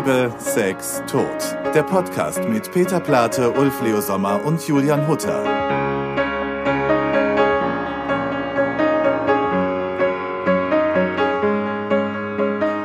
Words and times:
Liebe, 0.00 0.32
Sex, 0.38 1.02
Tod. 1.06 1.26
Der 1.74 1.82
Podcast 1.82 2.48
mit 2.48 2.72
Peter 2.72 3.00
Plate, 3.00 3.50
Ulf 3.50 3.82
Leo 3.82 4.00
Sommer 4.00 4.42
und 4.46 4.66
Julian 4.66 5.06
Hutter. 5.06 5.44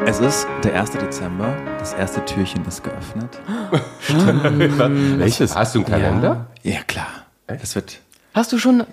Es 0.05 0.20
ist 0.20 0.46
der 0.65 0.78
1. 0.78 0.91
Dezember, 0.91 1.55
das 1.79 1.93
erste 1.93 2.25
Türchen 2.25 2.65
ist 2.65 2.83
geöffnet. 2.83 3.39
Welches? 5.18 5.55
Hast 5.55 5.73
du 5.73 5.79
einen 5.79 5.88
Kalender? 5.88 6.47
Ja, 6.63 6.84
klar. 6.86 7.07
Das 7.47 7.75
wird. 7.75 8.02
Hast 8.34 8.52
du 8.52 8.57
schon. 8.57 8.84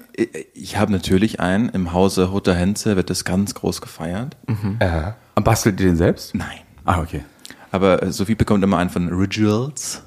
Ich 0.54 0.77
habe 0.77 0.93
natürlich 0.93 1.41
einen. 1.41 1.70
Im 1.70 1.93
Hause 1.93 2.30
Hutter 2.30 2.54
Henze 2.54 2.95
wird 2.95 3.11
das 3.11 3.25
ganz 3.25 3.54
groß 3.54 3.80
gefeiert. 3.80 4.36
Ja. 4.80 5.16
Und 5.34 5.43
bastelt 5.43 5.80
ihr 5.80 5.86
den 5.86 5.96
selbst? 5.96 6.36
Nein. 6.36 6.61
Ah, 6.84 7.00
okay. 7.00 7.25
Aber 7.73 8.02
äh, 8.02 8.12
Sophie 8.12 8.35
bekommt 8.35 8.62
immer 8.62 8.79
einen 8.79 8.90
von 8.90 9.08
Rituals. 9.08 10.03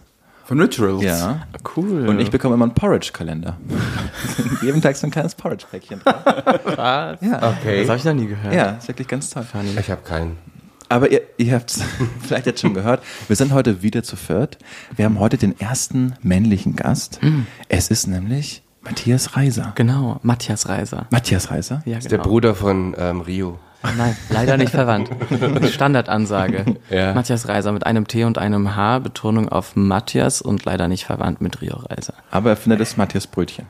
Von 0.45 0.61
Rituals? 0.61 1.03
Ja. 1.03 1.47
Cool. 1.75 2.07
Und 2.07 2.19
ich 2.19 2.29
bekomme 2.29 2.53
immer 2.53 2.65
einen 2.65 2.75
Porridge-Kalender. 2.75 3.57
Jeden 4.61 4.81
Tag 4.81 4.95
so 4.95 5.07
ein 5.07 5.11
kleines 5.11 5.33
Porridge-Päckchen 5.33 6.01
drauf. 6.01 6.15
Was? 6.77 7.19
Ja. 7.21 7.57
Okay. 7.57 7.79
Das 7.81 7.89
habe 7.89 7.97
ich 7.97 8.05
noch 8.05 8.13
nie 8.13 8.27
gehört. 8.27 8.53
Ja, 8.53 8.69
ist 8.71 8.87
wirklich 8.87 9.07
ganz 9.07 9.31
toll. 9.31 9.43
Ich 9.79 9.89
habe 9.89 10.01
keinen. 10.03 10.37
Aber 10.87 11.11
ihr, 11.11 11.21
ihr 11.37 11.55
habt 11.55 11.71
es 11.71 11.81
vielleicht 12.21 12.45
jetzt 12.45 12.61
schon 12.61 12.75
gehört. 12.75 13.01
Wir 13.27 13.35
sind 13.35 13.51
heute 13.53 13.81
wieder 13.81 14.03
zu 14.03 14.15
viert. 14.15 14.59
Wir 14.95 15.05
haben 15.05 15.19
heute 15.19 15.37
den 15.37 15.59
ersten 15.59 16.13
männlichen 16.21 16.75
Gast. 16.75 17.19
Es 17.67 17.89
ist 17.89 18.05
nämlich 18.05 18.61
Matthias 18.81 19.35
Reiser. 19.35 19.71
Genau, 19.73 20.19
Matthias 20.21 20.69
Reiser. 20.69 21.07
Matthias 21.09 21.49
Reiser? 21.49 21.81
Ja, 21.85 21.97
Der 21.97 22.09
genau. 22.11 22.23
Bruder 22.23 22.53
von 22.53 22.95
ähm, 22.99 23.21
Rio. 23.21 23.57
Nein, 23.97 24.15
leider 24.29 24.57
nicht 24.57 24.71
verwandt. 24.71 25.09
Standardansage. 25.71 26.65
Ja. 26.89 27.13
Matthias 27.13 27.47
Reiser 27.47 27.71
mit 27.71 27.85
einem 27.85 28.07
T 28.07 28.23
und 28.23 28.37
einem 28.37 28.75
H, 28.75 28.99
Betonung 28.99 29.49
auf 29.49 29.75
Matthias 29.75 30.41
und 30.41 30.65
leider 30.65 30.87
nicht 30.87 31.05
verwandt 31.05 31.41
mit 31.41 31.61
Rio 31.61 31.77
Reiser. 31.77 32.13
Aber 32.31 32.51
er 32.51 32.57
findet 32.57 32.81
das 32.81 32.97
Matthias 32.97 33.27
Brötchen. 33.27 33.67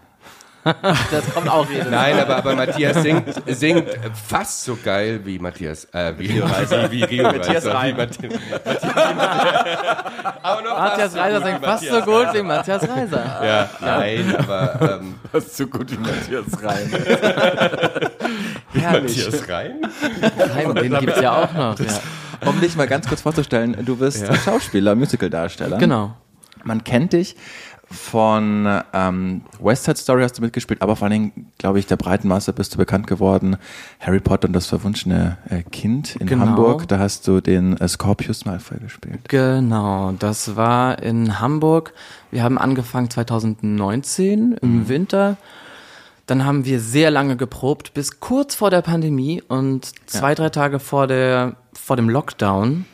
Das 1.12 1.32
kommt 1.34 1.48
auch 1.48 1.70
jedes 1.70 1.90
Nein, 1.92 2.20
aber, 2.20 2.38
aber 2.38 2.56
Matthias 2.56 3.02
singt, 3.04 3.24
singt 3.46 3.88
fast 4.28 4.64
so 4.64 4.76
geil 4.84 5.22
wie 5.24 5.38
Matthias, 5.38 5.86
äh, 5.94 6.14
wie 6.18 6.26
Rio 6.26 6.46
Reiser. 6.46 6.92
Wie, 6.92 7.04
Rio 7.04 7.24
Matthias 7.24 7.66
Reiser. 7.68 7.96
Matthias, 7.96 8.34
aber 10.42 10.62
noch 10.64 10.80
Matthias 10.80 11.00
fast 11.00 11.14
so 11.14 11.20
Reiser 11.20 11.46
singt 11.46 11.64
fast 11.64 11.84
so 11.84 11.94
Matthias 11.94 12.06
gut 12.06 12.34
wie 12.34 12.42
Matthias 12.42 12.90
Reiser. 12.90 13.46
Ja, 13.46 13.70
nein, 13.80 14.36
aber 14.38 15.00
ähm, 15.02 15.16
Das 15.32 15.46
ist 15.46 15.58
so 15.58 15.68
gut 15.68 15.92
wie 15.92 15.98
Matthias 15.98 16.64
Reim. 16.64 16.90
Herrlich. 18.74 19.26
Matthias 19.28 19.50
Reim? 19.50 19.74
Reim, 20.38 20.76
den 20.76 21.00
gibt's 21.00 21.22
ja 21.22 21.44
auch 21.44 21.54
noch. 21.54 21.80
Ja. 21.80 22.00
Um 22.48 22.60
dich 22.60 22.76
mal 22.76 22.88
ganz 22.88 23.08
kurz 23.08 23.22
vorzustellen, 23.22 23.78
du 23.86 23.98
bist 23.98 24.26
Schauspieler, 24.44 24.96
Musicaldarsteller. 24.96 25.78
Genau. 25.78 26.16
Man 26.64 26.84
kennt 26.84 27.14
dich 27.14 27.36
von 27.90 28.82
ähm, 28.94 29.42
West 29.60 29.84
Side 29.86 29.98
Story 29.98 30.24
hast 30.24 30.38
du 30.38 30.42
mitgespielt, 30.42 30.82
aber 30.82 30.96
vor 30.96 31.06
allen 31.08 31.12
Dingen, 31.34 31.52
glaube 31.58 31.80
ich, 31.80 31.86
der 31.88 31.98
breiten 31.98 32.28
Masse 32.28 32.52
bist 32.54 32.74
du 32.74 32.78
bekannt 32.78 33.08
geworden. 33.08 33.58
Harry 34.00 34.20
Potter 34.20 34.48
und 34.48 34.54
das 34.54 34.68
verwunschene 34.68 35.38
äh, 35.50 35.62
Kind 35.64 36.16
in 36.16 36.28
Genau. 36.28 36.46
Hamburg. 36.46 36.88
Da 36.88 37.00
hast 37.00 37.28
du 37.28 37.42
den 37.42 37.78
äh, 37.78 37.88
Scorpius 37.88 38.46
Malfoy 38.46 38.80
gespielt. 38.80 39.30
Genau, 39.30 40.14
das 40.18 40.56
war 40.56 41.02
in 41.02 41.40
Hamburg. 41.40 41.94
Wir 42.32 42.44
haben 42.44 42.58
angefangen 42.58 43.10
2019 43.10 44.54
im 44.62 44.88
Winter. 44.90 45.38
Dann 46.26 46.44
haben 46.44 46.66
wir 46.66 46.80
sehr 46.80 47.12
lange 47.12 47.36
geprobt, 47.38 47.94
bis 47.94 48.20
kurz 48.20 48.56
vor 48.56 48.72
der 48.72 48.82
Pandemie 48.82 49.44
und 49.48 49.92
zwei, 50.08 50.34
drei 50.34 50.50
Tage 50.50 50.80
vor 50.80 51.06
der, 51.06 51.56
vor 51.74 51.96
dem 51.98 52.10
Lockdown 52.10 52.86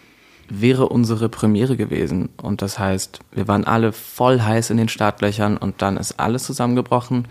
wäre 0.51 0.89
unsere 0.89 1.29
Premiere 1.29 1.77
gewesen. 1.77 2.29
Und 2.41 2.61
das 2.61 2.77
heißt, 2.77 3.19
wir 3.31 3.47
waren 3.47 3.63
alle 3.63 3.93
voll 3.93 4.41
heiß 4.41 4.69
in 4.69 4.77
den 4.77 4.89
Startlöchern 4.89 5.57
und 5.57 5.81
dann 5.81 5.97
ist 5.97 6.19
alles 6.19 6.43
zusammengebrochen. 6.43 7.27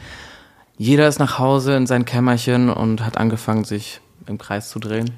Jeder 0.79 1.07
ist 1.07 1.19
nach 1.19 1.39
Hause 1.39 1.77
in 1.77 1.87
sein 1.87 2.07
Kämmerchen 2.07 2.71
und 2.71 3.05
hat 3.05 3.19
angefangen, 3.19 3.65
sich 3.65 4.01
im 4.27 4.39
Kreis 4.39 4.71
zu 4.71 4.79
drehen. 4.79 5.11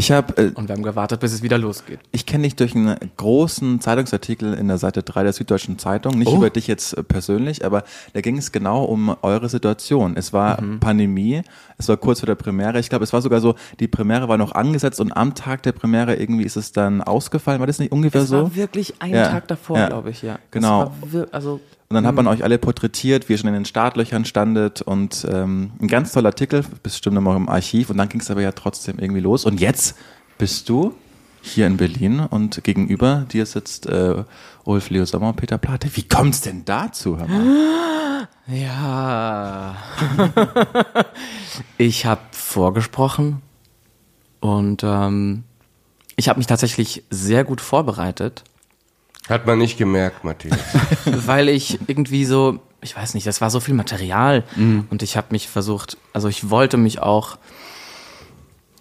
Ich 0.00 0.12
habe 0.12 0.36
äh, 0.40 0.50
Und 0.54 0.68
wir 0.68 0.76
haben 0.76 0.84
gewartet, 0.84 1.18
bis 1.18 1.32
es 1.32 1.42
wieder 1.42 1.58
losgeht. 1.58 1.98
Ich 2.12 2.24
kenne 2.24 2.44
dich 2.44 2.54
durch 2.54 2.76
einen 2.76 2.96
großen 3.16 3.80
Zeitungsartikel 3.80 4.54
in 4.54 4.68
der 4.68 4.78
Seite 4.78 5.02
3 5.02 5.24
der 5.24 5.32
Süddeutschen 5.32 5.76
Zeitung. 5.76 6.16
Nicht 6.16 6.28
Oh. 6.28 6.36
über 6.36 6.50
dich 6.50 6.68
jetzt 6.68 6.96
äh, 6.96 7.02
persönlich, 7.02 7.64
aber 7.64 7.82
da 8.12 8.20
ging 8.20 8.38
es 8.38 8.52
genau 8.52 8.84
um 8.84 9.16
eure 9.22 9.48
Situation. 9.48 10.16
Es 10.16 10.32
war 10.32 10.62
Mhm. 10.62 10.78
Pandemie, 10.78 11.42
es 11.78 11.88
war 11.88 11.96
kurz 11.96 12.20
vor 12.20 12.28
der 12.28 12.36
Premiere. 12.36 12.78
Ich 12.78 12.88
glaube, 12.88 13.02
es 13.02 13.12
war 13.12 13.22
sogar 13.22 13.40
so, 13.40 13.56
die 13.80 13.88
Premiere 13.88 14.28
war 14.28 14.38
noch 14.38 14.52
angesetzt 14.52 15.00
und 15.00 15.10
am 15.16 15.34
Tag 15.34 15.64
der 15.64 15.72
Premiere 15.72 16.14
irgendwie 16.14 16.44
ist 16.44 16.56
es 16.56 16.70
dann 16.70 17.02
ausgefallen. 17.02 17.58
War 17.58 17.66
das 17.66 17.80
nicht 17.80 17.90
ungefähr 17.90 18.22
Es 18.22 18.28
so? 18.28 18.42
war 18.42 18.54
wirklich 18.54 18.94
ein 19.00 19.10
Ja, 19.14 19.28
Tag 19.30 19.48
davor, 19.48 19.78
ja. 19.78 19.88
glaube 19.88 20.10
ich, 20.10 20.22
ja. 20.22 20.38
Genau. 20.52 20.92
Das 21.02 21.12
war 21.12 21.26
also 21.32 21.58
Und 21.90 21.94
dann 21.94 22.06
hat 22.06 22.14
man 22.14 22.26
euch 22.26 22.44
alle 22.44 22.58
porträtiert, 22.58 23.28
wie 23.28 23.32
ihr 23.32 23.38
schon 23.38 23.48
in 23.48 23.54
den 23.54 23.64
Startlöchern 23.64 24.26
standet 24.26 24.82
und 24.82 25.26
ähm, 25.30 25.70
ein 25.80 25.88
ganz 25.88 26.12
toller 26.12 26.28
Artikel, 26.28 26.62
bestimmt 26.82 27.14
noch 27.14 27.34
im 27.34 27.48
Archiv 27.48 27.88
und 27.88 27.96
dann 27.96 28.10
ging 28.10 28.20
es 28.20 28.30
aber 28.30 28.42
ja 28.42 28.52
trotzdem 28.52 28.98
irgendwie 28.98 29.22
los. 29.22 29.46
Und 29.46 29.58
jetzt 29.58 29.96
bist 30.36 30.68
du 30.68 30.94
hier 31.40 31.66
in 31.66 31.78
Berlin 31.78 32.20
und 32.20 32.62
gegenüber 32.62 33.24
dir 33.32 33.46
sitzt 33.46 33.86
äh, 33.86 34.22
Ulf 34.64 34.90
Leo 34.90 35.06
Sommer 35.06 35.30
und 35.30 35.36
Peter 35.36 35.56
Plate. 35.56 35.88
Wie 35.94 36.06
kommt's 36.06 36.42
denn 36.42 36.66
dazu? 36.66 37.16
Hör 37.16 37.26
mal? 37.26 38.28
ja. 38.54 39.76
ich 41.78 42.04
habe 42.04 42.20
vorgesprochen 42.32 43.40
und 44.40 44.82
ähm, 44.84 45.44
ich 46.16 46.28
habe 46.28 46.38
mich 46.38 46.46
tatsächlich 46.46 47.04
sehr 47.08 47.44
gut 47.44 47.62
vorbereitet, 47.62 48.44
Hat 49.28 49.46
man 49.46 49.58
nicht 49.58 49.76
gemerkt, 49.78 50.24
Matthias. 50.24 50.58
weil 51.04 51.48
ich 51.48 51.78
irgendwie 51.86 52.24
so, 52.24 52.60
ich 52.80 52.96
weiß 52.96 53.14
nicht, 53.14 53.26
das 53.26 53.40
war 53.40 53.50
so 53.50 53.60
viel 53.60 53.74
Material 53.74 54.44
und 54.90 55.02
ich 55.02 55.16
habe 55.16 55.28
mich 55.30 55.48
versucht, 55.48 55.96
also 56.12 56.28
ich 56.28 56.50
wollte 56.50 56.76
mich 56.76 57.00
auch 57.00 57.38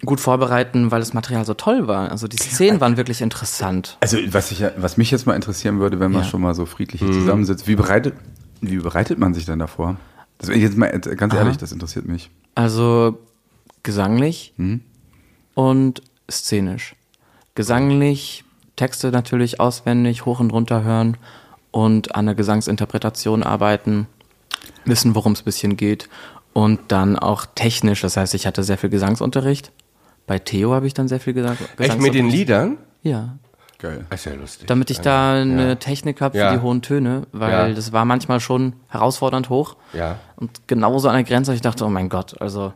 gut 0.06 0.20
vorbereiten, 0.20 0.92
weil 0.92 1.00
das 1.00 1.14
Material 1.14 1.46
so 1.46 1.54
toll 1.56 1.88
war. 1.88 2.12
Also 2.12 2.28
die 2.28 2.38
Szenen 2.38 2.80
waren 2.80 2.98
wirklich 2.98 3.22
interessant. 3.22 3.98
Also 4.00 4.18
was, 4.32 4.52
ich, 4.52 4.64
was 4.78 4.98
mich 4.98 5.10
jetzt 5.12 5.26
mal 5.26 5.34
interessieren 5.36 5.80
würde, 5.80 6.00
wenn 6.00 6.12
man 6.12 6.24
Ja. 6.24 6.28
schon 6.30 6.42
mal 6.42 6.54
so 6.54 6.66
friedlich 6.66 7.02
hier 7.02 7.12
zusammensitzt, 7.12 7.68
wie 7.68 7.76
bereitet, 7.76 8.14
wie 8.62 8.78
bereitet 8.78 9.18
man 9.18 9.34
sich 9.34 9.46
denn 9.46 9.60
davor? 9.60 9.98
Das, 10.38 10.50
jetzt 10.50 10.78
mal 10.78 10.92
ganz 11.00 11.34
ehrlich, 11.34 11.58
das 11.58 11.72
interessiert 11.72 12.08
mich. 12.08 12.30
Also 12.54 13.18
gesanglich 13.84 14.54
und 15.56 16.02
szenisch. 16.30 16.96
Gesanglich, 17.56 18.44
Texte 18.78 19.12
natürlich 19.12 19.60
auswendig, 19.60 20.26
hoch 20.26 20.40
und 20.40 20.52
runter 20.54 20.84
hören 20.84 21.18
und 21.72 22.16
an 22.16 22.26
der 22.28 22.36
Gesangsinterpretation 22.36 23.44
arbeiten, 23.44 24.08
wissen, 24.86 25.14
worum 25.16 25.34
es 25.34 25.42
ein 25.42 25.46
bisschen 25.46 25.76
geht 25.76 26.08
und 26.54 26.80
dann 26.88 27.20
auch 27.20 27.46
technisch. 27.56 28.02
Das 28.02 28.16
heißt, 28.16 28.34
ich 28.34 28.48
hatte 28.48 28.64
sehr 28.64 28.78
viel 28.78 28.90
Gesangsunterricht. 28.90 29.72
Bei 30.26 30.40
Theo 30.40 30.74
habe 30.74 30.88
ich 30.88 30.94
dann 30.94 31.08
sehr 31.10 31.20
viel 31.20 31.34
Gesang 31.34 31.58
Echt 31.78 32.00
mit 32.00 32.14
den 32.14 32.30
Liedern? 32.30 32.78
Ja, 33.04 33.38
Geil. 33.80 34.06
Das 34.10 34.22
ist 34.22 34.26
ja 34.26 34.34
lustig. 34.34 34.68
damit 34.68 34.90
ich 34.90 35.02
da 35.02 35.34
eine 35.40 35.68
Ja. 35.70 35.76
Technik 35.76 36.20
habe 36.20 36.36
für 36.36 36.44
Ja. 36.44 36.56
die 36.56 36.62
hohen 36.64 36.82
Töne, 36.82 37.28
weil 37.32 37.52
Ja. 37.70 37.70
das 37.76 37.92
war 37.94 38.06
manchmal 38.06 38.40
schon 38.40 38.74
herausfordernd 38.88 39.50
hoch. 39.50 39.76
Ja. 39.94 40.18
Und 40.36 40.68
genauso 40.68 41.10
an 41.10 41.14
der 41.16 41.24
Grenze, 41.24 41.54
ich 41.54 41.62
dachte, 41.62 41.86
oh 41.86 41.90
mein 41.90 42.10
Gott, 42.10 42.42
also 42.42 42.74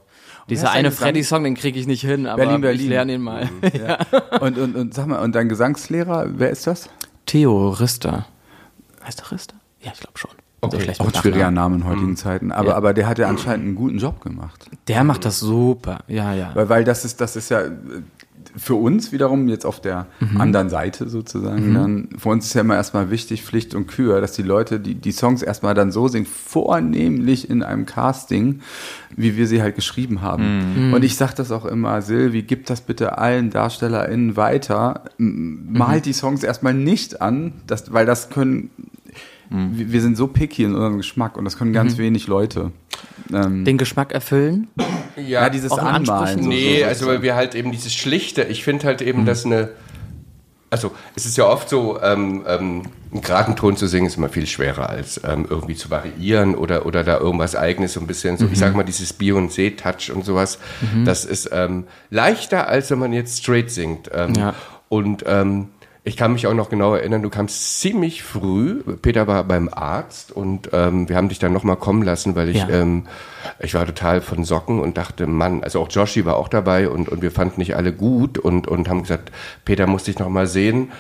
dieser 0.52 0.72
eine 0.72 0.92
Freddy-Song, 0.92 1.44
den 1.44 1.56
kriege 1.56 1.80
ich 1.80 1.88
nicht 1.88 2.02
hin, 2.02 2.28
aber 2.28 2.38
Berlin, 2.44 2.56
ich 2.58 2.62
Berlin. 2.62 2.90
lerne 2.90 3.14
ihn 3.16 3.22
mal. 3.22 3.50
Und, 4.40 4.58
und, 4.58 4.76
und 4.76 4.94
sag 4.94 5.08
mal, 5.08 5.20
und 5.22 5.34
dein 5.36 5.50
Gesangslehrer, 5.50 6.28
wer 6.34 6.50
ist 6.52 6.68
das? 6.68 6.90
Theo 7.26 7.70
Rister. 7.70 8.26
Heißt 9.06 9.22
er 9.22 9.32
Rister? 9.32 9.56
Ja, 9.82 9.92
ich 9.94 10.00
glaube 10.00 10.18
schon. 10.20 10.32
Okay. 10.62 10.78
So 10.78 10.84
schlecht 10.84 11.02
Auch 11.02 11.08
ein 11.08 11.16
schwieriger. 11.16 11.50
Name 11.52 11.78
in 11.78 11.86
heutigen 11.86 12.16
Zeiten. 12.16 12.52
Aber, 12.52 12.70
Ja. 12.70 12.76
aber 12.76 12.94
der 12.94 13.08
hat 13.08 13.18
ja 13.18 13.28
anscheinend 13.28 13.66
einen 13.66 13.76
guten 13.76 13.98
Job 13.98 14.22
gemacht. 14.22 14.66
Der 14.88 15.04
macht 15.04 15.26
das 15.26 15.40
super. 15.40 16.00
Ja, 16.08 16.34
ja. 16.36 16.52
Weil, 16.54 16.70
weil 16.70 16.84
das 16.84 17.04
ist, 17.04 17.20
das 17.20 17.36
ist 17.36 17.50
ja 17.50 17.64
für 18.58 18.76
uns 18.76 19.12
wiederum 19.12 19.48
jetzt 19.48 19.66
auf 19.66 19.80
der 19.82 20.08
Mhm. 20.20 20.42
anderen 20.42 20.70
Seite 20.70 21.08
sozusagen. 21.10 21.74
Dann, 21.74 22.10
für 22.18 22.30
uns 22.30 22.46
ist 22.46 22.54
ja 22.54 22.62
immer 22.62 22.76
erstmal 22.76 23.10
wichtig, 23.12 23.44
Pflicht 23.44 23.76
und 23.76 23.88
Kür, 23.88 24.22
dass 24.22 24.34
die 24.34 24.42
Leute 24.44 24.80
die, 24.80 24.96
die 24.96 25.12
Songs 25.12 25.42
erstmal 25.42 25.74
dann 25.74 25.92
so 25.92 26.08
singen, 26.08 26.26
vornehmlich 26.26 27.50
in 27.50 27.64
einem 27.64 27.86
Casting, 27.86 28.60
wie 29.16 29.36
wir 29.38 29.48
sie 29.48 29.62
halt 29.62 29.76
geschrieben 29.76 30.22
haben. 30.22 30.88
Mhm. 30.90 30.94
Und 30.94 31.04
ich 31.04 31.16
sag 31.16 31.34
das 31.36 31.52
auch 31.52 31.66
immer, 31.66 32.02
Silvi, 32.02 32.44
gib 32.44 32.66
das 32.66 32.82
bitte 32.82 33.18
allen 33.18 33.50
DarstellerInnen 33.50 34.36
weiter. 34.38 35.04
M- 35.20 35.66
Mhm. 35.72 35.78
Malt 35.78 36.06
die 36.06 36.14
Songs 36.14 36.44
erstmal 36.44 36.74
nicht 36.74 37.22
an, 37.22 37.54
das, 37.68 37.92
weil 37.94 38.06
das 38.06 38.30
können, 38.30 38.70
Mhm. 39.52 39.78
wir, 39.78 39.92
wir 39.92 40.02
sind 40.02 40.18
so 40.18 40.28
picky 40.28 40.64
in 40.64 40.74
unserem 40.74 40.98
Geschmack 40.98 41.38
und 41.38 41.46
das 41.46 41.58
können 41.58 41.74
ganz 41.74 41.98
wenig 41.98 42.28
Leute. 42.28 42.72
Ähm, 43.34 43.66
Den 43.66 43.78
Geschmack 43.78 44.12
erfüllen. 44.14 44.68
ja, 45.16 45.50
dieses 45.50 45.72
auch 45.72 45.78
in 45.80 45.84
Anmalen. 45.84 46.42
So- 46.44 46.50
Nee, 46.50 46.80
so- 46.80 46.86
also 46.86 47.06
weil 47.08 47.22
wir 47.22 47.36
halt 47.36 47.54
eben 47.56 47.72
dieses 47.72 47.94
Schlichte, 47.94 48.44
ich 48.44 48.64
finde 48.64 48.88
halt 48.88 49.02
eben, 49.02 49.26
dass 49.26 49.46
eine, 49.46 49.70
also 50.70 50.92
es 51.16 51.26
ist 51.26 51.38
ja 51.38 51.46
oft 51.46 51.68
so, 51.70 52.00
ähm, 52.02 52.44
ähm, 52.48 52.84
einen 53.12 53.22
geraden 53.22 53.58
Ton 53.58 53.76
zu 53.76 53.88
singen 53.88 54.08
ist 54.08 54.16
immer 54.16 54.30
viel 54.30 54.48
schwerer 54.48 54.90
als 54.90 55.20
ähm, 55.26 55.46
irgendwie 55.50 55.76
zu 55.76 55.90
variieren 55.90 56.56
oder, 56.56 56.86
oder 56.86 57.04
da 57.04 57.18
irgendwas 57.20 57.58
eigenes 57.58 57.92
so 57.94 58.00
ein 58.00 58.08
bisschen, 58.08 58.38
so 58.38 58.48
ich 58.50 58.58
sag 58.58 58.74
mal 58.74 58.84
dieses 58.84 59.14
Beyoncé-Touch 59.20 60.14
und 60.16 60.24
sowas, 60.24 60.60
das 61.04 61.26
ist 61.26 61.50
ähm, 61.52 61.86
leichter, 62.10 62.70
als 62.70 62.90
wenn 62.90 63.00
man 63.00 63.12
jetzt 63.12 63.40
straight 63.44 63.70
singt. 63.70 64.10
Ähm, 64.14 64.34
Ja. 64.36 64.54
Und 64.88 65.24
ähm, 65.28 65.68
ich 66.04 66.18
kann 66.18 66.34
mich 66.34 66.48
auch 66.48 66.54
noch 66.56 66.70
genau 66.70 66.96
erinnern, 66.96 67.22
du 67.22 67.30
kamst 67.30 67.80
ziemlich 67.80 68.24
früh. 68.24 68.82
Peter 69.02 69.28
war 69.28 69.44
beim 69.44 69.70
Arzt 69.72 70.32
und 70.32 70.70
ähm, 70.74 71.08
wir 71.08 71.16
haben 71.16 71.30
dich 71.30 71.38
dann 71.38 71.54
nochmal 71.54 71.76
kommen 71.76 72.02
lassen, 72.02 72.36
weil 72.36 72.50
ich, 72.50 72.58
Ja. 72.58 72.70
ähm, 72.70 73.06
ich 73.60 73.76
war 73.76 73.86
total 73.86 74.22
von 74.22 74.44
Socken 74.44 74.80
und 74.80 74.98
dachte, 74.98 75.28
Mann, 75.28 75.64
also 75.64 75.80
auch 75.80 75.90
Joshi 75.92 76.26
war 76.26 76.38
auch 76.38 76.48
dabei 76.48 76.90
und, 76.90 77.08
und 77.08 77.22
wir 77.22 77.30
fanden 77.32 77.60
nicht 77.60 77.76
alle 77.76 77.94
gut 77.94 78.40
und, 78.40 78.68
und 78.68 78.90
haben 78.90 79.04
gesagt, 79.04 79.32
Peter 79.64 79.86
muss 79.86 80.06
dich 80.06 80.18
nochmal 80.18 80.48
sehen. 80.48 80.92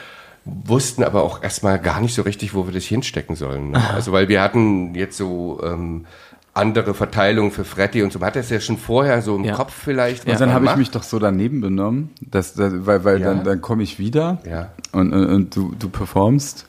Wussten 0.45 1.03
aber 1.03 1.23
auch 1.23 1.43
erstmal 1.43 1.77
gar 1.79 1.99
nicht 2.01 2.15
so 2.15 2.23
richtig, 2.23 2.53
wo 2.55 2.65
wir 2.65 2.73
das 2.73 2.83
hinstecken 2.85 3.35
sollen. 3.35 3.71
Ne? 3.71 3.89
Also 3.93 4.11
weil 4.11 4.27
wir 4.27 4.41
hatten 4.41 4.95
jetzt 4.95 5.17
so 5.17 5.61
ähm, 5.63 6.05
andere 6.53 6.93
Verteilung 6.93 7.51
für 7.51 7.63
Freddy 7.63 8.03
und 8.03 8.11
so. 8.11 8.19
Man 8.19 8.27
hat 8.27 8.35
das 8.35 8.49
ja 8.49 8.59
schon 8.59 8.77
vorher 8.77 9.21
so 9.21 9.35
im 9.37 9.45
Ja. 9.45 9.55
Kopf 9.55 9.73
vielleicht. 9.73 10.27
Und 10.27 10.39
dann 10.39 10.51
habe 10.53 10.65
ich 10.65 10.75
mich 10.75 10.91
doch 10.91 11.03
so 11.03 11.17
daneben 11.17 11.61
benommen, 11.61 12.09
dass, 12.19 12.53
dass, 12.53 12.85
weil, 12.85 13.03
weil 13.05 13.21
Ja. 13.21 13.33
dann, 13.33 13.43
dann 13.43 13.61
komme 13.61 13.83
ich 13.83 13.99
wieder 13.99 14.39
Ja. 14.49 14.71
und, 14.91 15.13
und, 15.13 15.25
und 15.27 15.55
du, 15.55 15.73
du 15.79 15.89
performst. 15.89 16.67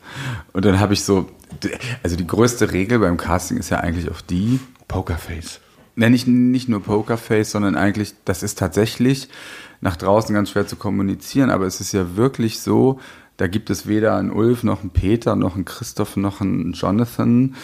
Und 0.53 0.65
dann 0.65 0.79
habe 0.79 0.93
ich 0.95 1.03
so, 1.05 1.27
also 2.03 2.17
die 2.17 2.27
größte 2.27 2.73
Regel 2.73 3.01
beim 3.01 3.17
Casting 3.17 3.57
ist 3.59 3.71
ja 3.71 3.79
eigentlich 3.79 4.11
auch 4.11 4.21
die, 4.21 4.61
Pokerface. 4.89 5.61
Ne, 5.97 6.11
nicht, 6.11 6.27
nicht 6.27 6.69
nur 6.69 6.83
Pokerface, 6.83 7.51
sondern 7.51 7.77
eigentlich, 7.77 8.15
das 8.25 8.43
ist 8.43 8.59
tatsächlich 8.59 9.29
nach 9.81 9.97
draußen 9.97 10.35
ganz 10.35 10.51
schwer 10.51 10.67
zu 10.67 10.77
kommunizieren, 10.77 11.51
aber 11.51 11.67
es 11.67 11.81
ist 11.81 11.93
ja 11.93 12.17
wirklich 12.17 12.61
so, 12.61 13.01
da 13.39 13.47
gibt 13.47 13.71
es 13.71 13.87
weder 13.87 14.17
einen 14.17 14.31
Ulf, 14.31 14.63
noch 14.63 14.83
einen 14.83 14.91
Peter, 14.91 15.35
noch 15.35 15.55
einen 15.55 15.65
Christoph, 15.65 16.17
noch 16.17 16.41
einen 16.41 16.73
Jonathan. 16.75 17.55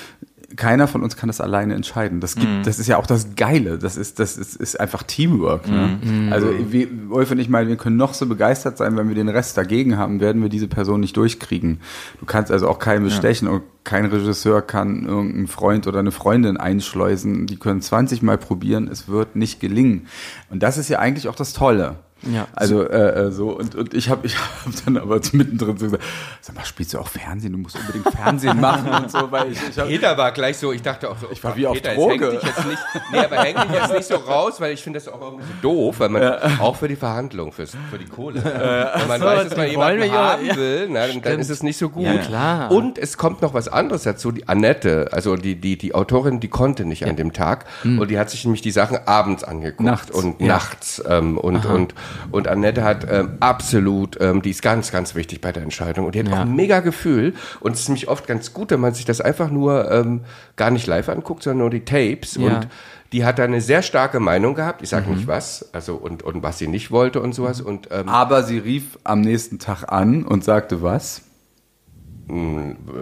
Keiner 0.56 0.88
von 0.88 1.02
uns 1.02 1.16
kann 1.16 1.26
das 1.26 1.42
alleine 1.42 1.74
entscheiden. 1.74 2.20
Das 2.20 2.34
gibt, 2.34 2.66
das 2.66 2.78
ist 2.78 2.86
ja 2.86 2.96
auch 2.96 3.06
das 3.06 3.34
Geile. 3.36 3.76
Das 3.78 3.98
ist, 3.98 4.18
das 4.18 4.38
ist, 4.38 4.56
ist 4.56 4.80
einfach 4.80 5.02
Teamwork. 5.02 5.68
Ne? 5.68 6.30
Also 6.30 6.48
wir, 6.70 6.88
Ulf 7.10 7.30
und 7.30 7.38
ich 7.38 7.50
mal, 7.50 7.68
wir 7.68 7.76
können 7.76 7.96
noch 7.98 8.14
so 8.14 8.26
begeistert 8.26 8.78
sein, 8.78 8.96
wenn 8.96 9.08
wir 9.08 9.14
den 9.14 9.28
Rest 9.28 9.58
dagegen 9.58 9.98
haben, 9.98 10.20
werden 10.20 10.40
wir 10.40 10.48
diese 10.48 10.66
Person 10.66 11.00
nicht 11.00 11.16
durchkriegen. 11.18 11.80
Du 12.18 12.24
kannst 12.24 12.50
also 12.50 12.66
auch 12.66 12.78
keinen 12.78 13.04
bestechen 13.04 13.46
und 13.46 13.62
kein 13.84 14.06
Regisseur 14.06 14.62
kann 14.62 15.04
irgendeinen 15.04 15.48
Freund 15.48 15.86
oder 15.86 15.98
eine 15.98 16.12
Freundin 16.12 16.56
einschleusen. 16.56 17.46
Die 17.46 17.56
können 17.56 17.82
20 17.82 18.22
Mal 18.22 18.38
probieren, 18.38 18.88
es 18.88 19.08
wird 19.08 19.36
nicht 19.36 19.60
gelingen. 19.60 20.06
Und 20.50 20.62
das 20.62 20.78
ist 20.78 20.88
ja 20.88 20.98
eigentlich 20.98 21.28
auch 21.28 21.34
das 21.34 21.52
Tolle. 21.52 21.96
Ja. 22.22 22.48
Also 22.54 22.82
äh, 22.82 23.26
äh, 23.26 23.30
so 23.30 23.50
und, 23.50 23.74
und 23.74 23.94
ich 23.94 24.08
habe 24.08 24.26
ich 24.26 24.36
hab 24.64 24.84
dann 24.84 24.96
aber 24.96 25.20
mittendrin 25.32 25.76
so 25.78 25.86
gesagt, 25.86 26.02
sag 26.40 26.56
mal, 26.56 26.64
spielst 26.64 26.94
du 26.94 26.98
auch 26.98 27.08
Fernsehen? 27.08 27.52
Du 27.52 27.58
musst 27.58 27.76
unbedingt 27.76 28.08
Fernsehen 28.08 28.60
machen 28.60 28.90
und 28.90 29.10
so, 29.10 29.30
weil 29.30 29.52
ich, 29.52 29.58
ich 29.70 29.78
hab, 29.78 29.86
Peter 29.86 30.16
war 30.18 30.32
gleich 30.32 30.58
so, 30.58 30.72
ich 30.72 30.82
dachte 30.82 31.10
auch 31.10 31.18
so, 31.18 31.28
ich 31.30 31.42
war 31.44 31.56
wie 31.56 31.66
auf 31.66 31.74
Peter, 31.74 31.94
Droge. 31.94 32.32
Jetzt 32.32 32.44
jetzt 32.44 32.66
nicht, 32.66 32.82
nee, 33.12 33.18
aber 33.18 33.36
häng 33.36 33.54
dich 33.56 33.70
jetzt 33.72 33.92
nicht 33.92 34.04
so 34.08 34.16
raus, 34.16 34.60
weil 34.60 34.72
ich 34.72 34.82
finde 34.82 34.98
das 34.98 35.08
auch 35.08 35.20
irgendwie 35.20 35.44
so 35.44 35.52
doof, 35.62 36.00
weil 36.00 36.08
man 36.08 36.22
auch 36.58 36.76
für 36.76 36.88
die 36.88 36.96
Verhandlung, 36.96 37.52
fürs, 37.52 37.72
für 37.90 37.98
die 37.98 38.06
Kohle, 38.06 38.42
wenn 38.44 39.08
man 39.08 39.20
so, 39.20 39.26
weiß, 39.26 39.48
dass 39.48 39.56
man 39.56 39.70
jemanden 39.70 40.00
wir 40.00 40.06
ja- 40.06 40.32
haben 40.32 40.46
ja. 40.46 40.56
will, 40.56 40.88
na, 40.90 41.06
dann, 41.06 41.22
dann 41.22 41.40
ist 41.40 41.50
es 41.50 41.62
nicht 41.62 41.78
so 41.78 41.88
gut. 41.88 42.04
Ja, 42.04 42.18
klar. 42.18 42.70
Und 42.70 42.98
es 42.98 43.16
kommt 43.16 43.42
noch 43.42 43.54
was 43.54 43.68
anderes 43.68 44.02
dazu, 44.02 44.32
die 44.32 44.48
Annette, 44.48 45.08
also 45.12 45.36
die, 45.36 45.56
die, 45.56 45.78
die 45.78 45.94
Autorin, 45.94 46.40
die 46.40 46.48
konnte 46.48 46.84
nicht 46.84 47.06
an 47.06 47.16
dem 47.16 47.32
Tag 47.32 47.66
und 47.84 48.08
die 48.10 48.18
hat 48.18 48.30
sich 48.30 48.44
nämlich 48.44 48.62
die 48.62 48.70
Sachen 48.70 48.98
abends 49.06 49.44
angeguckt 49.44 49.80
Nachts, 49.80 50.10
und 50.10 50.40
ja. 50.40 50.46
nachts 50.48 51.02
ähm, 51.08 51.38
und, 51.38 51.64
und, 51.64 51.94
und 52.30 52.48
Annette 52.48 52.82
hat 52.84 53.06
ähm, 53.10 53.30
absolut, 53.40 54.20
ähm, 54.20 54.42
die 54.42 54.50
ist 54.50 54.62
ganz, 54.62 54.90
ganz 54.92 55.14
wichtig 55.14 55.40
bei 55.40 55.52
der 55.52 55.62
Entscheidung 55.62 56.06
und 56.06 56.14
die 56.14 56.20
hat 56.20 56.28
Ja. 56.28 56.34
auch 56.36 56.40
ein 56.40 56.54
mega 56.56 56.80
Gefühl 56.80 57.34
und 57.60 57.72
es 57.72 57.80
ist 57.80 57.88
nämlich 57.88 58.08
oft 58.08 58.26
ganz 58.26 58.52
gut, 58.52 58.70
wenn 58.70 58.80
man 58.80 58.94
sich 58.94 59.04
das 59.04 59.20
einfach 59.20 59.50
nur 59.50 59.90
ähm, 59.90 60.20
gar 60.56 60.70
nicht 60.70 60.86
live 60.86 61.08
anguckt, 61.08 61.42
sondern 61.42 61.58
nur 61.58 61.70
die 61.70 61.84
Tapes 61.84 62.36
Ja. 62.36 62.46
und 62.46 62.68
die 63.12 63.24
hat 63.24 63.38
da 63.38 63.44
eine 63.44 63.60
sehr 63.62 63.80
starke 63.82 64.20
Meinung 64.20 64.54
gehabt, 64.54 64.82
ich 64.82 64.90
sage 64.90 65.10
nicht 65.10 65.26
was, 65.26 65.70
also 65.72 65.94
und, 65.94 66.22
und 66.22 66.42
was 66.42 66.58
sie 66.58 66.68
nicht 66.68 66.90
wollte 66.90 67.20
und 67.22 67.34
sowas 67.34 67.60
und 67.62 67.88
ähm, 67.90 68.08
aber 68.08 68.42
sie 68.42 68.58
rief 68.58 68.98
am 69.04 69.22
nächsten 69.22 69.58
Tag 69.58 69.90
an 69.90 70.24
und 70.24 70.44
sagte 70.44 70.82
was? 70.82 71.22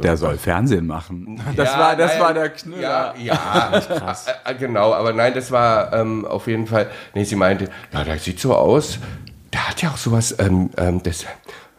Der 0.03 0.17
soll 0.17 0.37
Fernsehen 0.39 0.87
machen. 0.87 1.41
Das 1.57 1.73
Ja, 1.73 1.79
war 1.79 1.97
das 1.97 2.13
nein, 2.13 2.21
war 2.21 2.35
der 2.35 2.49
Knüller. 2.51 3.15
Ja, 3.19 3.35
ja 3.73 3.81
krass. 3.81 4.27
Äh, 4.45 4.55
genau, 4.55 4.93
aber 4.95 5.13
nein, 5.13 5.35
das 5.35 5.51
war 5.51 5.93
ähm, 5.93 6.25
auf 6.25 6.47
jeden 6.47 6.67
Fall. 6.67 6.87
Nee, 7.15 7.25
sie 7.25 7.35
meinte, 7.37 7.69
ja, 7.93 8.05
das 8.05 8.25
sieht 8.25 8.39
so 8.39 8.55
aus. 8.55 8.99
Der 9.53 9.69
hat 9.69 9.83
ja 9.83 9.91
auch 9.91 9.97
sowas, 9.97 10.35
ähm, 10.39 10.71
ähm, 10.77 11.03
das, 11.03 11.25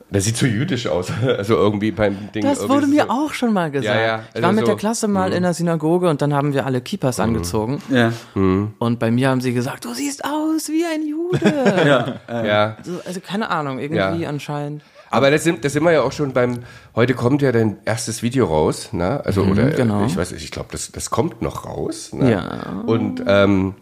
das 0.09 0.23
sieht 0.25 0.35
so 0.37 0.45
jüdisch 0.45 0.87
aus. 0.87 1.11
Also 1.37 1.55
irgendwie 1.55 1.91
beim 1.91 2.31
Ding. 2.33 2.43
Das 2.43 2.67
wurde 2.67 2.85
so- 2.85 2.91
mir 2.93 3.09
auch 3.09 3.33
schon 3.33 3.53
mal 3.53 3.71
gesagt. 3.71 3.95
Ja, 3.95 4.01
ja, 4.05 4.19
ich 4.33 4.41
war 4.41 4.49
also 4.49 4.55
mit 4.55 4.65
so- 4.65 4.71
der 4.71 4.75
Klasse 4.79 5.07
mal 5.07 5.31
in 5.31 5.43
der 5.43 5.53
Synagoge 5.53 6.09
und 6.09 6.21
dann 6.21 6.33
haben 6.33 6.53
wir 6.53 6.65
alle 6.65 6.81
Kippas 6.81 7.19
angezogen. 7.19 7.81
Ja. 7.89 8.11
Und 8.35 8.99
bei 8.99 9.09
mir 9.11 9.29
haben 9.29 9.41
sie 9.41 9.53
gesagt, 9.53 9.85
du 9.85 9.93
siehst 9.93 10.25
aus 10.25 10.67
wie 10.69 10.83
ein 10.85 11.05
Jude. 11.07 11.39
Ja. 12.29 12.77
so, 12.83 12.99
also 13.05 13.19
keine 13.21 13.49
Ahnung, 13.49 13.79
irgendwie 13.79 14.23
Ja. 14.23 14.29
anscheinend. 14.29 14.81
Aber 15.09 15.31
das 15.31 15.43
sind, 15.43 15.63
das 15.63 15.73
sind 15.73 15.83
wir 15.83 15.91
ja 15.91 16.01
auch 16.01 16.11
schon 16.11 16.33
beim, 16.33 16.59
heute 16.95 17.13
kommt 17.13 17.41
ja 17.41 17.51
dein 17.51 17.77
erstes 17.85 18.21
Video 18.23 18.45
raus, 18.45 18.91
ne? 18.91 19.23
Also, 19.25 19.43
oder, 19.43 19.69
genau. 19.69 20.05
ich 20.05 20.15
weiß 20.17 20.31
nicht, 20.31 20.43
ich 20.43 20.51
glaube, 20.51 20.69
das, 20.71 20.91
das 20.91 21.09
kommt 21.09 21.41
noch 21.41 21.65
raus, 21.65 22.11
ne? 22.13 22.31
Ja. 22.31 22.81
Und, 22.85 23.23
ähm, 23.25 23.75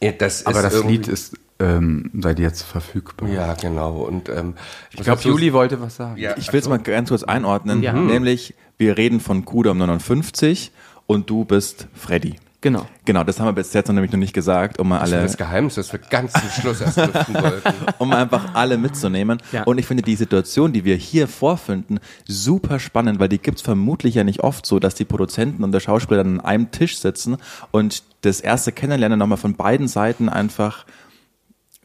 ja, 0.00 0.12
das 0.12 0.46
Aber 0.46 0.58
ist 0.58 0.64
das 0.64 0.74
irgendwie- 0.74 0.96
Lied 0.98 1.08
ist 1.08 1.34
ähm, 1.60 2.10
seit 2.20 2.38
jetzt 2.38 2.62
verfügbar. 2.62 3.28
Ja, 3.28 3.54
genau. 3.54 3.96
Und, 4.02 4.28
ähm, 4.28 4.54
Ich 4.92 5.00
glaube, 5.00 5.20
Juli 5.22 5.52
wollte 5.52 5.80
was 5.80 5.96
sagen. 5.96 6.16
ja, 6.16 6.36
Ich 6.36 6.52
will 6.52 6.60
es 6.60 6.68
mal 6.68 6.78
ganz 6.78 7.08
kurz 7.08 7.24
einordnen. 7.24 7.82
Ja. 7.82 7.92
Nämlich, 7.92 8.54
wir 8.76 8.96
reden 8.96 9.18
von 9.18 9.44
Kudam 9.44 9.78
59 9.78 10.70
und 11.06 11.28
du 11.30 11.44
bist 11.44 11.88
Freddy. 11.94 12.36
Genau. 12.60 12.86
Genau, 13.04 13.22
das 13.22 13.38
haben 13.38 13.46
wir 13.46 13.52
bis 13.52 13.72
jetzt 13.72 13.86
noch 13.86 13.94
nämlich 13.94 14.10
noch 14.10 14.18
nicht 14.18 14.32
gesagt, 14.32 14.80
um 14.80 14.88
mal 14.88 14.98
Das 14.98 15.10
war 15.12 15.18
alle, 15.18 15.26
das 15.26 15.36
Geheimnis, 15.36 15.76
das 15.76 15.92
wir 15.92 16.00
ganz 16.00 16.32
zum 16.32 16.50
Schluss 16.50 16.80
erst 16.80 16.96
wollten. 17.32 17.72
um 17.98 18.12
einfach 18.12 18.54
alle 18.54 18.76
mitzunehmen. 18.78 19.38
Ja. 19.52 19.62
Und 19.62 19.78
ich 19.78 19.86
finde 19.86 20.02
die 20.02 20.16
Situation, 20.16 20.72
die 20.72 20.84
wir 20.84 20.96
hier 20.96 21.28
vorfinden, 21.28 22.00
super 22.26 22.80
spannend, 22.80 23.20
weil 23.20 23.28
die 23.28 23.38
gibt's 23.38 23.62
vermutlich 23.62 24.16
ja 24.16 24.24
nicht 24.24 24.40
oft 24.40 24.66
so, 24.66 24.80
dass 24.80 24.96
die 24.96 25.04
Produzenten 25.04 25.62
und 25.62 25.70
der 25.70 25.80
Schauspieler 25.80 26.24
dann 26.24 26.40
an 26.40 26.44
einem 26.44 26.70
Tisch 26.72 26.98
sitzen 26.98 27.36
und 27.70 28.02
das 28.22 28.40
erste 28.40 28.72
Kennenlernen 28.72 29.20
nochmal 29.20 29.38
von 29.38 29.54
beiden 29.54 29.86
Seiten 29.86 30.28
einfach 30.28 30.84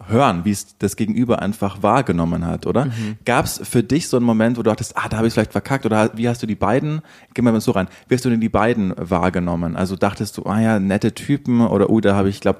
hören, 0.08 0.44
wie 0.44 0.52
es 0.52 0.78
das 0.80 0.96
Gegenüber 0.96 1.42
einfach 1.42 1.82
wahrgenommen 1.82 2.46
hat, 2.46 2.66
oder? 2.66 2.88
Gab's 3.26 3.62
für 3.64 3.84
dich 3.84 4.08
so 4.08 4.18
einen 4.18 4.26
Moment, 4.26 4.58
wo 4.58 4.64
du 4.64 4.70
dachtest, 4.70 4.98
ah, 4.98 5.08
da 5.08 5.18
habe 5.18 5.28
ich 5.28 5.34
vielleicht 5.34 5.52
verkackt, 5.52 5.86
oder 5.86 6.12
wie 6.16 6.28
hast 6.28 6.44
du 6.44 6.48
die 6.48 6.56
beiden, 6.56 7.02
gehen 7.34 7.46
wir 7.46 7.52
mal 7.52 7.62
so 7.62 7.72
rein, 7.72 7.88
wie 8.08 8.16
hast 8.16 8.26
du 8.26 8.30
denn 8.30 8.42
die 8.42 8.50
beiden 8.50 8.94
wahrgenommen? 8.98 9.76
Also 9.76 9.96
dachtest 9.96 10.38
du, 10.38 10.46
ah 10.46 10.60
ja, 10.60 10.80
nette 10.80 11.14
Typen, 11.14 11.62
oder 11.62 11.90
oh, 11.90 12.02
da 12.02 12.16
habe 12.16 12.30
ich, 12.30 12.42
glaube 12.42 12.60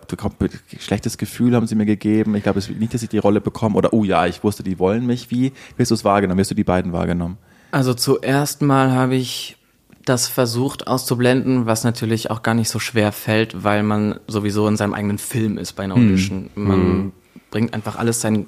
schlechtes 0.80 1.18
Gefühl 1.18 1.56
haben 1.56 1.68
sie 1.68 1.76
mir 1.76 1.86
gegeben, 1.86 2.36
ich 2.36 2.44
glaube 2.44 2.60
es 2.60 2.70
nicht, 2.70 2.94
dass 2.94 3.04
ich 3.04 3.10
die 3.10 3.18
Rolle 3.18 3.42
bekomme, 3.42 3.76
oder 3.76 3.94
oh 3.94 4.04
ja, 4.04 4.26
ich 4.26 4.44
wusste, 4.44 4.64
die 4.64 4.80
wollen 4.80 5.06
mich, 5.06 5.30
wie, 5.32 5.52
wie 5.76 5.82
hast 5.82 5.92
du 5.92 5.96
es 5.96 6.06
wahrgenommen, 6.06 6.38
wie 6.38 6.44
hast 6.44 6.52
du 6.52 6.56
die 6.56 6.64
beiden 6.64 6.94
wahrgenommen? 6.94 7.38
Also 7.72 7.94
zuerst 7.94 8.62
mal 8.62 8.92
habe 8.92 9.16
ich 9.16 9.58
das 10.06 10.28
versucht 10.28 10.88
auszublenden, 10.88 11.66
was 11.66 11.84
natürlich 11.84 12.30
auch 12.30 12.44
gar 12.44 12.54
nicht 12.54 12.70
so 12.70 12.78
schwer 12.80 13.12
fällt, 13.12 13.64
weil 13.64 13.84
man 13.84 14.20
sowieso 14.28 14.68
in 14.68 14.78
seinem 14.78 14.94
eigenen 14.94 15.18
Film 15.18 15.58
ist 15.58 15.74
bei 15.74 15.84
einer 15.84 15.96
Audition. 15.96 16.50
Man 16.56 17.14
bringt 17.52 17.74
einfach 17.74 17.96
alles 17.96 18.22
sein, 18.22 18.48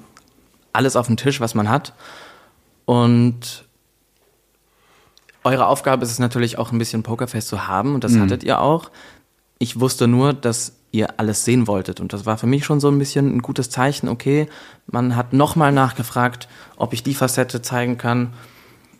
alles 0.72 0.96
auf 0.96 1.06
den 1.06 1.16
Tisch, 1.16 1.40
was 1.40 1.54
man 1.54 1.68
hat. 1.68 1.94
Und 2.84 3.64
eure 5.44 5.66
Aufgabe 5.66 6.04
ist 6.04 6.10
es 6.10 6.18
natürlich 6.18 6.58
auch 6.58 6.72
ein 6.72 6.78
bisschen 6.78 7.02
Pokerface 7.02 7.46
zu 7.46 7.68
haben 7.68 7.94
und 7.94 8.04
das 8.04 8.16
hattet 8.18 8.42
ihr 8.42 8.60
auch. 8.60 8.90
Ich 9.58 9.78
wusste 9.78 10.08
nur, 10.08 10.32
dass 10.32 10.72
ihr 10.90 11.20
alles 11.20 11.44
sehen 11.44 11.66
wolltet 11.66 12.00
und 12.00 12.12
das 12.12 12.26
war 12.26 12.36
für 12.36 12.46
mich 12.46 12.64
schon 12.64 12.80
so 12.80 12.88
ein 12.88 12.98
bisschen 12.98 13.36
ein 13.36 13.42
gutes 13.42 13.70
Zeichen. 13.70 14.08
Okay, 14.08 14.48
man 14.86 15.14
hat 15.14 15.32
nochmal 15.32 15.72
nachgefragt, 15.72 16.48
ob 16.76 16.92
ich 16.92 17.02
die 17.02 17.14
Facette 17.14 17.62
zeigen 17.62 17.96
kann. 17.96 18.32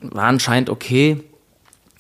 War 0.01 0.25
anscheinend 0.25 0.71
okay. 0.71 1.23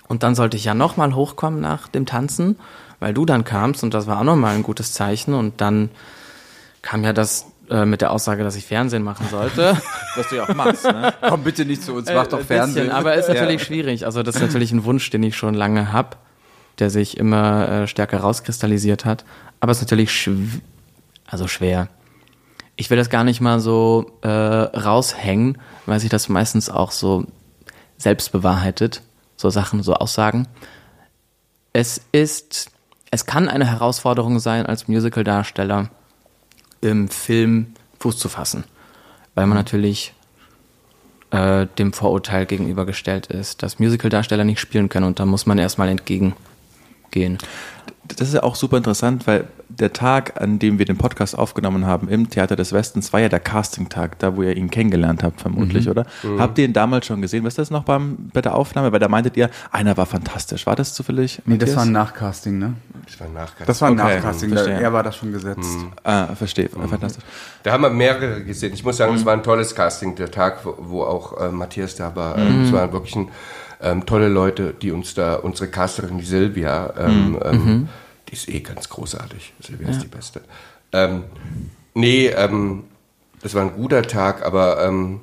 Und 0.07 0.23
dann 0.23 0.37
sollte 0.37 0.57
ich 0.57 0.64
ja 0.64 0.75
nochmal 0.75 1.14
hochkommen 1.14 1.61
nach 1.61 1.88
dem 1.88 2.07
Tanzen, 2.07 2.57
weil 3.00 3.12
du 3.12 3.26
dann 3.26 3.43
kamst 3.43 3.83
und 3.83 3.95
das 3.95 4.07
war 4.07 4.21
auch 4.21 4.25
nochmal 4.25 4.55
ein 4.55 4.62
gutes 4.62 4.93
Zeichen. 4.93 5.35
Und 5.35 5.61
dann 5.61 5.90
kam 6.83 7.02
ja 7.02 7.12
das 7.12 7.47
äh, 7.70 7.85
mit 7.85 8.00
der 8.00 8.11
Aussage, 8.12 8.42
dass 8.44 8.56
ich 8.56 8.64
Fernsehen 8.66 9.02
machen 9.02 9.26
sollte. 9.30 9.76
Was 10.16 10.28
du 10.28 10.37
ja 10.37 10.44
auch 10.44 10.54
machst, 10.54 10.85
ne? 10.85 11.12
Komm 11.20 11.42
bitte 11.42 11.64
nicht 11.64 11.82
zu 11.82 11.94
uns, 11.94 12.08
mach 12.12 12.26
Äh, 12.26 12.28
doch 12.28 12.38
ein 12.38 12.44
Fernsehen. 12.44 12.85
Bisschen, 12.87 12.92
aber 12.92 13.14
ist 13.14 13.28
natürlich 13.28 13.62
schwierig. 13.62 14.06
Also 14.06 14.23
das 14.23 14.37
ist 14.37 14.42
natürlich 14.42 14.73
ein 14.73 14.85
Wunsch, 14.85 15.11
den 15.11 15.23
ich 15.23 15.37
schon 15.37 15.54
lange 15.54 15.92
habe, 15.92 16.16
der 16.78 16.90
sich 16.90 17.16
immer 17.16 17.68
äh, 17.68 17.87
stärker 17.87 18.18
rauskristallisiert 18.20 19.04
hat. 19.04 19.25
Aber 19.61 19.73
es 19.73 19.78
ist 19.78 19.82
natürlich 19.85 20.12
schw 20.12 20.37
also 21.26 21.49
schwer. 21.49 21.88
Ich 22.76 22.90
will 22.90 22.96
das 22.96 23.11
gar 23.11 23.25
nicht 23.25 23.40
mal 23.40 23.58
so 23.58 24.18
äh, 24.23 24.28
raushängen, 24.28 25.58
weil 25.87 25.99
sich 25.99 26.11
das 26.11 26.28
meistens 26.28 26.70
auch 26.70 26.92
so 26.92 27.25
selbst 27.96 28.30
bewahrheitet, 28.32 29.02
so 29.37 29.50
Sachen, 29.50 29.82
so 29.82 29.94
Aussagen. 29.94 30.46
Es 31.73 32.00
ist, 32.12 32.70
es 33.11 33.26
kann 33.26 33.49
eine 33.49 33.66
Herausforderung 33.66 34.38
sein, 34.38 34.66
als 34.66 34.88
Musical-Darsteller 34.88 35.90
im 36.80 37.09
Film 37.09 37.75
Fuß 37.99 38.18
zu 38.18 38.28
fassen, 38.28 38.64
weil 39.35 39.47
man 39.47 39.56
natürlich 39.56 40.14
äh, 41.30 41.66
dem 41.78 41.92
Vorurteil 41.92 42.47
gegenübergestellt 42.47 43.26
ist, 43.26 43.62
dass 43.62 43.78
Musical-Darsteller 43.78 44.45
nicht 44.45 44.61
spielen 44.61 44.88
können 44.88 45.06
und 45.06 45.18
da 45.18 45.26
muss 45.26 45.47
man 45.47 45.59
erstmal 45.59 45.88
entgegengehen. 45.88 47.38
Das 48.08 48.28
ist 48.28 48.34
ja 48.34 48.42
auch 48.42 48.54
super 48.54 48.76
interessant, 48.76 49.26
weil 49.26 49.44
der 49.68 49.92
Tag, 49.92 50.40
an 50.40 50.58
dem 50.58 50.78
wir 50.78 50.86
den 50.86 50.96
Podcast 50.96 51.36
aufgenommen 51.36 51.86
haben 51.86 52.08
im 52.08 52.30
Theater 52.30 52.56
des 52.56 52.72
Westens, 52.72 53.12
war 53.12 53.20
ja 53.20 53.28
der 53.28 53.40
Casting-Tag, 53.40 54.18
da 54.20 54.36
wo 54.36 54.42
ihr 54.42 54.56
ihn 54.56 54.70
kennengelernt 54.70 55.22
habt, 55.22 55.40
vermutlich, 55.40 55.88
oder? 55.88 56.06
Habt 56.38 56.56
ihr 56.58 56.64
ihn 56.64 56.72
damals 56.72 57.06
schon 57.06 57.20
gesehen? 57.20 57.44
Wisst 57.44 57.58
ihr 57.58 57.62
das 57.62 57.70
noch 57.70 57.84
beim, 57.84 58.30
bei 58.32 58.40
der 58.40 58.54
Aufnahme? 58.54 58.92
Weil 58.92 59.00
da 59.00 59.08
meintet 59.08 59.36
ihr, 59.36 59.50
einer 59.72 59.96
war 59.96 60.06
fantastisch. 60.06 60.66
War 60.66 60.76
das 60.76 60.94
zufällig? 60.94 61.42
Nee, 61.44 61.58
das 61.58 61.70
Matthias? 61.70 61.76
war 61.76 61.84
ein 61.84 61.92
Nachcasting, 61.92 62.58
ne? 62.58 62.75
Das 63.06 63.20
war 63.20 63.28
Nachgang. 63.28 63.66
Das 63.66 63.80
war 63.82 63.88
ein 63.88 64.00
Okay, 64.00 64.14
Nachcasting, 64.16 64.54
da, 64.54 64.64
er 64.64 64.92
war 64.92 65.02
das 65.02 65.16
schon 65.16 65.32
gesetzt. 65.32 65.76
Ah, 66.04 66.34
verstehe. 66.34 66.68
Fantastisch. 66.68 67.25
Da 67.62 67.72
haben 67.72 67.82
wir 67.82 67.90
mehrere 67.90 68.42
gesehen. 68.44 68.72
Ich 68.72 68.84
muss 68.84 68.96
sagen, 68.96 69.14
es 69.14 69.25
war 69.25 69.32
ein 69.32 69.42
tolles 69.42 69.75
Casting, 69.75 70.14
der 70.14 70.30
Tag, 70.30 70.60
wo, 70.64 71.02
auch 71.02 71.40
äh, 71.40 71.48
Matthias 71.50 71.96
da 71.96 72.14
war. 72.14 72.38
Ähm, 72.38 72.64
Es 72.64 72.72
waren 72.72 72.92
wirklich 72.92 73.16
ein, 73.16 73.28
ähm, 73.80 74.06
tolle 74.06 74.28
Leute, 74.28 74.75
die 74.80 74.90
uns 74.90 75.14
da, 75.14 75.35
unsere 75.37 75.71
Casterin, 75.71 76.18
die 76.18 76.25
Silvia, 76.25 76.95
ähm, 76.99 77.38
ähm, 77.42 77.88
die 78.28 78.33
ist 78.33 78.49
eh 78.49 78.61
ganz 78.61 78.88
großartig. 78.88 79.52
Silvia 79.61 79.88
ist 79.88 80.02
die 80.02 80.09
Beste. 80.09 80.42
Ähm, 80.92 81.25
nee, 81.95 82.26
ähm, 82.28 82.85
das 83.42 83.54
war 83.54 83.62
ein 83.62 83.75
guter 83.75 84.02
Tag, 84.02 84.45
aber 84.45 84.85
ähm, 84.85 85.21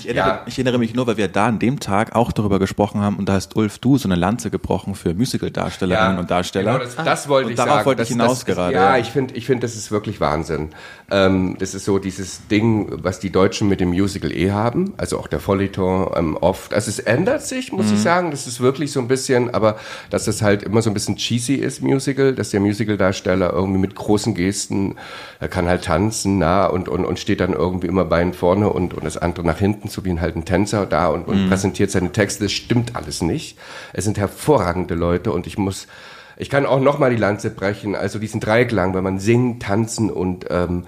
Ich 0.00 0.06
erinnere, 0.08 0.26
Ja. 0.28 0.42
ich 0.46 0.54
erinnere 0.58 0.78
mich 0.78 0.94
nur, 0.94 1.06
weil 1.06 1.16
wir 1.18 1.28
da 1.28 1.46
an 1.46 1.58
dem 1.58 1.78
Tag 1.78 2.16
auch 2.16 2.32
darüber 2.32 2.58
gesprochen 2.58 3.00
haben 3.02 3.16
und 3.16 3.28
da 3.28 3.34
hast 3.34 3.54
Ulf 3.56 3.78
du 3.78 3.98
so 3.98 4.08
eine 4.08 4.14
Lanze 4.16 4.50
gebrochen 4.50 4.94
für 4.94 5.12
Musical-Darstellerinnen 5.14 6.18
und 6.18 6.30
Darsteller. 6.30 6.72
Genau, 6.78 6.84
das, 6.84 6.96
das 6.96 7.28
wollte 7.28 7.46
Und 7.46 7.52
ich 7.52 7.56
darauf 7.56 7.72
sagen. 7.74 7.86
wollte 7.86 8.02
ich 8.02 8.08
Das- 8.08 8.16
hinaus 8.16 8.44
das, 8.44 8.46
gerade, 8.46 8.74
Ja, 8.74 8.96
ja. 8.96 8.98
ich 8.98 9.10
finde, 9.10 9.34
ich 9.34 9.46
finde, 9.46 9.62
das 9.66 9.76
ist 9.76 9.90
wirklich 9.90 10.20
Wahnsinn. 10.20 10.70
Ähm, 11.10 11.56
das 11.58 11.74
ist 11.74 11.84
so 11.84 11.98
dieses 11.98 12.46
Ding, 12.48 12.88
was 13.02 13.20
die 13.20 13.30
Deutschen 13.30 13.68
mit 13.68 13.80
dem 13.80 13.90
Musical 13.90 14.32
eh 14.32 14.50
haben, 14.52 14.94
also 14.96 15.18
auch 15.18 15.26
der 15.26 15.40
Feuilleton 15.40 16.10
ähm, 16.16 16.36
oft. 16.40 16.72
Also 16.72 16.88
es 16.88 16.98
ändert 17.00 17.42
sich, 17.42 17.72
muss 17.72 17.86
Mhm. 17.88 17.94
ich 17.94 18.00
sagen. 18.00 18.30
Das 18.30 18.46
ist 18.46 18.60
wirklich 18.60 18.92
so 18.92 19.00
ein 19.00 19.08
bisschen, 19.08 19.52
aber 19.52 19.76
dass 20.08 20.26
es 20.28 20.40
halt 20.40 20.62
immer 20.62 20.80
so 20.82 20.88
ein 20.90 20.94
bisschen 20.94 21.16
cheesy 21.16 21.54
ist, 21.56 21.82
Musical, 21.82 22.34
dass 22.34 22.50
der 22.50 22.60
Musical-Darsteller 22.60 23.52
irgendwie 23.52 23.80
mit 23.80 23.94
großen 23.94 24.34
Gesten, 24.34 24.96
er 25.40 25.48
kann 25.48 25.66
halt 25.68 25.84
tanzen, 25.84 26.38
na, 26.38 26.66
und, 26.66 26.88
und, 26.88 27.04
und 27.04 27.18
steht 27.18 27.40
dann 27.40 27.52
irgendwie 27.52 27.88
immer 27.88 28.04
Bein 28.04 28.32
vorne 28.32 28.70
und, 28.70 28.94
und 28.94 29.04
das 29.04 29.16
andere 29.18 29.44
nach 29.46 29.58
hinten, 29.58 29.88
so 29.90 30.04
wie 30.04 30.10
ein 30.10 30.20
halt 30.20 30.36
ein 30.36 30.44
Tänzer 30.44 30.86
da 30.86 31.08
und, 31.08 31.26
und 31.28 31.48
präsentiert 31.48 31.90
seine 31.90 32.12
Texte. 32.12 32.44
Das 32.44 32.52
stimmt 32.52 32.96
alles 32.96 33.22
nicht. 33.22 33.58
Es 33.92 34.04
sind 34.04 34.18
hervorragende 34.18 34.94
Leute 34.94 35.32
und 35.32 35.46
ich 35.46 35.58
muss, 35.58 35.86
ich 36.36 36.48
kann 36.50 36.66
auch 36.66 36.80
nochmal 36.80 37.10
die 37.10 37.16
Lanze 37.16 37.50
brechen, 37.50 37.94
also 37.94 38.18
diesen 38.18 38.40
Dreiklang, 38.40 38.94
wenn 38.94 39.04
man 39.04 39.18
singen, 39.18 39.58
tanzen 39.60 40.10
und, 40.10 40.46
ähm, 40.50 40.84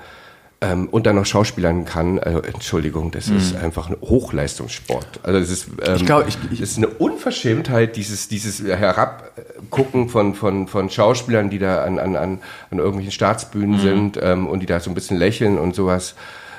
ähm, 0.61 0.89
und 0.89 1.07
dann 1.07 1.17
noch 1.17 1.27
Schauspielern 1.27 1.85
kann, 1.85 2.21
also, 2.21 2.41
Entschuldigung, 2.41 3.11
das 3.11 3.29
ist 3.29 3.57
einfach 3.57 3.91
ein 3.91 3.97
Hochleistungssport. 4.01 5.07
Also 5.25 5.41
das 5.41 5.51
ist, 5.51 5.67
ähm, 5.85 5.97
Ich 5.97 6.07
glaub, 6.07 6.29
ich- 6.29 6.39
ich- 6.53 6.61
das 6.61 6.71
ist 6.71 6.79
eine 6.79 6.87
Unverschämtheit, 6.87 7.97
dieses, 7.97 8.29
dieses 8.29 8.63
Herabgucken 8.63 10.09
von, 10.09 10.35
von, 10.35 10.69
von 10.69 10.89
Schauspielern, 10.91 11.51
die 11.51 11.59
da 11.59 11.85
an, 11.85 11.99
an, 11.99 12.17
an, 12.17 12.39
an 12.71 12.79
irgendwelchen 12.79 13.13
Staatsbühnen 13.13 13.79
sind 13.81 14.19
ähm, 14.23 14.47
und 14.47 14.61
die 14.61 14.67
da 14.67 14.81
so 14.81 14.91
ein 14.91 14.95
bisschen 14.95 15.17
lächeln 15.17 15.59
und 15.59 15.75
sowas. 15.75 16.15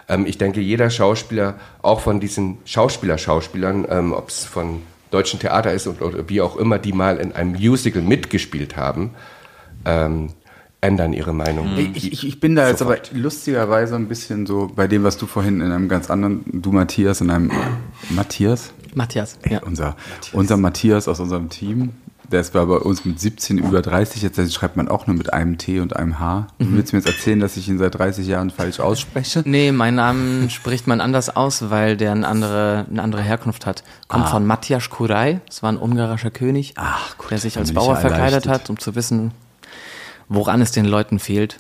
Ähm, 0.08 0.26
ich 0.26 0.38
denke, 0.38 0.62
jeder 0.62 0.90
Schauspieler, 0.90 1.56
auch 1.82 2.00
von 2.00 2.20
diesen 2.20 2.58
Schauspieler-Schauspielern, 2.66 3.86
ähm, 3.90 4.14
ob 4.14 4.30
es 4.30 4.46
von 4.46 4.82
deutschen 5.12 5.40
Theater 5.40 5.72
ist 5.74 5.88
und, 5.88 6.02
oder 6.02 6.28
wie 6.30 6.42
auch 6.42 6.58
immer, 6.58 6.80
die 6.80 6.94
mal 6.94 7.18
in 7.18 7.34
einem 7.34 7.54
Musical 7.54 8.02
mitgespielt 8.02 8.76
haben, 8.76 9.12
ähm, 9.86 10.30
ändern 10.82 11.14
ihre 11.14 11.34
Meinung. 11.34 11.78
Ich, 11.78 12.12
ich, 12.12 12.28
ich 12.28 12.40
bin 12.40 12.56
da 12.56 12.68
jetzt 12.68 12.80
Sofort. 12.80 13.10
aber 13.12 13.20
lustigerweise 13.20 13.96
ein 13.96 14.08
bisschen 14.08 14.46
so 14.46 14.70
bei 14.76 14.88
dem, 14.88 15.04
was 15.04 15.18
du 15.18 15.28
vorhin 15.28 15.62
in 15.62 15.72
einem 15.72 15.88
ganz 15.88 16.10
anderen, 16.10 16.44
du 16.52 16.72
Matthias, 16.72 17.22
in 17.22 17.30
einem 17.30 17.52
Matthias? 18.10 18.74
Matthias. 18.94 19.38
Ja. 19.50 19.62
Unser, 19.64 19.96
unser 20.34 20.58
Matthias 20.58 21.08
aus 21.08 21.20
unserem 21.20 21.50
Team, 21.50 21.94
der 22.34 22.42
ist 22.42 22.52
bei 22.52 22.62
uns 22.62 23.06
mit 23.06 23.20
17 23.20 23.58
über 23.60 23.82
30, 23.82 24.22
jetzt 24.22 24.54
schreibt 24.54 24.76
man 24.76 24.90
auch 24.90 25.08
nur 25.08 25.16
mit 25.16 25.32
einem 25.32 25.58
T 25.58 25.80
und 25.80 25.96
einem 25.96 26.20
H. 26.20 26.48
Du 26.60 26.72
willst 26.74 26.92
mir 26.92 27.00
jetzt 27.00 27.08
erzählen, 27.08 27.40
dass 27.40 27.56
ich 27.56 27.70
ihn 27.70 27.78
seit 27.78 27.96
30 27.96 28.28
Jahren 28.28 28.50
falsch 28.50 28.80
ausspreche? 28.82 29.44
Nee, 29.46 29.72
meinen 29.72 29.96
Namen 29.96 30.50
spricht 30.50 30.88
man 30.88 31.00
anders 31.00 31.36
aus, 31.36 31.70
weil 31.70 31.96
der 31.96 32.12
eine 32.12 32.28
andere, 32.28 32.86
eine 32.90 33.02
andere 33.02 33.22
Herkunft 33.22 33.66
hat. 33.66 33.84
Kommt 34.10 34.28
von 34.28 34.46
Matthias 34.46 34.90
Kurai, 34.90 35.40
das 35.48 35.64
war 35.64 35.72
ein 35.72 35.78
ungarischer 35.78 36.32
König, 36.32 36.74
Ach, 36.76 37.18
gut, 37.18 37.32
der 37.32 37.38
sich 37.38 37.58
als 37.58 37.72
Bauer 37.74 37.94
ja 37.96 38.00
verkleidet 38.02 38.48
hat, 38.48 38.70
um 38.70 38.78
zu 38.80 38.96
wissen, 38.96 39.32
woran 40.28 40.62
es 40.62 40.72
den 40.72 40.86
Leuten 40.86 41.20
fehlt. 41.20 41.60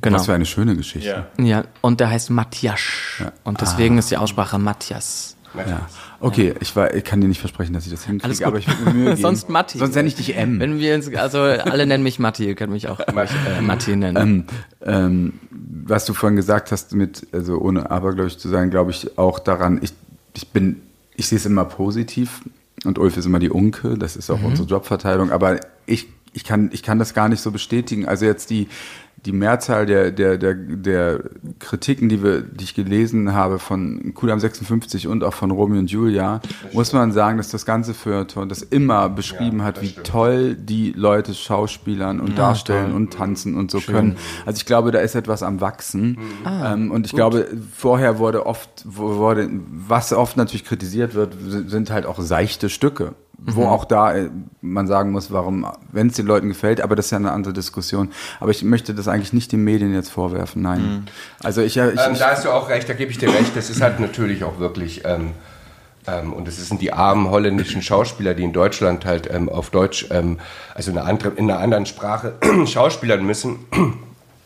Genau. 0.00 0.18
Was 0.18 0.26
für 0.26 0.34
eine 0.34 0.46
schöne 0.46 0.76
Geschichte. 0.76 1.26
Ja, 1.38 1.64
und 1.80 1.98
der 2.00 2.10
heißt 2.10 2.30
Matthias. 2.30 2.80
Und 3.44 3.60
deswegen 3.60 3.96
Ah. 3.96 3.98
ist 3.98 4.10
die 4.10 4.16
Aussprache 4.16 4.58
Matthias. 4.58 5.36
Ja. 5.54 5.88
Okay, 6.20 6.54
ich, 6.60 6.76
war, 6.76 6.94
ich 6.94 7.02
kann 7.04 7.20
dir 7.20 7.26
nicht 7.28 7.40
versprechen, 7.40 7.72
dass 7.72 7.84
ich 7.84 7.90
das 7.90 8.04
hinkriege, 8.04 8.24
Alles 8.24 8.38
gut. 8.38 8.46
aber 8.46 8.58
ich 8.58 8.68
würde 8.68 8.84
mir 8.84 8.92
Mühe 8.92 9.04
geben. 9.10 9.20
Sonst 9.22 9.48
Matti. 9.48 9.78
Sonst 9.78 9.94
nenne 9.94 10.08
ich 10.08 10.14
dich 10.14 10.36
M. 10.36 10.60
Wenn 10.60 10.78
wir 10.78 10.94
uns, 10.94 11.12
also 11.14 11.38
alle 11.40 11.86
nennen 11.86 12.04
mich 12.04 12.18
Matti, 12.18 12.46
ihr 12.46 12.54
könnt 12.54 12.72
mich 12.72 12.88
auch 12.88 13.00
äh, 13.00 13.60
Matti 13.60 13.96
nennen. 13.96 14.16
Ähm, 14.16 14.44
ähm, 14.84 15.32
was 15.86 16.04
du 16.04 16.14
vorhin 16.14 16.36
gesagt 16.36 16.70
hast, 16.72 16.94
mit, 16.94 17.26
also 17.32 17.58
ohne 17.58 17.90
abergläubisch 17.90 18.38
zu 18.38 18.48
sein, 18.48 18.70
glaube 18.70 18.90
ich 18.92 19.18
auch 19.18 19.38
daran, 19.38 19.80
ich, 19.82 19.92
ich 20.34 20.48
bin, 20.48 20.80
ich 21.16 21.26
sehe 21.26 21.38
es 21.38 21.46
immer 21.46 21.64
positiv 21.64 22.42
und 22.84 22.98
Ulf 22.98 23.16
ist 23.16 23.26
immer 23.26 23.40
die 23.40 23.50
Unke, 23.50 23.98
das 23.98 24.16
ist 24.16 24.30
auch 24.30 24.38
Mhm. 24.40 24.46
unsere 24.46 24.68
Jobverteilung, 24.68 25.30
aber 25.32 25.58
ich, 25.86 26.06
ich, 26.32 26.44
kann, 26.44 26.70
ich 26.72 26.82
kann 26.84 26.98
das 27.00 27.12
gar 27.12 27.28
nicht 27.28 27.40
so 27.40 27.50
bestätigen. 27.50 28.06
Also 28.06 28.24
jetzt 28.24 28.50
die, 28.50 28.68
die 29.26 29.32
Mehrzahl 29.32 29.84
der, 29.86 30.10
der, 30.10 30.38
der, 30.38 30.54
der 30.54 31.20
Kritiken, 31.58 32.08
die, 32.08 32.22
wir, 32.22 32.40
die 32.40 32.64
ich 32.64 32.74
gelesen 32.74 33.34
habe 33.34 33.58
von 33.58 34.14
Kudam 34.14 34.40
56 34.40 35.06
und 35.08 35.24
auch 35.24 35.34
von 35.34 35.50
Romeo 35.50 35.78
und 35.78 35.90
Julia, 35.90 36.40
muss 36.72 36.92
man 36.92 37.12
sagen, 37.12 37.36
dass 37.36 37.50
das 37.50 37.66
ganze 37.66 37.92
Feuilleton 37.94 38.48
das 38.48 38.62
immer 38.62 39.08
beschrieben 39.10 39.62
hat, 39.62 39.82
wie 39.82 39.92
toll 39.92 40.54
die 40.54 40.92
Leute 40.92 41.34
schauspielern 41.34 42.18
und 42.20 42.38
darstellen 42.38 42.92
und 42.94 43.12
tanzen 43.12 43.56
und 43.56 43.70
so 43.70 43.80
können. 43.80 44.16
Also 44.46 44.56
ich 44.58 44.66
glaube, 44.66 44.90
da 44.90 45.00
ist 45.00 45.14
etwas 45.14 45.42
am 45.42 45.60
Wachsen. 45.60 46.16
ähm, 46.46 46.90
und 46.90 47.04
ich 47.06 47.12
glaube, 47.12 47.46
vorher 47.76 48.18
wurde 48.18 48.46
oft, 48.46 48.68
wo- 48.84 49.16
wurde, 49.16 49.48
was 49.70 50.12
oft 50.12 50.36
natürlich 50.36 50.64
kritisiert 50.64 51.14
wird, 51.14 51.34
sind 51.66 51.90
halt 51.90 52.06
auch 52.06 52.20
seichte 52.20 52.68
Stücke. 52.70 53.14
Wo 53.46 53.64
auch 53.64 53.84
da 53.84 54.14
äh, 54.14 54.30
man 54.60 54.86
sagen 54.86 55.12
muss, 55.12 55.32
warum, 55.32 55.66
wenn 55.92 56.08
es 56.08 56.14
den 56.14 56.26
Leuten 56.26 56.48
gefällt, 56.48 56.80
aber 56.80 56.94
das 56.94 57.06
ist 57.06 57.10
ja 57.12 57.18
eine 57.18 57.32
andere 57.32 57.52
Diskussion. 57.54 58.10
Aber 58.38 58.50
ich 58.50 58.62
möchte 58.62 58.94
das 58.94 59.08
eigentlich 59.08 59.32
nicht 59.32 59.52
den 59.52 59.64
Medien 59.64 59.94
jetzt 59.94 60.10
vorwerfen, 60.10 60.62
nein. 60.62 61.06
Also 61.42 61.62
ich, 61.62 61.76
äh, 61.76 61.90
ich, 61.90 62.00
Ähm, 62.00 62.12
ich 62.12 62.18
da 62.18 62.30
hast 62.30 62.44
du 62.44 62.50
auch 62.50 62.68
recht, 62.68 62.88
da 62.88 62.92
gebe 62.92 63.10
ich 63.10 63.18
dir 63.18 63.32
recht. 63.32 63.56
Das 63.56 63.70
ist 63.70 63.80
halt 63.80 63.98
natürlich 63.98 64.44
auch 64.44 64.58
wirklich, 64.58 65.04
ähm, 65.04 65.32
ähm, 66.06 66.32
und 66.32 66.48
es 66.48 66.68
sind 66.68 66.82
die 66.82 66.92
armen 66.92 67.30
holländischen 67.30 67.82
Schauspieler, 67.82 68.34
die 68.34 68.44
in 68.44 68.52
Deutschland 68.52 69.04
halt 69.04 69.32
ähm, 69.32 69.48
auf 69.48 69.70
Deutsch, 69.70 70.06
ähm, 70.10 70.38
also 70.74 70.90
in 70.90 70.98
einer, 70.98 71.08
andere, 71.08 71.32
in 71.36 71.50
einer 71.50 71.60
anderen 71.60 71.86
Sprache 71.86 72.34
schauspielern 72.66 73.24
müssen. 73.24 73.60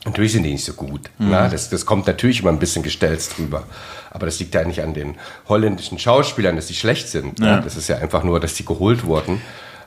Natürlich 0.04 0.32
sind 0.32 0.42
die 0.42 0.52
nicht 0.52 0.64
so 0.64 0.75
gut. 0.75 1.11
Na, 1.18 1.49
das, 1.49 1.70
das 1.70 1.87
kommt 1.87 2.06
natürlich 2.06 2.40
immer 2.40 2.50
ein 2.50 2.58
bisschen 2.58 2.82
gestelzt 2.82 3.38
drüber. 3.38 3.64
Aber 4.11 4.26
das 4.26 4.38
liegt 4.38 4.54
ja 4.54 4.64
nicht 4.64 4.82
an 4.82 4.94
den 4.94 5.16
holländischen 5.49 5.99
Schauspielern, 5.99 6.56
dass 6.56 6.68
sie 6.68 6.75
schlecht 6.75 7.08
sind. 7.08 7.38
ne? 7.38 7.61
Das 7.64 7.76
ist 7.76 7.88
ja 7.88 7.96
einfach 7.96 8.23
nur, 8.23 8.38
dass 8.38 8.56
sie 8.56 8.64
geholt 8.64 9.04
wurden. 9.04 9.40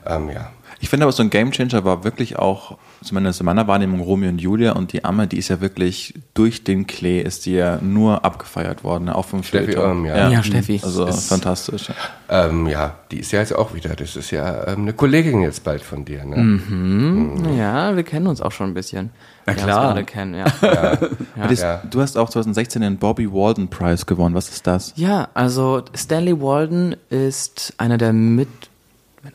Ähm, 0.05 0.29
ja. 0.29 0.51
Ich 0.79 0.89
finde 0.89 1.05
aber 1.05 1.11
so 1.11 1.23
ein 1.23 1.29
Gamechanger 1.29 1.83
war 1.85 2.03
wirklich 2.03 2.37
auch, 2.37 2.77
zumindest 3.03 3.39
in 3.39 3.45
meiner 3.45 3.67
Wahrnehmung, 3.67 3.99
Romeo 3.99 4.29
und 4.29 4.39
Julia 4.39 4.73
und 4.73 4.93
die 4.93 5.03
Amme, 5.03 5.27
die 5.27 5.37
ist 5.37 5.47
ja 5.47 5.59
wirklich 5.59 6.13
durch 6.35 6.63
den 6.63 6.85
Klee 6.85 7.19
ist 7.21 7.47
die 7.47 7.53
ja 7.53 7.79
nur 7.81 8.23
abgefeiert 8.23 8.83
worden, 8.83 9.05
ne? 9.05 9.15
auch 9.15 9.25
vom 9.25 9.41
Steffi 9.41 9.73
Feuilleton. 9.73 10.05
Irm, 10.05 10.05
ja. 10.05 10.29
Ja, 10.29 10.43
Steffi. 10.43 10.79
Also 10.83 11.07
fantastisch. 11.07 11.87
Ähm, 12.29 12.67
ja, 12.67 12.95
die 13.11 13.19
ist 13.19 13.31
ja 13.31 13.39
jetzt 13.39 13.55
auch 13.55 13.73
wieder. 13.73 13.95
Das 13.95 14.15
ist 14.15 14.29
ja 14.31 14.67
ähm, 14.67 14.81
eine 14.81 14.93
Kollegin 14.93 15.41
jetzt 15.41 15.63
bald 15.63 15.81
von 15.81 16.05
dir. 16.05 16.23
Ne? 16.25 17.57
Ja, 17.57 17.95
wir 17.95 18.03
kennen 18.03 18.27
uns 18.27 18.41
auch 18.41 18.51
schon 18.51 18.69
ein 18.69 18.73
bisschen. 18.75 19.11
Na 19.47 19.55
Wir 19.55 19.63
klar. 19.63 19.81
gerade 19.93 20.03
kennen, 20.03 20.33
ja. 20.35 20.45
Das, 21.47 21.61
Ja. 21.61 21.81
Du 21.89 22.01
hast 22.01 22.17
auch 22.17 22.29
2016 22.29 22.81
den 22.81 22.97
Bobby 22.97 23.31
Walden 23.31 23.69
Prize 23.69 24.05
gewonnen. 24.05 24.35
Was 24.35 24.49
ist 24.49 24.67
das? 24.67 24.93
Ja, 24.97 25.29
also 25.33 25.83
Stanley 25.95 26.39
Walden 26.41 26.95
ist 27.09 27.73
einer 27.77 27.97
der 27.97 28.11
mit 28.13 28.49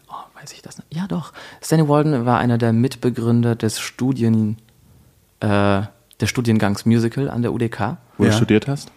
oh, 0.09 0.40
weiß 0.40 0.52
ich 0.52 0.61
das 0.62 0.76
nicht? 0.78 0.95
Ja, 0.95 1.07
doch. 1.07 1.33
Stanley 1.62 1.88
Walden 1.88 2.26
war 2.26 2.38
einer 2.38 2.59
der 2.59 2.73
Mitbegründer 2.73 3.57
des 3.57 3.81
Studien 3.81 4.59
äh, 5.40 5.83
des 6.21 6.28
Studiengangs 6.28 6.85
Musical 6.87 7.31
an 7.31 7.42
der 7.42 7.52
UDK. 7.52 7.97
Wo 8.19 8.25
du 8.25 8.31
Ja. 8.31 8.37
studiert 8.37 8.69
hast? 8.69 8.90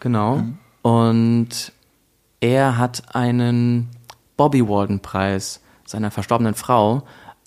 Genau. 0.00 0.42
Und 0.82 1.72
er 2.40 2.78
hat 2.78 3.14
einen 3.14 3.88
Bobby 4.36 4.66
Walden 4.66 5.00
Preis 5.00 5.60
seiner 5.84 6.10
verstorbenen 6.10 6.54
Frau 6.54 7.02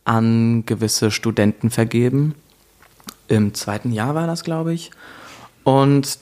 an 0.06 0.66
gewisse 0.66 1.12
Studenten 1.12 1.70
vergeben. 1.70 2.36
Im 3.32 3.54
zweiten 3.54 3.94
Jahr 3.94 4.14
war 4.14 4.28
das, 4.28 4.44
glaube 4.44 4.74
ich. 4.74 4.92
Und 5.64 6.20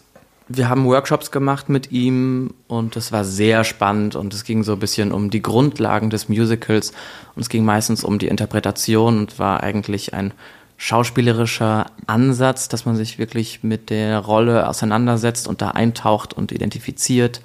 wir 0.48 0.70
haben 0.70 0.86
Workshops 0.86 1.32
gemacht 1.32 1.68
mit 1.68 1.92
ihm 1.92 2.54
und 2.68 2.96
es 2.96 3.12
war 3.12 3.26
sehr 3.26 3.64
spannend 3.64 4.16
und 4.16 4.32
es 4.32 4.44
ging 4.44 4.64
so 4.64 4.74
ein 4.74 4.80
bisschen 4.80 5.12
um 5.12 5.32
die 5.32 5.42
Grundlagen 5.42 6.12
des 6.12 6.30
Musicals 6.30 6.92
und 7.36 7.42
es 7.42 7.50
ging 7.50 7.66
meistens 7.66 8.04
um 8.04 8.20
die 8.20 8.28
Interpretation 8.28 9.18
und 9.18 9.40
war 9.40 9.64
eigentlich 9.64 10.14
ein 10.14 10.34
schauspielerischer 10.78 11.88
Ansatz, 12.06 12.70
dass 12.70 12.86
man 12.86 12.96
sich 12.96 13.18
wirklich 13.18 13.64
mit 13.64 13.90
der 13.90 14.20
Rolle 14.20 14.70
auseinandersetzt 14.70 15.48
und 15.48 15.64
da 15.64 15.72
eintaucht 15.72 16.36
und 16.36 16.52
identifiziert 16.52 17.42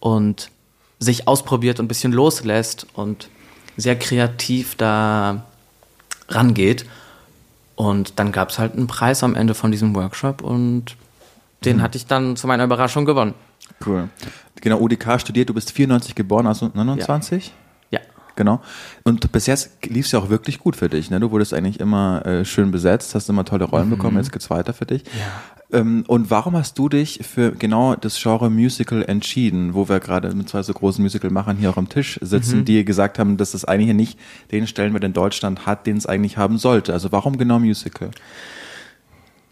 und 0.00 0.50
sich 0.98 1.28
ausprobiert 1.28 1.78
und 1.78 1.84
ein 1.84 1.88
bisschen 1.88 2.12
loslässt 2.12 2.88
und 2.94 3.28
sehr 3.76 3.96
kreativ 3.96 4.74
da 4.74 5.44
rangeht. 6.28 6.84
Und 7.78 8.18
dann 8.18 8.32
gab 8.32 8.50
es 8.50 8.58
halt 8.58 8.74
einen 8.74 8.88
Preis 8.88 9.22
am 9.22 9.36
Ende 9.36 9.54
von 9.54 9.70
diesem 9.70 9.94
Workshop 9.94 10.42
und 10.42 10.96
den 11.64 11.80
hatte 11.80 11.96
ich 11.96 12.06
dann 12.06 12.34
zu 12.34 12.48
meiner 12.48 12.64
Überraschung 12.64 13.04
gewonnen. 13.04 13.34
Cool. 13.86 14.08
Genau, 14.60 14.80
UDK 14.80 15.20
studiert, 15.20 15.48
du 15.48 15.54
bist 15.54 15.70
94 15.70 16.16
geboren, 16.16 16.48
also 16.48 16.72
29? 16.74 17.52
Ja. 17.92 18.00
Genau. 18.34 18.60
Und 19.04 19.30
bis 19.30 19.46
jetzt 19.46 19.86
lief 19.86 20.06
es 20.06 20.12
ja 20.12 20.18
auch 20.18 20.28
wirklich 20.28 20.58
gut 20.58 20.74
für 20.74 20.88
dich. 20.88 21.08
Ne? 21.08 21.20
Du 21.20 21.30
wurdest 21.30 21.54
eigentlich 21.54 21.78
immer 21.78 22.26
äh, 22.26 22.44
schön 22.44 22.72
besetzt, 22.72 23.14
hast 23.14 23.28
immer 23.28 23.44
tolle 23.44 23.66
Rollen 23.66 23.90
bekommen, 23.90 24.16
jetzt 24.16 24.32
geht's 24.32 24.50
weiter 24.50 24.72
für 24.72 24.86
dich. 24.86 25.04
Ähm, 25.70 26.04
und 26.06 26.30
warum 26.30 26.56
hast 26.56 26.78
du 26.78 26.88
dich 26.88 27.20
für 27.22 27.52
genau 27.52 27.94
das 27.94 28.20
Genre 28.20 28.48
Musical 28.48 29.04
entschieden, 29.04 29.74
wo 29.74 29.88
wir 29.88 30.00
gerade 30.00 30.34
mit 30.34 30.48
zwei 30.48 30.62
so 30.62 30.72
großen 30.72 31.02
Musical-Machern 31.02 31.58
hier 31.58 31.70
auch 31.70 31.76
am 31.76 31.88
Tisch 31.88 32.18
sitzen, 32.22 32.64
die 32.64 32.84
gesagt 32.84 33.18
haben, 33.18 33.36
dass 33.36 33.52
das 33.52 33.64
eigentlich 33.64 33.94
nicht 33.94 34.18
den 34.50 34.66
Stellenwert 34.66 35.04
in 35.04 35.12
Deutschland 35.12 35.66
hat, 35.66 35.86
den 35.86 35.98
es 35.98 36.06
eigentlich 36.06 36.38
haben 36.38 36.58
sollte. 36.58 36.92
Also 36.92 37.12
warum 37.12 37.36
genau 37.36 37.58
Musical? 37.58 38.10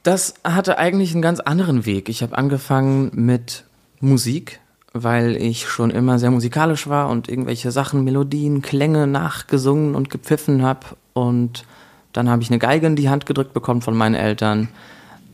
Das 0.03 0.35
hatte 0.45 0.79
eigentlich 0.79 1.13
einen 1.13 1.23
ganz 1.23 1.41
anderen 1.41 1.85
Weg. 1.85 2.09
Ich 2.09 2.23
habe 2.23 2.39
angefangen 2.39 3.11
mit 3.13 3.65
Musik, 4.01 4.61
weil 4.93 5.37
ich 5.37 5.69
schon 5.69 5.91
immer 5.91 6.19
sehr 6.19 6.31
musikalisch 6.31 6.89
war 6.89 7.11
und 7.11 7.29
irgendwelche 7.29 7.71
Sachen, 7.73 8.05
Melodien, 8.05 8.63
Klänge 8.63 9.07
nachgesungen 9.07 9.95
und 9.95 10.09
gepfiffen 10.09 10.63
habe. 10.63 10.87
Und 11.13 11.65
dann 12.13 12.31
habe 12.31 12.41
ich 12.41 12.51
eine 12.51 12.59
Geige 12.59 12.87
in 12.87 12.97
die 12.97 13.11
Hand 13.11 13.27
gedrückt 13.27 13.53
bekommen 13.53 13.83
von 13.83 13.97
meinen 13.97 14.15
Eltern. 14.15 14.69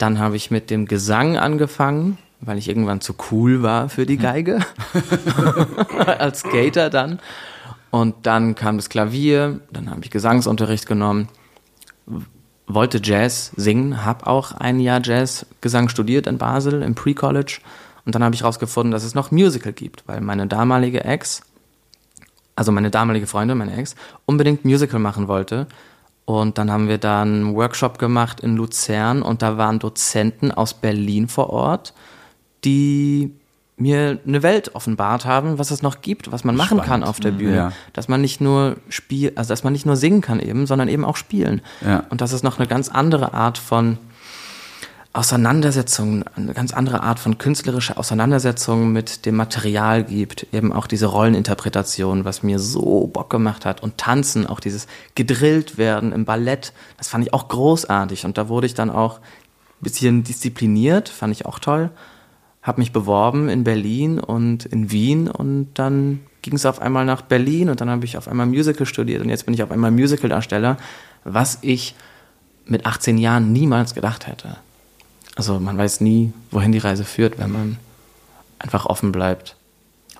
Dann 0.02 0.18
habe 0.18 0.34
ich 0.34 0.50
mit 0.50 0.68
dem 0.68 0.86
Gesang 0.86 1.36
angefangen, 1.36 2.18
weil 2.40 2.58
ich 2.58 2.68
irgendwann 2.68 3.00
zu 3.00 3.14
cool 3.30 3.62
war 3.62 3.88
für 3.88 4.04
die 4.04 4.16
Geige. 4.16 4.58
Als 6.18 6.40
Skater 6.40 6.90
dann. 6.90 7.20
Und 7.92 8.26
dann 8.26 8.56
kam 8.56 8.78
das 8.78 8.88
Klavier, 8.88 9.60
dann 9.70 9.88
habe 9.88 10.00
ich 10.02 10.10
Gesangsunterricht 10.10 10.86
genommen 10.86 11.28
wollte 12.66 13.00
Jazz 13.02 13.52
singen, 13.56 14.04
habe 14.04 14.26
auch 14.26 14.52
ein 14.52 14.80
Jahr 14.80 15.00
Jazzgesang 15.02 15.88
studiert 15.88 16.26
in 16.26 16.38
Basel 16.38 16.82
im 16.82 16.96
Pre-College 16.96 17.60
und 18.04 18.14
dann 18.14 18.24
habe 18.24 18.34
ich 18.34 18.42
herausgefunden, 18.42 18.90
dass 18.90 19.04
es 19.04 19.14
noch 19.14 19.30
Musical 19.30 19.72
gibt, 19.72 20.02
weil 20.08 20.20
meine 20.20 20.48
damalige 20.48 21.04
Ex, 21.04 21.42
also 22.56 22.72
meine 22.72 22.90
damalige 22.90 23.28
Freundin, 23.28 23.58
meine 23.58 23.76
Ex, 23.76 23.94
unbedingt 24.26 24.64
Musical 24.64 24.98
machen 24.98 25.28
wollte. 25.28 25.66
Und 26.24 26.58
dann 26.58 26.70
haben 26.70 26.88
wir 26.88 26.98
da 26.98 27.22
einen 27.22 27.54
Workshop 27.54 27.98
gemacht 27.98 28.40
in 28.40 28.56
Luzern 28.56 29.22
und 29.22 29.42
da 29.42 29.58
waren 29.58 29.78
Dozenten 29.78 30.52
aus 30.52 30.74
Berlin 30.74 31.28
vor 31.28 31.50
Ort, 31.50 31.94
die 32.64 33.32
mir 33.76 34.20
eine 34.26 34.42
Welt 34.42 34.74
offenbart 34.74 35.24
haben, 35.24 35.58
was 35.58 35.70
es 35.70 35.82
noch 35.82 36.00
gibt, 36.00 36.30
was 36.30 36.44
man 36.44 36.54
machen 36.54 36.80
kann 36.80 37.02
auf 37.02 37.18
der 37.18 37.32
Bühne. 37.32 37.56
Ja. 37.56 37.72
Dass 37.92 38.08
man 38.08 38.20
nicht 38.20 38.40
nur 38.40 38.76
spiel, 38.88 39.32
also 39.34 39.48
dass 39.48 39.64
man 39.64 39.72
nicht 39.72 39.86
nur 39.86 39.96
singen 39.96 40.20
kann 40.20 40.40
eben, 40.40 40.66
sondern 40.66 40.88
eben 40.88 41.04
auch 41.04 41.16
spielen. 41.16 41.60
Ja. 41.84 42.04
Und 42.08 42.20
dass 42.20 42.32
es 42.32 42.42
noch 42.42 42.58
eine 42.58 42.68
ganz 42.68 42.88
andere 42.88 43.34
Art 43.34 43.58
von 43.58 43.98
Auseinandersetzung, 45.14 46.24
eine 46.36 46.54
ganz 46.54 46.72
andere 46.72 47.02
Art 47.02 47.18
von 47.18 47.36
künstlerischer 47.36 47.98
Auseinandersetzung 47.98 48.92
mit 48.92 49.26
dem 49.26 49.36
Material 49.36 50.04
gibt. 50.04 50.46
Eben 50.54 50.72
auch 50.72 50.86
diese 50.86 51.06
Rolleninterpretation, 51.06 52.24
was 52.24 52.42
mir 52.42 52.58
so 52.58 53.08
Bock 53.08 53.28
gemacht 53.28 53.66
hat. 53.66 53.82
Und 53.82 53.98
Tanzen, 53.98 54.46
auch 54.46 54.58
dieses 54.58 54.86
gedrillt 55.14 55.76
werden 55.76 56.12
im 56.12 56.24
Ballett, 56.24 56.72
das 56.96 57.08
fand 57.08 57.26
ich 57.26 57.34
auch 57.34 57.48
großartig. 57.48 58.24
Und 58.24 58.38
da 58.38 58.48
wurde 58.48 58.66
ich 58.66 58.72
dann 58.72 58.88
auch 58.88 59.18
ein 59.18 59.82
bisschen 59.82 60.24
diszipliniert, 60.24 61.10
fand 61.10 61.34
ich 61.34 61.44
auch 61.44 61.58
toll. 61.58 61.90
Hab 62.62 62.78
mich 62.78 62.92
beworben 62.92 63.50
in 63.50 63.64
Berlin 63.64 64.18
und 64.18 64.64
in 64.64 64.90
Wien 64.90 65.28
und 65.28 65.74
dann 65.74 66.20
ging 66.40 66.54
es 66.54 66.64
auf 66.64 66.80
einmal 66.80 67.04
nach 67.04 67.20
Berlin 67.20 67.68
und 67.68 67.82
dann 67.82 67.90
habe 67.90 68.04
ich 68.06 68.16
auf 68.16 68.28
einmal 68.28 68.46
Musical 68.46 68.86
studiert 68.86 69.20
und 69.22 69.28
jetzt 69.28 69.44
bin 69.44 69.52
ich 69.52 69.62
auf 69.62 69.70
einmal 69.70 69.90
Musicaldarsteller, 69.90 70.76
was 71.24 71.58
ich 71.60 71.94
mit 72.64 72.86
18 72.86 73.18
Jahren 73.18 73.52
niemals 73.52 73.94
gedacht 73.94 74.26
hätte. 74.26 74.56
Also 75.36 75.58
man 75.60 75.78
weiß 75.78 76.00
nie, 76.00 76.32
wohin 76.50 76.72
die 76.72 76.78
Reise 76.78 77.04
führt, 77.04 77.38
wenn 77.38 77.52
man 77.52 77.78
einfach 78.58 78.86
offen 78.86 79.12
bleibt. 79.12 79.56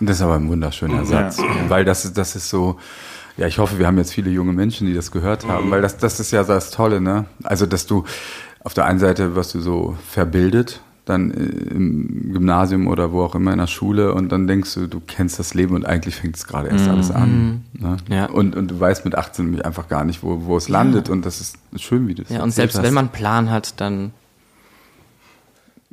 Das 0.00 0.16
ist 0.16 0.22
aber 0.22 0.34
ein 0.34 0.48
wunderschöner 0.48 1.04
Satz, 1.04 1.38
weil 1.68 1.84
das 1.84 2.04
ist, 2.04 2.16
das 2.18 2.34
ist 2.34 2.48
so, 2.48 2.78
ja, 3.36 3.46
ich 3.46 3.58
hoffe, 3.58 3.78
wir 3.78 3.86
haben 3.86 3.98
jetzt 3.98 4.12
viele 4.12 4.30
junge 4.30 4.52
Menschen, 4.52 4.86
die 4.86 4.94
das 4.94 5.10
gehört 5.10 5.46
haben, 5.46 5.70
weil 5.70 5.80
das, 5.82 5.96
das 5.98 6.18
ist 6.18 6.32
ja 6.32 6.42
das 6.44 6.70
Tolle, 6.70 7.00
ne? 7.00 7.26
Also, 7.44 7.66
dass 7.66 7.86
du 7.86 8.04
auf 8.64 8.74
der 8.74 8.86
einen 8.86 8.98
Seite 8.98 9.34
wirst 9.36 9.54
du 9.54 9.60
so 9.60 9.96
verbildet, 10.08 10.80
dann 11.04 11.30
äh, 11.30 11.36
im 11.74 12.32
Gymnasium 12.32 12.86
oder 12.88 13.12
wo 13.12 13.22
auch 13.22 13.34
immer 13.34 13.52
in 13.52 13.58
der 13.58 13.66
Schule 13.66 14.14
und 14.14 14.30
dann 14.30 14.46
denkst 14.46 14.74
du, 14.74 14.86
du 14.86 15.00
kennst 15.00 15.38
das 15.38 15.54
Leben 15.54 15.74
und 15.74 15.84
eigentlich 15.84 16.16
fängt 16.16 16.36
es 16.36 16.46
gerade 16.46 16.68
erst 16.68 16.88
alles 16.88 17.10
an. 17.10 17.64
Ne? 17.72 17.96
Ja. 18.08 18.26
Und, 18.26 18.54
und 18.56 18.70
du 18.70 18.78
weißt 18.80 19.04
mit 19.04 19.14
18 19.16 19.44
nämlich 19.46 19.64
einfach 19.64 19.88
gar 19.88 20.04
nicht, 20.04 20.22
wo, 20.22 20.44
wo 20.46 20.56
es 20.56 20.68
landet 20.68 21.08
und 21.10 21.26
das 21.26 21.40
ist 21.40 21.56
schön, 21.76 22.06
wie 22.08 22.14
du 22.14 22.22
es 22.22 22.28
Ja, 22.30 22.42
und 22.42 22.52
selbst 22.52 22.76
hast. 22.76 22.84
wenn 22.84 22.94
man 22.94 23.06
einen 23.06 23.12
Plan 23.12 23.50
hat, 23.50 23.80
dann 23.80 24.12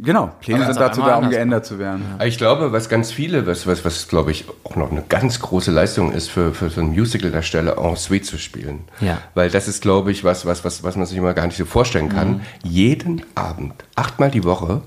Genau, 0.01 0.31
Pläne 0.39 0.61
sind 0.61 0.71
es 0.71 0.77
dazu 0.77 1.01
da, 1.01 1.17
um 1.17 1.29
geändert 1.29 1.65
zu 1.65 1.77
werden. 1.77 2.05
Aber 2.15 2.25
Ich 2.25 2.37
glaube, 2.37 2.71
was 2.71 2.87
ganz 2.87 3.11
viele, 3.11 3.45
was, 3.45 3.67
was, 3.67 3.83
was 3.83 4.07
glaube 4.07 4.31
ich 4.31 4.45
auch 4.63 4.77
noch 4.77 4.91
eine 4.91 5.03
ganz 5.07 5.41
große 5.41 5.71
Leistung 5.71 6.13
ist, 6.13 6.29
für, 6.29 6.53
für 6.53 6.69
so 6.69 6.79
einen 6.79 6.91
Musical-Darsteller 6.91 7.77
en 7.77 7.95
suite 7.97 8.25
zu 8.25 8.37
spielen. 8.37 8.81
Ja. 9.01 9.17
Weil 9.33 9.49
das 9.49 9.67
ist, 9.67 9.81
glaube 9.81 10.11
ich, 10.11 10.23
was, 10.23 10.45
was, 10.45 10.63
was, 10.63 10.83
was 10.83 10.95
man 10.95 11.05
sich 11.05 11.17
immer 11.17 11.33
gar 11.33 11.45
nicht 11.47 11.57
so 11.57 11.65
vorstellen 11.65 12.07
kann. 12.07 12.29
Mhm. 12.29 12.41
Jeden 12.63 13.25
Abend, 13.35 13.73
achtmal 13.95 14.31
die 14.31 14.45
Woche, 14.45 14.81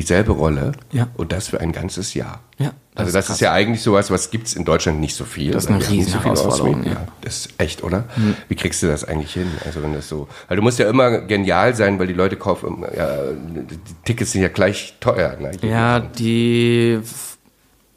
dieselbe 0.00 0.32
Rolle 0.32 0.72
Ja. 0.92 1.08
und 1.16 1.32
das 1.32 1.48
für 1.48 1.60
ein 1.60 1.72
ganzes 1.72 2.14
Jahr. 2.14 2.40
Ja, 2.58 2.66
das 2.66 2.74
also 2.94 3.08
ist 3.08 3.14
das 3.14 3.26
krass. 3.26 3.36
ist 3.36 3.40
ja 3.40 3.52
eigentlich 3.52 3.82
sowas, 3.82 4.10
was 4.10 4.30
gibt's 4.30 4.54
in 4.54 4.64
Deutschland 4.64 5.00
nicht 5.00 5.14
so 5.14 5.24
viel. 5.24 5.52
Das 5.52 5.64
ist 5.64 5.70
eine 5.70 5.78
nicht 5.78 6.08
so 6.10 6.18
Auswählen. 6.18 6.84
ja. 6.84 6.90
Mhm. 6.92 6.96
Das 7.20 7.36
ist 7.46 7.48
echt, 7.58 7.82
oder? 7.84 8.04
Wie 8.48 8.54
kriegst 8.56 8.82
du 8.82 8.86
das 8.88 9.04
eigentlich 9.04 9.32
hin? 9.32 9.46
Also 9.64 9.82
wenn 9.82 9.92
das 9.94 10.08
so, 10.08 10.28
weil 10.48 10.56
du 10.56 10.62
musst 10.62 10.78
ja 10.78 10.88
immer 10.88 11.20
genial 11.20 11.74
sein, 11.74 11.98
weil 11.98 12.06
die 12.06 12.12
Leute 12.14 12.36
kaufen, 12.36 12.84
ja, 12.96 13.08
die 13.32 13.78
Tickets 14.04 14.32
sind 14.32 14.42
ja 14.42 14.48
gleich 14.48 14.94
teuer. 15.00 15.36
Ne? 15.40 15.52
Ja, 15.62 16.00
die 16.00 17.00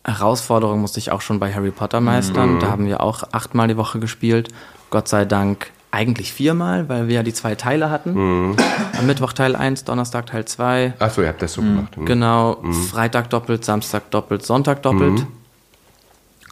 Herausforderung 0.05 0.81
musste 0.81 0.99
ich 0.99 1.11
auch 1.11 1.21
schon 1.21 1.39
bei 1.39 1.53
Harry 1.53 1.71
Potter 1.71 2.01
meistern. 2.01 2.59
Da 2.59 2.67
haben 2.67 2.85
wir 2.85 3.01
auch 3.01 3.23
achtmal 3.31 3.67
die 3.69 3.77
Woche 3.77 3.99
gespielt. 3.99 4.49
Gott 4.89 5.07
sei 5.07 5.23
Dank 5.25 5.71
eigentlich 5.93 6.34
viermal, 6.34 6.89
weil 6.89 7.08
wir 7.08 7.15
ja 7.15 7.23
die 7.23 7.34
zwei 7.34 7.53
Teile 7.53 7.91
hatten. 7.91 8.56
Am 8.97 9.06
Mittwoch 9.06 9.32
Teil 9.32 9.56
1, 9.56 9.84
Donnerstag 9.84 10.25
Teil 10.25 10.43
2. 10.45 10.93
Ach 10.97 11.12
so, 11.12 11.21
ihr 11.21 11.27
habt 11.27 11.41
das 11.41 11.53
so 11.53 11.62
gemacht. 11.62 11.95
Hm. 11.95 12.06
Genau, 12.06 12.63
Freitag 12.89 13.29
doppelt, 13.29 13.63
Samstag 13.63 14.10
doppelt, 14.10 14.43
Sonntag 14.43 14.82
doppelt. 14.82 15.25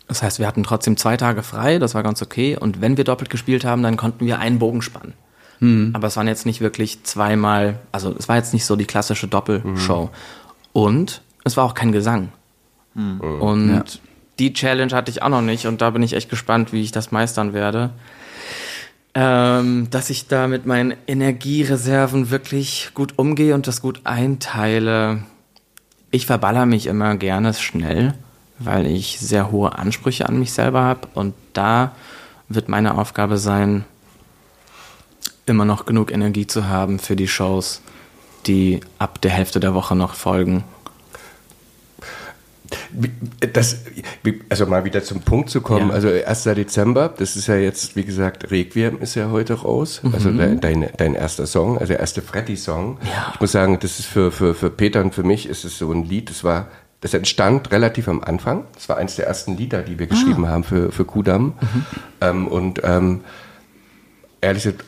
Das 0.08 0.22
heißt, 0.22 0.40
wir 0.40 0.46
hatten 0.46 0.64
trotzdem 0.64 0.96
zwei 0.96 1.18
Tage 1.18 1.42
frei, 1.42 1.80
das 1.80 1.96
war 1.96 2.04
ganz 2.04 2.22
okay. 2.22 2.56
Und 2.56 2.82
wenn 2.82 2.98
wir 2.98 3.04
doppelt 3.04 3.30
gespielt 3.32 3.66
haben, 3.66 3.82
dann 3.82 3.98
konnten 3.98 4.26
wir 4.26 4.40
einen 4.40 4.60
Bogen 4.60 4.82
spannen. 4.82 5.14
Aber 5.94 6.08
es 6.08 6.18
waren 6.18 6.28
jetzt 6.28 6.46
nicht 6.46 6.62
wirklich 6.62 7.04
zweimal, 7.04 7.80
also 7.92 8.16
es 8.18 8.28
war 8.28 8.36
jetzt 8.36 8.54
nicht 8.54 8.66
so 8.66 8.76
die 8.76 8.86
klassische 8.86 9.28
Doppelshow. 9.28 10.10
Und 10.74 11.22
es 11.44 11.58
war 11.58 11.66
auch 11.66 11.74
kein 11.74 11.92
Gesang. 11.92 12.30
Und 12.94 14.02
die 14.38 14.54
Challenge 14.54 14.94
hatte 14.94 15.12
ich 15.12 15.24
auch 15.24 15.30
noch 15.30 15.42
nicht 15.42 15.66
und 15.66 15.82
da 15.82 15.90
bin 15.92 16.04
ich 16.04 16.14
echt 16.14 16.30
gespannt, 16.30 16.74
wie 16.74 16.82
ich 16.82 16.92
das 16.92 17.12
meistern 17.12 17.54
werde. 17.54 17.92
Ähm, 19.14 19.90
dass 19.90 20.10
ich 20.10 20.28
da 20.28 20.48
mit 20.48 20.66
meinen 20.66 20.94
Energiereserven 21.06 22.30
wirklich 22.30 22.92
gut 22.94 23.14
umgehe 23.18 23.56
und 23.56 23.68
das 23.68 23.82
gut 23.82 24.02
einteile. 24.06 25.24
Ich 26.12 26.26
verballer 26.26 26.66
mich 26.66 26.88
immer 26.88 27.18
gerne 27.18 27.54
schnell, 27.54 28.14
weil 28.58 28.88
ich 28.88 29.20
sehr 29.20 29.52
hohe 29.52 29.78
Ansprüche 29.78 30.30
an 30.30 30.40
mich 30.40 30.54
selber 30.54 30.84
habe 30.84 31.10
und 31.14 31.34
da 31.52 31.92
wird 32.48 32.70
meine 32.70 32.98
Aufgabe 32.98 33.38
sein, 33.38 33.84
immer 35.46 35.66
noch 35.66 35.86
genug 35.86 36.12
Energie 36.12 36.48
zu 36.48 36.70
haben 36.70 36.98
für 36.98 37.18
die 37.18 37.28
Shows, 37.28 37.82
die 38.48 38.80
ab 38.98 39.22
der 39.22 39.32
Hälfte 39.32 39.60
der 39.60 39.74
Woche 39.74 39.96
noch 39.96 40.14
folgen. 40.14 40.64
Das, 43.54 43.78
also 44.50 44.66
mal 44.66 44.86
wieder 44.86 45.04
zum 45.04 45.22
Punkt 45.22 45.50
zu 45.50 45.62
kommen. 45.62 45.90
Ja. 45.90 45.94
Also 45.96 46.10
1. 46.10 46.44
Dezember, 46.44 47.10
das 47.16 47.36
ist 47.36 47.48
ja 47.48 47.56
jetzt, 47.56 47.96
wie 47.96 48.04
gesagt, 48.04 48.52
Requiem 48.52 49.00
ist 49.02 49.16
ja 49.16 49.30
heute 49.32 49.54
raus. 49.54 50.02
Also 50.14 50.30
Mhm. 50.30 50.38
dein, 50.38 50.60
dein, 50.62 50.90
dein 50.98 51.16
erster 51.16 51.46
Song, 51.48 51.78
also 51.78 51.88
der 51.94 52.00
erste 52.00 52.22
Freddy-Song. 52.22 52.98
Ich 53.34 53.40
muss 53.40 53.52
sagen, 53.52 53.78
das 53.82 54.00
ist 54.00 54.06
für, 54.08 54.32
für, 54.32 54.54
für 54.54 54.70
Peter 54.70 55.02
und 55.02 55.14
für 55.14 55.24
mich 55.24 55.48
ist 55.48 55.64
es 55.66 55.78
so 55.78 55.92
ein 55.92 56.04
Lied, 56.04 56.30
das 56.30 56.44
war, 56.44 56.68
das 57.02 57.14
entstand 57.14 57.72
relativ 57.72 58.08
am 58.08 58.22
Anfang. 58.24 58.66
Das 58.76 58.88
war 58.90 58.98
eines 58.98 59.16
der 59.16 59.28
ersten 59.28 59.58
Lieder, 59.58 59.82
die 59.82 59.98
wir 60.00 60.08
geschrieben 60.08 60.48
haben 60.48 60.64
für, 60.64 60.92
für 60.92 61.04
Kudam. 61.06 61.54
Ähm, 62.22 62.48
und 62.48 62.82
ähm, 62.84 63.22
ehrlich 64.40 64.64
gesagt, 64.64 64.86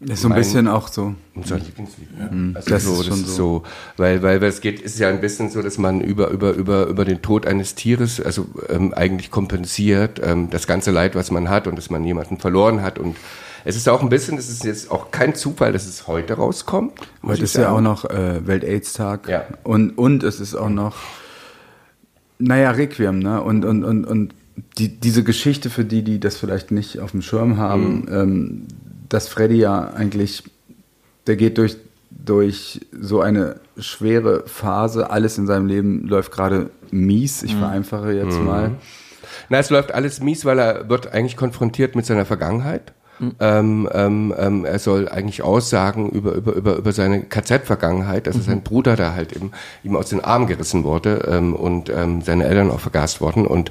Ist 0.00 0.20
so 0.20 0.28
ein 0.28 0.30
Mein- 0.30 0.38
bisschen 0.40 0.68
auch 0.68 0.88
so. 0.88 1.14
unser 1.34 1.56
Lieblingslied. 1.56 2.08
Also 2.54 2.68
Das 2.70 2.84
so, 2.84 3.00
ist 3.00 3.08
das 3.10 3.18
ist 3.20 3.26
so. 3.28 3.34
so, 3.34 3.62
weil, 3.96 4.22
weil, 4.22 4.42
weil 4.42 4.48
es 4.50 4.60
geht, 4.60 4.80
ist 4.82 4.98
ja 4.98 5.08
ein 5.08 5.22
bisschen 5.22 5.48
so, 5.48 5.62
dass 5.62 5.78
man 5.78 6.02
über, 6.02 6.28
über, 6.30 6.52
über, 6.52 6.86
über 6.86 7.04
den 7.06 7.22
Tod 7.22 7.46
eines 7.46 7.74
Tieres, 7.76 8.20
also 8.20 8.46
ähm, 8.68 8.92
eigentlich 8.92 9.30
kompensiert, 9.30 10.20
ähm, 10.22 10.50
das 10.50 10.66
ganze 10.66 10.90
Leid, 10.90 11.14
was 11.14 11.30
man 11.30 11.48
hat 11.48 11.66
und 11.66 11.76
dass 11.78 11.88
man 11.88 12.04
jemanden 12.04 12.36
verloren 12.36 12.82
hat 12.82 12.98
und 12.98 13.16
es 13.64 13.74
ist 13.74 13.88
auch 13.88 14.02
ein 14.02 14.10
bisschen, 14.10 14.36
es 14.38 14.48
ist 14.50 14.64
jetzt 14.64 14.90
auch 14.92 15.10
kein 15.10 15.34
Zufall, 15.34 15.72
dass 15.72 15.86
es 15.86 16.06
heute 16.06 16.34
rauskommt. 16.34 16.92
Heute 17.24 17.42
ist 17.42 17.56
ja 17.56 17.70
auch 17.70 17.80
noch 17.80 18.04
äh, 18.04 18.46
Welt-Aids-Tag. 18.46 19.28
Ja. 19.28 19.44
Und, 19.64 19.90
und 19.98 20.22
es 20.22 20.38
ist 20.40 20.54
auch 20.54 20.68
noch, 20.68 20.94
naja, 22.38 22.70
Requiem, 22.72 23.18
ne? 23.18 23.42
Und, 23.42 23.64
und, 23.64 23.82
und, 23.82 24.04
und 24.04 24.34
die, 24.78 24.88
diese 25.00 25.24
Geschichte 25.24 25.68
für 25.70 25.84
die, 25.84 26.02
die 26.02 26.20
das 26.20 26.36
vielleicht 26.36 26.70
nicht 26.70 27.00
auf 27.00 27.10
dem 27.10 27.22
Schirm 27.22 27.56
haben, 27.56 28.06
ähm, 28.08 28.62
dass 29.08 29.28
Freddy 29.28 29.56
ja 29.56 29.92
eigentlich, 29.94 30.44
der 31.26 31.36
geht 31.36 31.58
durch, 31.58 31.76
durch 32.10 32.80
so 32.98 33.20
eine 33.20 33.60
schwere 33.78 34.44
Phase. 34.46 35.10
Alles 35.10 35.38
in 35.38 35.46
seinem 35.46 35.66
Leben 35.66 36.06
läuft 36.06 36.32
gerade 36.32 36.70
mies. 36.90 37.42
Ich 37.42 37.54
vereinfache 37.54 38.12
jetzt 38.12 38.40
mal. 38.40 38.72
Na, 39.48 39.58
es 39.58 39.70
läuft 39.70 39.92
alles 39.92 40.20
mies, 40.20 40.44
weil 40.44 40.58
er 40.58 40.88
wird 40.88 41.12
eigentlich 41.12 41.36
konfrontiert 41.36 41.94
mit 41.94 42.06
seiner 42.06 42.24
Vergangenheit. 42.24 42.92
Ähm, 43.40 43.88
ähm, 43.94 44.34
ähm, 44.36 44.64
er 44.66 44.78
soll 44.78 45.08
eigentlich 45.08 45.42
aussagen 45.42 46.10
über, 46.10 46.32
über, 46.32 46.52
über, 46.52 46.76
über 46.76 46.92
seine 46.92 47.22
KZ-Vergangenheit, 47.22 48.26
dass 48.26 48.36
sein 48.44 48.62
Bruder 48.62 48.94
da 48.94 49.14
halt 49.14 49.32
eben 49.32 49.52
ihm 49.82 49.96
aus 49.96 50.10
den 50.10 50.22
Armen 50.22 50.46
gerissen 50.46 50.84
wurde 50.84 51.26
ähm, 51.26 51.54
und 51.54 51.88
ähm, 51.88 52.20
seine 52.20 52.44
Eltern 52.44 52.70
auch 52.70 52.80
vergast 52.80 53.22
wurden. 53.22 53.46
Und 53.46 53.70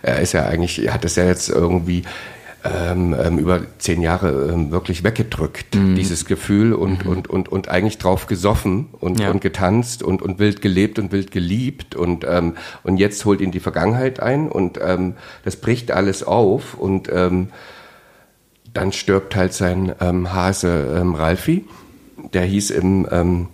er 0.00 0.20
ist 0.20 0.32
ja 0.32 0.46
eigentlich, 0.46 0.82
er 0.82 0.94
hat 0.94 1.04
das 1.04 1.16
ja 1.16 1.24
jetzt 1.24 1.50
irgendwie 1.50 2.04
ähm, 2.74 3.14
ähm, 3.18 3.38
über 3.38 3.62
zehn 3.78 4.02
Jahre 4.02 4.50
ähm, 4.52 4.70
wirklich 4.70 5.04
weggedrückt, 5.04 5.74
dieses 5.74 6.24
Gefühl 6.24 6.72
und, 6.72 7.06
und, 7.06 7.28
und, 7.28 7.48
und 7.48 7.68
eigentlich 7.68 7.98
drauf 7.98 8.26
gesoffen 8.26 8.86
und, 9.00 9.20
Ja. 9.20 9.30
und 9.30 9.40
getanzt 9.40 10.02
und, 10.02 10.22
und 10.22 10.38
wild 10.38 10.62
gelebt 10.62 10.98
und 10.98 11.12
wild 11.12 11.30
geliebt 11.30 11.94
und, 11.94 12.24
ähm, 12.28 12.54
und 12.82 12.96
jetzt 12.98 13.24
holt 13.24 13.40
ihn 13.40 13.50
die 13.52 13.60
Vergangenheit 13.60 14.20
ein 14.20 14.48
und 14.48 14.78
ähm, 14.82 15.14
das 15.44 15.56
bricht 15.56 15.90
alles 15.90 16.22
auf 16.22 16.74
und 16.74 17.08
ähm, 17.12 17.48
dann 18.72 18.92
stirbt 18.92 19.34
halt 19.36 19.52
sein 19.54 19.94
ähm, 20.00 20.32
Hase 20.32 20.96
ähm, 21.00 21.14
Ralfi. 21.14 21.64
Der 22.34 22.42
hieß 22.42 22.70
im, 22.70 23.06
ähm, 23.10 23.48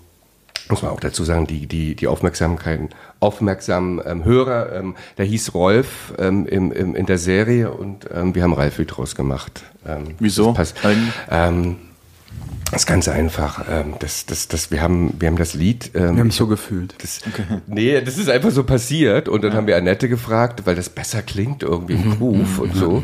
muss 0.69 0.83
man 0.83 0.91
auch 0.91 1.01
dazu 1.01 1.25
sagen, 1.25 1.47
die, 1.47 1.67
die, 1.67 1.95
die 1.95 2.07
Aufmerksamkeit, 2.09 2.81
aufmerksamen 3.23 4.01
ähm, 4.05 4.25
Hörer, 4.25 4.73
ähm, 4.75 4.95
der 5.19 5.25
hieß 5.25 5.55
Rolf 5.55 6.15
ähm, 6.19 6.47
im, 6.47 6.73
im, 6.73 6.95
in 6.95 7.07
der 7.07 7.19
Serie 7.19 7.71
und 7.71 8.09
ähm, 8.13 8.35
wir 8.35 8.43
haben 8.43 8.53
Ralfi 8.53 8.85
draus 8.85 9.15
gemacht. 9.15 9.63
Ähm, 9.87 10.15
Wieso? 10.19 10.53
Das, 10.53 10.75
ähm, 11.31 11.77
das 12.71 12.83
ist 12.83 12.87
ganz 12.87 13.07
einfach. 13.07 13.65
Ähm, 13.71 13.95
das, 13.99 14.25
das, 14.27 14.49
das, 14.49 14.71
wir, 14.71 14.81
haben, 14.81 15.15
wir 15.19 15.29
haben 15.29 15.37
das 15.37 15.53
Lied. 15.55 15.91
Ähm, 15.95 16.01
Wir 16.01 16.09
haben 16.09 16.27
mich 16.29 16.37
so 16.37 16.47
gefühlt. 16.47 16.95
das, 16.99 17.21
Nee, 17.67 18.01
das 18.01 18.17
ist 18.17 18.31
einfach 18.31 18.51
so 18.51 18.65
passiert. 18.65 19.29
Und 19.29 19.45
dann 19.45 19.53
haben 19.53 19.67
wir 19.67 19.77
Annette 19.77 20.09
gefragt, 20.09 20.63
weil 20.65 20.75
das 20.75 20.89
besser 20.89 21.23
klingt 21.23 21.63
irgendwie 21.63 21.95
im 21.95 22.19
Groove 22.19 22.59
und 22.59 22.75
so. 22.75 23.03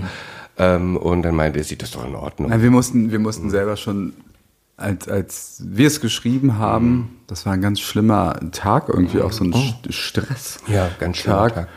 Ähm, 0.56 0.96
und 0.96 1.22
dann 1.22 1.36
meinte 1.36 1.62
sie, 1.62 1.76
das 1.76 1.90
ist 1.90 1.94
doch 1.94 2.06
in 2.06 2.14
Ordnung. 2.14 2.50
Nein, 2.50 2.62
wir 2.62 2.70
mussten, 2.70 3.12
wir 3.12 3.18
mussten 3.18 3.50
selber 3.50 3.76
schon, 3.76 4.14
als, 4.78 5.08
als 5.08 5.62
wir 5.66 5.86
es 5.88 6.00
geschrieben 6.00 6.56
haben, 6.56 7.16
das 7.26 7.44
war 7.44 7.52
ein 7.52 7.60
ganz 7.60 7.80
schlimmer 7.80 8.38
Tag, 8.52 8.88
irgendwie 8.88 9.20
auch 9.20 9.32
so 9.32 9.44
ein 9.44 9.52
St- 9.52 9.90
Stress. 9.92 10.58
Ja, 10.68 10.88
ganz 10.98 11.18
schön. 11.18 11.32
Tag. 11.32 11.68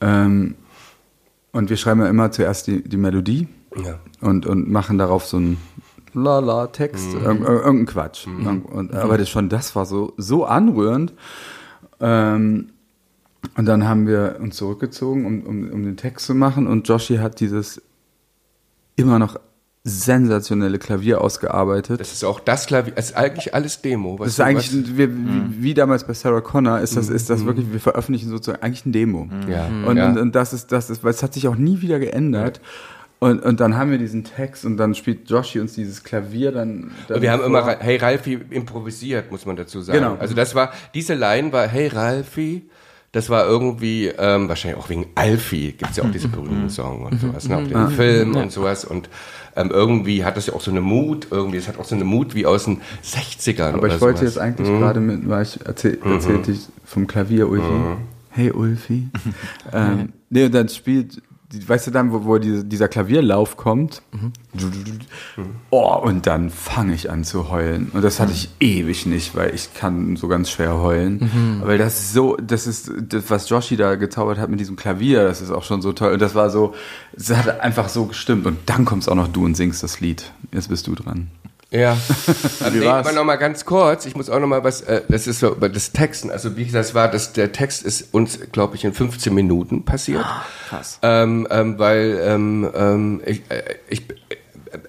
Ähm, 0.00 0.56
und 1.52 1.70
wir 1.70 1.76
schreiben 1.76 2.00
ja 2.00 2.08
immer 2.08 2.30
zuerst 2.30 2.66
die, 2.66 2.82
die 2.86 2.96
Melodie 2.98 3.48
Ja. 3.82 3.98
und, 4.20 4.46
und 4.46 4.68
machen 4.70 4.98
darauf 4.98 5.24
so 5.24 5.36
einen 5.38 5.56
Lala-Text, 6.12 7.14
Mhm. 7.14 7.20
irg- 7.24 7.44
irgendeinen 7.46 7.86
Quatsch. 7.86 8.26
Und, 8.26 8.92
aber 8.94 9.16
das 9.16 9.28
schon, 9.28 9.48
das 9.48 9.74
war 9.76 9.86
so, 9.86 10.12
so 10.16 10.44
anrührend. 10.44 11.14
Ähm, 12.00 12.70
und 13.56 13.66
dann 13.66 13.86
haben 13.86 14.06
wir 14.06 14.36
uns 14.40 14.56
zurückgezogen, 14.56 15.24
um, 15.24 15.42
um, 15.42 15.70
um 15.70 15.82
den 15.84 15.96
Text 15.96 16.26
zu 16.26 16.34
machen. 16.34 16.66
Und 16.66 16.88
Joshi 16.88 17.16
hat 17.18 17.40
dieses 17.40 17.80
immer 18.96 19.18
noch 19.18 19.38
sensationelle 19.88 20.78
Klavier 20.78 21.20
ausgearbeitet. 21.20 22.00
Das 22.00 22.12
ist 22.12 22.24
auch 22.24 22.40
das 22.40 22.66
Klavier. 22.66 22.92
Es 22.96 23.06
ist 23.10 23.16
eigentlich 23.16 23.54
alles 23.54 23.80
Demo. 23.82 24.18
Was 24.18 24.26
Das 24.26 24.34
ist 24.34 24.40
eigentlich, 24.40 24.72
was, 24.72 24.96
wir, 24.96 25.10
wie, 25.12 25.62
wie 25.62 25.74
damals 25.74 26.04
bei 26.04 26.14
Sarah 26.14 26.40
Connor, 26.40 26.80
ist 26.80 26.96
das, 26.96 27.08
ist 27.08 27.30
das 27.30 27.44
wirklich, 27.44 27.72
wir 27.72 27.80
veröffentlichen 27.80 28.28
sozusagen 28.28 28.62
eigentlich 28.62 28.86
ein 28.86 28.92
Demo. 28.92 29.28
Ja. 29.48 29.66
Und, 29.86 29.96
Ja. 29.96 30.08
und, 30.08 30.18
und 30.18 30.34
das 30.34 30.52
ist, 30.52 30.70
das 30.72 30.90
ist, 30.90 31.02
weil 31.02 31.10
es 31.10 31.22
hat 31.22 31.34
sich 31.34 31.48
auch 31.48 31.56
nie 31.56 31.80
wieder 31.80 31.98
geändert. 31.98 32.60
Und, 33.20 33.42
und 33.42 33.58
dann 33.58 33.76
haben 33.76 33.90
wir 33.90 33.98
diesen 33.98 34.22
Text 34.22 34.64
und 34.64 34.76
dann 34.76 34.94
spielt 34.94 35.28
Joshi 35.28 35.58
uns 35.58 35.74
dieses 35.74 36.04
Klavier 36.04 36.52
dann. 36.52 36.92
dann 37.08 37.16
Und 37.16 37.22
wir 37.22 37.32
haben 37.32 37.40
vor. 37.40 37.46
immer, 37.48 37.76
hey 37.80 37.96
Ralfi, 37.96 38.38
improvisiert, 38.50 39.32
muss 39.32 39.44
man 39.44 39.56
dazu 39.56 39.80
sagen. 39.80 39.98
Genau. 39.98 40.16
Also 40.20 40.34
das 40.34 40.54
war, 40.54 40.72
diese 40.94 41.14
Line 41.14 41.52
war, 41.52 41.66
hey 41.66 41.88
Ralfi, 41.88 42.68
das 43.10 43.28
war 43.28 43.44
irgendwie, 43.46 44.06
ähm, 44.18 44.48
wahrscheinlich 44.48 44.78
auch 44.78 44.88
wegen 44.90 45.06
Alfie, 45.16 45.72
gibt's 45.72 45.96
ja 45.96 46.04
auch 46.04 46.10
diese 46.12 46.28
berühmten 46.28 46.68
Song 46.70 47.06
und 47.06 47.18
sowas, 47.20 47.48
ne, 47.48 47.56
auch 47.56 47.66
den 47.66 47.88
Film 47.96 48.36
und 48.36 48.52
sowas. 48.52 48.84
Und 48.84 49.08
ähm, 49.58 49.70
irgendwie 49.70 50.24
hat 50.24 50.36
das 50.36 50.46
ja 50.46 50.54
auch 50.54 50.60
so 50.60 50.70
eine 50.70 50.80
Mut, 50.80 51.28
irgendwie, 51.30 51.56
es 51.56 51.68
hat 51.68 51.78
auch 51.78 51.84
so 51.84 51.94
eine 51.94 52.04
Mut 52.04 52.34
wie 52.34 52.46
aus 52.46 52.64
den 52.64 52.80
60ern 53.04 53.72
Aber 53.72 53.82
oder 53.82 53.94
ich 53.94 54.00
wollte 54.00 54.20
sowas. 54.20 54.34
jetzt 54.34 54.38
eigentlich 54.38 54.68
gerade 54.68 55.00
mit, 55.00 55.28
weil 55.28 55.42
ich 55.42 55.58
erzähl, 55.64 55.98
erzählte 56.04 56.52
ich 56.52 56.60
vom 56.84 57.06
Klavier 57.06 57.48
Ulfi. 57.48 57.96
Hey 58.30 58.52
Ulfi. 58.52 59.08
ähm, 59.72 60.12
nee, 60.30 60.44
und 60.44 60.54
dann 60.54 60.68
spielt, 60.68 61.20
weißt 61.50 61.86
du 61.86 61.90
dann, 61.90 62.12
wo, 62.12 62.24
wo 62.24 62.38
diese, 62.38 62.64
dieser 62.64 62.88
Klavierlauf 62.88 63.56
kommt? 63.56 64.02
Oh, 65.70 65.96
und 66.02 66.26
dann 66.26 66.50
fange 66.50 66.94
ich 66.94 67.10
an 67.10 67.24
zu 67.24 67.48
heulen. 67.48 67.90
Und 67.94 68.02
das 68.02 68.20
hatte 68.20 68.32
ich 68.32 68.50
ewig 68.60 69.06
nicht, 69.06 69.34
weil 69.34 69.54
ich 69.54 69.72
kann 69.72 70.16
so 70.16 70.28
ganz 70.28 70.50
schwer 70.50 70.78
heulen. 70.78 71.60
Weil 71.64 71.78
das 71.78 72.00
ist 72.00 72.12
so, 72.12 72.36
das 72.36 72.66
ist, 72.66 72.92
das, 73.00 73.30
was 73.30 73.48
Joshi 73.48 73.76
da 73.76 73.94
gezaubert 73.94 74.38
hat 74.38 74.50
mit 74.50 74.60
diesem 74.60 74.76
Klavier, 74.76 75.24
das 75.24 75.40
ist 75.40 75.50
auch 75.50 75.64
schon 75.64 75.80
so 75.80 75.92
toll. 75.92 76.12
Und 76.12 76.20
das 76.20 76.34
war 76.34 76.50
so, 76.50 76.74
es 77.16 77.30
hat 77.30 77.60
einfach 77.60 77.88
so 77.88 78.04
gestimmt. 78.06 78.46
Und 78.46 78.58
dann 78.66 78.84
kommst 78.84 79.08
auch 79.08 79.14
noch 79.14 79.28
du 79.28 79.44
und 79.44 79.56
singst 79.56 79.82
das 79.82 80.00
Lied. 80.00 80.32
Jetzt 80.52 80.68
bist 80.68 80.86
du 80.86 80.94
dran. 80.94 81.28
Ja. 81.70 81.98
Aber 82.60 82.70
nee, 82.74 82.86
aber 82.86 83.12
noch 83.12 83.24
mal 83.24 83.36
ganz 83.36 83.64
kurz. 83.64 84.06
Ich 84.06 84.16
muss 84.16 84.30
auch 84.30 84.40
noch 84.40 84.46
mal 84.46 84.64
was. 84.64 84.80
Äh, 84.82 85.02
das 85.08 85.26
ist 85.26 85.40
so 85.40 85.52
über 85.52 85.68
das 85.68 85.92
Texten. 85.92 86.30
Also 86.30 86.56
wie 86.56 86.64
gesagt, 86.64 86.86
das 86.86 86.94
war 86.94 87.10
das. 87.10 87.32
Der 87.34 87.52
Text 87.52 87.82
ist 87.82 88.14
uns, 88.14 88.38
glaube 88.52 88.76
ich, 88.76 88.84
in 88.84 88.94
15 88.94 89.34
Minuten 89.34 89.84
passiert. 89.84 90.24
Krass. 90.68 90.98
Ähm, 91.02 91.46
ähm, 91.50 91.78
weil 91.78 92.20
ähm, 92.22 92.70
ähm, 92.74 93.20
ich, 93.26 93.42
äh, 93.50 93.62
ich, 93.88 94.02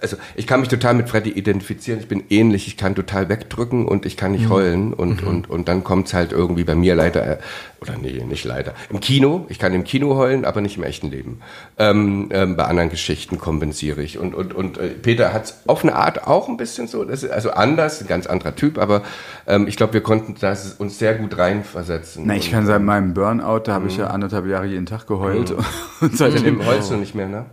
also 0.01 0.17
ich 0.35 0.47
kann 0.47 0.59
mich 0.59 0.69
total 0.69 0.93
mit 0.93 1.09
Freddy 1.09 1.31
identifizieren. 1.31 1.99
Ich 1.99 2.07
bin 2.07 2.23
ähnlich. 2.29 2.67
Ich 2.67 2.77
kann 2.77 2.95
total 2.95 3.29
wegdrücken 3.29 3.85
und 3.85 4.05
ich 4.05 4.17
kann 4.17 4.31
nicht 4.31 4.49
heulen. 4.49 4.93
Und, 4.93 5.23
und, 5.23 5.49
und 5.49 5.67
dann 5.67 5.83
kommt's 5.83 6.13
halt 6.13 6.31
irgendwie 6.31 6.63
bei 6.63 6.75
mir 6.75 6.95
leider, 6.95 7.25
äh, 7.25 7.37
oder 7.81 7.95
nee, 7.97 8.23
nicht 8.27 8.43
leider. 8.43 8.73
Im 8.89 8.99
Kino, 8.99 9.45
ich 9.49 9.59
kann 9.59 9.73
im 9.73 9.83
Kino 9.83 10.15
heulen, 10.15 10.45
aber 10.45 10.61
nicht 10.61 10.77
im 10.77 10.83
echten 10.83 11.09
Leben. 11.09 11.41
Ähm, 11.77 12.29
ähm, 12.31 12.55
bei 12.55 12.65
anderen 12.65 12.89
Geschichten 12.89 13.37
kompensiere 13.37 14.01
ich. 14.01 14.17
Und, 14.17 14.35
und, 14.35 14.53
und 14.53 14.77
äh, 14.77 14.89
Peter 14.89 15.33
hat's 15.33 15.61
auf 15.67 15.83
eine 15.83 15.95
Art 15.95 16.27
auch 16.27 16.49
ein 16.49 16.57
bisschen 16.57 16.87
so, 16.87 17.03
ist 17.03 17.29
also 17.29 17.51
anders, 17.51 18.01
ein 18.01 18.07
ganz 18.07 18.27
anderer 18.27 18.55
Typ, 18.55 18.77
aber 18.77 19.03
ähm, 19.47 19.67
ich 19.67 19.77
glaube, 19.77 19.93
wir 19.93 20.01
konnten 20.01 20.35
das 20.39 20.73
uns 20.73 20.99
sehr 20.99 21.15
gut 21.15 21.37
reinversetzen. 21.37 22.23
Na, 22.25 22.35
ich 22.35 22.47
Und, 22.47 22.51
kann 22.51 22.65
seit 22.65 22.81
meinem 22.81 23.13
Burnout, 23.13 23.61
da 23.65 23.73
habe 23.73 23.87
ich 23.87 23.97
ja 23.97 24.07
anderthalb 24.07 24.45
Jahre 24.47 24.65
jeden 24.65 24.85
Tag 24.85 25.07
geheult. 25.07 25.51
Und, 26.01 26.17
seitdem, 26.17 26.37
Seitdem 26.37 26.65
heulst 26.65 26.91
du 26.91 26.95
nicht 26.95 27.15
mehr, 27.15 27.27
ne? 27.27 27.45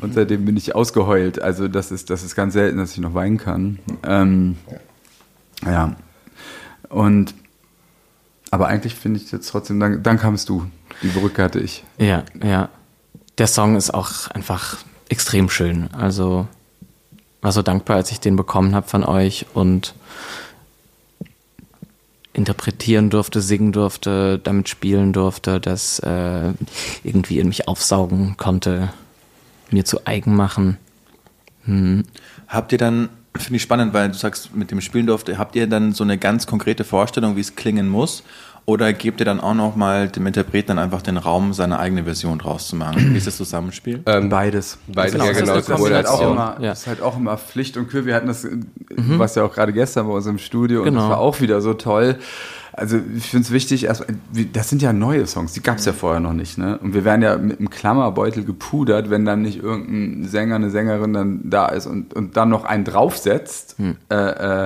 Und 0.00 0.14
seitdem 0.14 0.44
bin 0.44 0.56
ich 0.56 0.74
ausgeheult. 0.74 1.40
Also 1.40 1.68
das 1.68 1.90
ist, 1.90 2.10
das 2.10 2.22
ist 2.22 2.34
ganz 2.34 2.52
selten, 2.52 2.78
dass 2.78 2.92
ich 2.92 2.98
noch 2.98 3.14
weinen 3.14 3.38
kann. 3.38 3.78
Ähm, 4.04 4.56
ja. 5.64 5.96
Und 6.88 7.34
aber 8.50 8.68
eigentlich 8.68 8.94
finde 8.94 9.20
ich 9.20 9.32
jetzt 9.32 9.48
trotzdem, 9.50 9.80
dann, 9.80 10.02
dann 10.02 10.18
kamst 10.18 10.48
du. 10.48 10.66
Die 11.02 11.08
Brücke 11.08 11.42
hatte 11.42 11.58
ich. 11.60 11.84
Ja, 11.98 12.24
ja. 12.42 12.68
Der 13.38 13.46
Song 13.46 13.76
ist 13.76 13.92
auch 13.92 14.28
einfach 14.28 14.78
extrem 15.08 15.50
schön. 15.50 15.88
Also 15.92 16.46
war 17.42 17.52
so 17.52 17.62
dankbar, 17.62 17.96
als 17.96 18.10
ich 18.10 18.20
den 18.20 18.36
bekommen 18.36 18.74
habe 18.74 18.88
von 18.88 19.04
euch 19.04 19.46
und 19.52 19.94
interpretieren 22.32 23.10
durfte, 23.10 23.40
singen 23.40 23.72
durfte, 23.72 24.38
damit 24.38 24.68
spielen 24.68 25.12
durfte, 25.12 25.60
das 25.60 25.98
äh, 26.00 26.52
irgendwie 27.02 27.38
in 27.38 27.48
mich 27.48 27.66
aufsaugen 27.66 28.36
konnte, 28.36 28.90
mir 29.70 29.84
zu 29.84 30.06
eigen 30.06 30.34
machen. 30.34 30.78
Habt 32.48 32.72
ihr 32.72 32.78
dann, 32.78 33.08
finde 33.36 33.56
ich 33.56 33.62
spannend, 33.62 33.92
weil 33.92 34.08
du 34.08 34.14
sagst, 34.14 34.54
mit 34.54 34.70
dem 34.70 34.80
Spielen 34.80 35.06
durfte, 35.06 35.36
habt 35.38 35.56
ihr 35.56 35.66
dann 35.66 35.92
so 35.92 36.04
eine 36.04 36.16
ganz 36.18 36.46
konkrete 36.46 36.84
Vorstellung, 36.84 37.36
wie 37.36 37.40
es 37.40 37.56
klingen 37.56 37.88
muss? 37.88 38.22
Oder 38.66 38.92
gebt 38.92 39.20
ihr 39.20 39.26
dann 39.26 39.38
auch 39.38 39.54
noch 39.54 39.76
mal 39.76 40.08
dem 40.08 40.26
Interpreten 40.26 40.68
dann 40.68 40.78
einfach 40.80 41.00
den 41.00 41.16
Raum, 41.18 41.52
seine 41.52 41.78
eigene 41.78 42.02
Version 42.02 42.38
draus 42.40 42.66
zu 42.66 42.74
machen? 42.74 43.12
Wie 43.12 43.16
ist 43.16 43.26
das 43.28 43.36
Zusammenspiel? 43.36 43.98
Beides. 43.98 44.78
Beides, 44.88 45.12
Genau, 45.12 45.24
ja 45.26 45.32
das 45.32 45.40
ist 45.40 45.46
genau. 45.46 45.56
eine 45.56 45.62
Das 45.68 45.80
ist 45.80 45.92
halt 45.94 46.06
auch 46.08 46.32
immer, 46.32 46.56
Ja. 46.60 46.68
das 46.70 46.80
ist 46.80 46.86
halt 46.88 47.00
auch 47.02 47.16
immer 47.16 47.38
Pflicht 47.38 47.76
und 47.76 47.88
Kür. 47.88 48.06
Wir 48.06 48.16
hatten 48.16 48.26
das, 48.26 48.44
äh, 48.44 48.56
was 48.96 49.36
ja 49.36 49.44
auch 49.44 49.54
gerade 49.54 49.72
gestern 49.72 50.08
bei 50.08 50.14
uns 50.14 50.26
im 50.26 50.38
Studio 50.38 50.80
und 50.80 50.86
Genau. 50.86 51.00
das 51.02 51.10
war 51.10 51.18
auch 51.18 51.40
wieder 51.40 51.60
so 51.60 51.74
toll. 51.74 52.16
Also 52.76 52.98
ich 53.16 53.30
finde 53.30 53.44
es 53.46 53.50
wichtig, 53.52 53.88
wie- 54.32 54.46
das 54.52 54.68
sind 54.68 54.82
ja 54.82 54.92
neue 54.92 55.26
Songs, 55.26 55.52
die 55.54 55.62
gab 55.62 55.78
es 55.78 55.86
ja 55.86 55.94
vorher 55.94 56.20
noch 56.20 56.34
nicht, 56.34 56.58
ne? 56.58 56.78
Und 56.78 56.92
wir 56.92 57.04
werden 57.06 57.22
ja 57.22 57.38
mit 57.38 57.58
einem 57.58 57.70
Klammerbeutel 57.70 58.44
gepudert, 58.44 59.08
wenn 59.08 59.24
dann 59.24 59.40
nicht 59.42 59.62
irgendein 59.62 60.28
Sänger, 60.28 60.56
eine 60.56 60.68
Sängerin 60.70 61.12
dann 61.14 61.40
da 61.48 61.68
ist 61.68 61.86
und, 61.86 62.12
und 62.12 62.36
dann 62.36 62.50
noch 62.50 62.64
einen 62.64 62.84
draufsetzt 62.84 63.76
äh, 64.10 64.14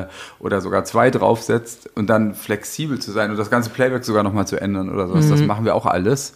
äh, 0.00 0.06
oder 0.40 0.60
sogar 0.60 0.84
zwei 0.84 1.10
draufsetzt 1.10 1.88
und 1.94 2.10
dann 2.10 2.34
flexibel 2.34 2.98
zu 2.98 3.12
sein 3.12 3.30
und 3.30 3.36
das 3.38 3.48
ganze 3.50 3.70
Playback 3.70 4.04
sogar 4.04 4.24
nochmal 4.24 4.46
zu 4.46 4.60
ändern 4.60 4.90
oder 4.92 5.06
sowas. 5.06 5.28
Das 5.28 5.40
machen 5.42 5.64
wir 5.64 5.74
auch 5.76 5.86
alles. 5.86 6.34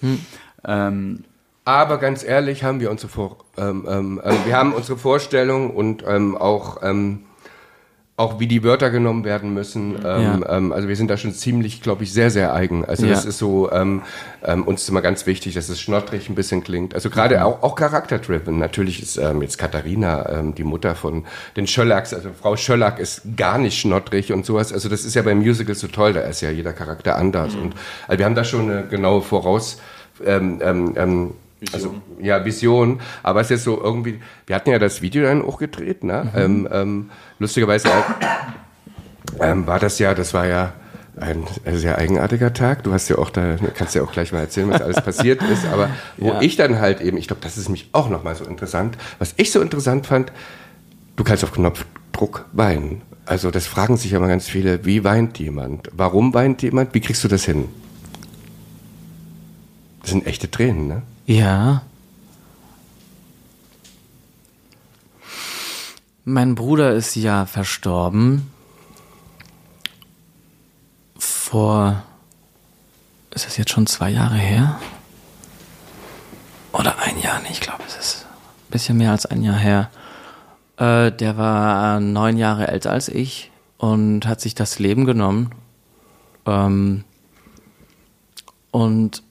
Ähm, 0.65 1.25
Aber 1.65 1.99
ganz 1.99 2.23
ehrlich 2.23 2.63
haben 2.63 2.79
wir 2.81 2.91
unsere 2.91 3.09
Vor 3.11 3.39
ähm, 3.57 3.85
ähm, 3.89 4.21
ähm, 4.25 4.37
wir 4.45 4.57
haben 4.57 4.73
unsere 4.75 4.99
Vorstellung 4.99 5.71
und 5.71 6.05
ähm, 6.07 6.37
auch 6.37 6.83
ähm, 6.83 7.21
auch 8.17 8.39
wie 8.39 8.47
die 8.47 8.63
Wörter 8.63 8.91
genommen 8.91 9.25
werden 9.25 9.53
müssen. 9.55 9.97
Ähm, 10.05 10.45
Ja. 10.47 10.57
ähm, 10.57 10.73
also 10.73 10.87
wir 10.87 10.95
sind 10.95 11.11
da 11.11 11.17
schon 11.17 11.33
ziemlich, 11.33 11.83
glaube 11.83 12.05
ich, 12.05 12.13
sehr, 12.13 12.31
sehr 12.31 12.55
eigen. 12.55 12.85
Also 12.85 13.09
das 13.09 13.25
Ja. 13.25 13.31
ist 13.31 13.39
so, 13.39 13.73
ähm, 13.73 14.03
ähm, 14.45 14.63
uns 14.63 14.83
ist 14.83 14.89
immer 14.89 15.03
ganz 15.03 15.27
wichtig, 15.27 15.55
dass 15.55 15.69
es 15.69 15.81
schnottrig 15.81 16.29
ein 16.29 16.37
bisschen 16.37 16.63
klingt. 16.63 16.95
Also 16.95 17.11
gerade 17.11 17.45
auch, 17.45 17.65
auch 17.65 17.75
charakterdriven. 17.75 18.57
Natürlich 18.57 19.03
ist 19.03 19.17
ähm, 19.17 19.43
jetzt 19.43 19.59
Katharina, 19.59 20.29
ähm, 20.31 20.55
die 20.55 20.63
Mutter 20.63 20.95
von 20.95 21.25
den 21.57 21.67
Schöllacks, 21.67 22.15
also 22.15 22.31
Frau 22.41 22.57
Schöllack 22.57 23.01
ist 23.01 23.23
gar 23.37 23.59
nicht 23.59 23.77
schnottrig 23.81 24.33
und 24.33 24.47
sowas. 24.47 24.73
Also 24.73 24.89
das 24.89 25.05
ist 25.05 25.15
ja 25.15 25.23
beim 25.23 25.39
Musical 25.39 25.75
so 25.75 25.89
toll, 25.89 26.13
da 26.13 26.21
ist 26.21 26.41
ja 26.41 26.51
jeder 26.51 26.73
Charakter 26.73 27.17
anders. 27.17 27.57
Und 27.57 27.75
also 28.07 28.19
wir 28.19 28.27
haben 28.27 28.37
da 28.37 28.45
schon 28.45 28.71
eine 28.71 28.87
genaue 28.87 29.23
Voraus... 29.23 29.79
Ähm, 30.25 30.61
ähm, 30.63 31.33
ähm, 31.61 31.69
also, 31.73 31.95
ja, 32.21 32.45
Vision, 32.45 33.01
aber 33.23 33.41
es 33.41 33.51
ist 33.51 33.65
so 33.65 33.81
irgendwie, 33.81 34.21
wir 34.47 34.57
hatten 34.57 34.71
ja 34.71 34.79
das 34.79 35.03
Video 35.03 35.25
dann 35.25 35.43
auch 35.43 35.59
gedreht, 35.59 36.05
ne? 36.05 36.31
Ähm, 36.37 36.69
ähm, 36.71 37.11
lustigerweise 37.39 37.89
ähm, 39.41 39.67
war 39.67 39.79
das 39.79 39.99
ja, 39.99 40.15
das 40.15 40.35
war 40.35 40.47
ja 40.47 40.73
ein 41.17 41.45
sehr 41.73 41.99
eigenartiger 41.99 42.53
Tag. 42.53 42.83
Du 42.83 42.93
hast 42.93 43.09
ja 43.09 43.19
auch 43.19 43.31
da, 43.31 43.57
kannst 43.75 43.95
ja 43.95 44.03
auch 44.03 44.11
gleich 44.13 44.33
mal 44.33 44.41
erzählen, 44.41 44.69
was 44.71 44.83
alles 44.83 45.01
passiert 45.01 45.43
ist, 45.53 45.65
aber 45.67 45.91
wo 46.17 46.29
Ja. 46.29 46.41
ich 46.41 46.57
dann 46.57 46.81
halt 46.81 47.01
eben, 47.01 47.17
ich 47.17 47.29
glaube, 47.29 47.41
das 47.43 47.57
ist 47.57 47.69
mich 47.69 47.89
auch 47.93 48.09
nochmal 48.09 48.35
so 48.35 48.45
interessant, 48.45 48.99
was 49.21 49.33
ich 49.37 49.53
so 49.53 49.61
interessant 49.61 50.07
fand, 50.07 50.33
du 51.17 51.23
kannst 51.25 51.45
auf 51.45 51.53
Knopfdruck 51.53 52.47
weinen. 52.53 53.03
Also 53.27 53.51
das 53.51 53.67
fragen 53.67 53.97
sich 53.97 54.11
ja 54.11 54.19
mal 54.21 54.27
ganz 54.29 54.49
viele, 54.49 54.85
wie 54.85 55.05
weint 55.05 55.39
jemand? 55.39 55.89
Warum 55.97 56.35
weint 56.35 56.63
jemand? 56.63 56.95
Wie 56.95 57.01
kriegst 57.01 57.23
du 57.25 57.29
das 57.29 57.45
hin? 57.45 57.69
Das 60.03 60.11
sind 60.11 60.27
echte 60.27 60.51
Tränen, 60.51 60.89
ne? 60.89 61.03
Ja. 61.27 61.83
Mein 66.25 66.55
Bruder 66.55 66.93
ist 66.93 67.15
ja 67.17 67.47
verstorben. 67.47 68.51
Vor. 71.19 72.03
Ist 73.31 73.47
das 73.47 73.57
jetzt 73.57 73.71
schon 73.71 73.87
zwei 73.87 74.11
Jahre 74.11 74.37
her? 74.37 74.79
Oder 76.73 76.99
ein 76.99 77.21
Jahr? 77.21 77.41
Nee, 77.43 77.49
ich 77.51 77.61
glaube, 77.61 77.83
es 77.87 77.97
ist 77.97 78.27
ein 78.27 78.71
bisschen 78.71 78.97
mehr 78.97 79.11
als 79.11 79.27
ein 79.27 79.43
Jahr 79.43 79.57
her. 79.57 79.91
Äh, 80.77 81.11
der 81.13 81.37
war 81.37 82.01
neun 82.01 82.37
Jahre 82.37 82.69
älter 82.69 82.91
als 82.91 83.09
ich 83.09 83.51
und 83.79 84.27
hat 84.27 84.41
sich 84.41 84.55
das 84.55 84.79
Leben 84.79 85.05
genommen. 85.05 85.51
Ähm, 86.47 87.05
und 88.71 89.24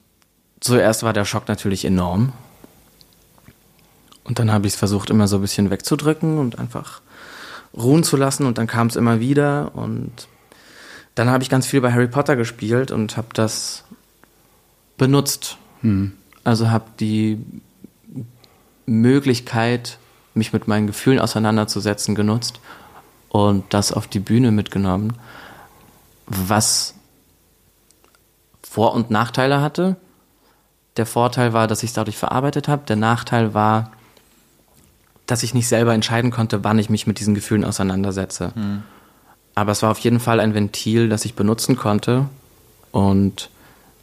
zuerst 0.64 1.02
war 1.02 1.12
der 1.12 1.26
Schock 1.26 1.46
natürlich 1.46 1.84
enorm. 1.84 2.32
Und 4.24 4.38
dann 4.38 4.50
habe 4.50 4.66
ich 4.66 4.72
es 4.72 4.78
versucht, 4.78 5.10
immer 5.10 5.28
so 5.28 5.36
ein 5.36 5.42
bisschen 5.42 5.70
wegzudrücken 5.70 6.38
und 6.38 6.58
einfach 6.58 7.02
ruhen 7.76 8.02
zu 8.02 8.16
lassen. 8.16 8.46
Und 8.46 8.56
dann 8.56 8.66
kam 8.66 8.86
es 8.86 8.96
immer 8.96 9.20
wieder. 9.20 9.72
Und 9.74 10.26
dann 11.14 11.28
habe 11.28 11.42
ich 11.42 11.50
ganz 11.50 11.66
viel 11.66 11.82
bei 11.82 11.92
Harry 11.92 12.08
Potter 12.08 12.34
gespielt 12.34 12.90
und 12.90 13.18
habe 13.18 13.28
das 13.34 13.84
benutzt. 14.96 15.58
Also 16.44 16.70
habe 16.70 16.86
die 16.98 17.44
Möglichkeit, 18.86 19.98
mich 20.32 20.54
mit 20.54 20.66
meinen 20.66 20.86
Gefühlen 20.86 21.20
auseinanderzusetzen, 21.20 22.14
genutzt 22.14 22.60
und 23.28 23.64
das 23.74 23.92
auf 23.92 24.06
die 24.06 24.18
Bühne 24.18 24.50
mitgenommen, 24.50 25.12
was 26.26 26.94
Vor- 28.62 28.94
und 28.94 29.10
Nachteile 29.10 29.60
hatte. 29.60 29.96
Der 30.96 31.06
Vorteil 31.06 31.52
war, 31.52 31.66
dass 31.66 31.82
ich 31.82 31.90
es 31.90 31.94
dadurch 31.94 32.16
verarbeitet 32.16 32.68
habe. 32.68 32.84
Der 32.86 32.96
Nachteil 32.96 33.54
war, 33.54 33.90
dass 35.26 35.42
ich 35.42 35.54
nicht 35.54 35.68
selber 35.68 35.94
entscheiden 35.94 36.30
konnte, 36.30 36.62
wann 36.64 36.78
ich 36.78 36.90
mich 36.90 37.06
mit 37.06 37.18
diesen 37.18 37.34
Gefühlen 37.34 37.64
auseinandersetze. 37.64 38.52
Aber 39.54 39.72
es 39.72 39.82
war 39.82 39.90
auf 39.90 39.98
jeden 39.98 40.20
Fall 40.20 40.40
ein 40.40 40.54
Ventil, 40.54 41.08
das 41.08 41.24
ich 41.24 41.34
benutzen 41.34 41.76
konnte. 41.76 42.28
Und 42.92 43.50